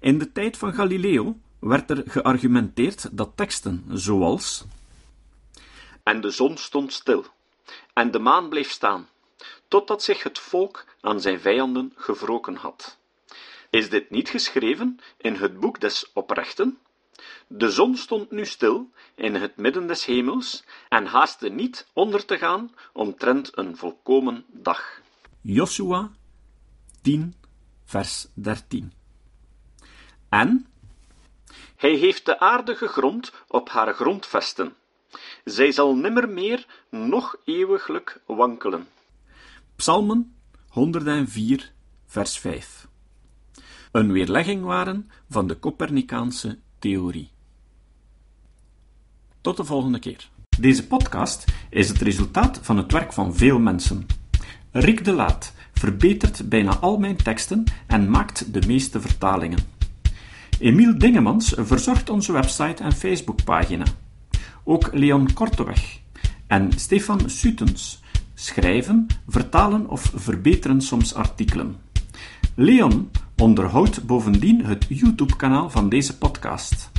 In 0.00 0.18
de 0.18 0.32
tijd 0.32 0.56
van 0.56 0.74
Galileo 0.74 1.36
werd 1.58 1.90
er 1.90 2.02
geargumenteerd 2.06 3.16
dat 3.16 3.32
teksten 3.34 3.84
zoals 3.88 4.64
En 6.02 6.20
de 6.20 6.30
zon 6.30 6.56
stond 6.56 6.92
stil, 6.92 7.24
en 7.92 8.10
de 8.10 8.18
maan 8.18 8.48
bleef 8.48 8.70
staan, 8.70 9.08
totdat 9.68 10.02
zich 10.02 10.22
het 10.22 10.38
volk 10.38 10.84
aan 11.00 11.20
zijn 11.20 11.40
vijanden 11.40 11.92
gewroken 11.96 12.54
had. 12.54 12.98
Is 13.70 13.90
dit 13.90 14.10
niet 14.10 14.28
geschreven 14.28 14.98
in 15.16 15.34
het 15.34 15.60
boek 15.60 15.80
des 15.80 16.10
oprechten? 16.12 16.78
De 17.46 17.70
zon 17.70 17.96
stond 17.96 18.30
nu 18.30 18.46
stil 18.46 18.90
in 19.14 19.34
het 19.34 19.56
midden 19.56 19.86
des 19.86 20.04
hemels 20.04 20.64
en 20.88 21.06
haastte 21.06 21.48
niet 21.48 21.86
onder 21.92 22.24
te 22.24 22.38
gaan 22.38 22.74
omtrent 22.92 23.58
een 23.58 23.76
volkomen 23.76 24.44
dag. 24.48 25.00
Joshua 25.40 26.10
10, 27.00 27.34
vers 27.84 28.26
13. 28.34 28.92
En 30.28 30.66
hij 31.76 31.94
heeft 31.94 32.26
de 32.26 32.40
aarde 32.40 32.76
gegrond 32.76 33.32
op 33.48 33.68
haar 33.68 33.94
grondvesten. 33.94 34.74
Zij 35.44 35.72
zal 35.72 35.96
nimmer 35.96 36.28
meer 36.28 36.66
nog 36.90 37.36
eeuwiglijk 37.44 38.20
wankelen. 38.26 38.86
Psalmen 39.76 40.34
104, 40.68 41.72
vers 42.06 42.38
5. 42.38 42.88
Een 43.92 44.12
weerlegging 44.12 44.64
waren 44.64 45.10
van 45.28 45.46
de 45.46 45.58
Copernicaanse 45.58 46.58
theorie. 46.78 47.30
Tot 49.40 49.56
de 49.56 49.64
volgende 49.64 49.98
keer. 49.98 50.28
Deze 50.58 50.86
podcast 50.86 51.44
is 51.70 51.88
het 51.88 51.98
resultaat 51.98 52.58
van 52.62 52.76
het 52.76 52.92
werk 52.92 53.12
van 53.12 53.34
veel 53.34 53.58
mensen. 53.58 54.06
Rick 54.72 55.04
de 55.04 55.12
Laat 55.12 55.52
verbetert 55.78 56.48
bijna 56.48 56.76
al 56.76 56.98
mijn 56.98 57.16
teksten 57.16 57.64
en 57.86 58.10
maakt 58.10 58.52
de 58.52 58.62
meeste 58.66 59.00
vertalingen. 59.00 59.58
Emiel 60.58 60.98
Dingemans 60.98 61.54
verzorgt 61.56 62.10
onze 62.10 62.32
website 62.32 62.82
en 62.82 62.92
Facebookpagina. 62.92 63.84
Ook 64.64 64.90
Leon 64.92 65.32
Korteweg 65.32 65.98
en 66.46 66.72
Stefan 66.76 67.30
Sutens 67.30 68.02
schrijven, 68.34 69.06
vertalen 69.28 69.88
of 69.88 70.12
verbeteren 70.14 70.80
soms 70.80 71.14
artikelen. 71.14 71.76
Leon 72.54 73.10
onderhoudt 73.36 74.06
bovendien 74.06 74.64
het 74.64 74.86
YouTube-kanaal 74.88 75.70
van 75.70 75.88
deze 75.88 76.18
podcast. 76.18 76.90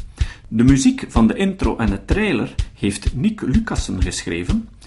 De 0.47 0.63
muziek 0.63 1.05
van 1.07 1.27
de 1.27 1.35
intro 1.35 1.77
en 1.77 1.89
de 1.89 2.05
trailer 2.05 2.55
heeft 2.73 3.15
Nick 3.15 3.41
Lucassen 3.41 4.01
geschreven 4.01 4.69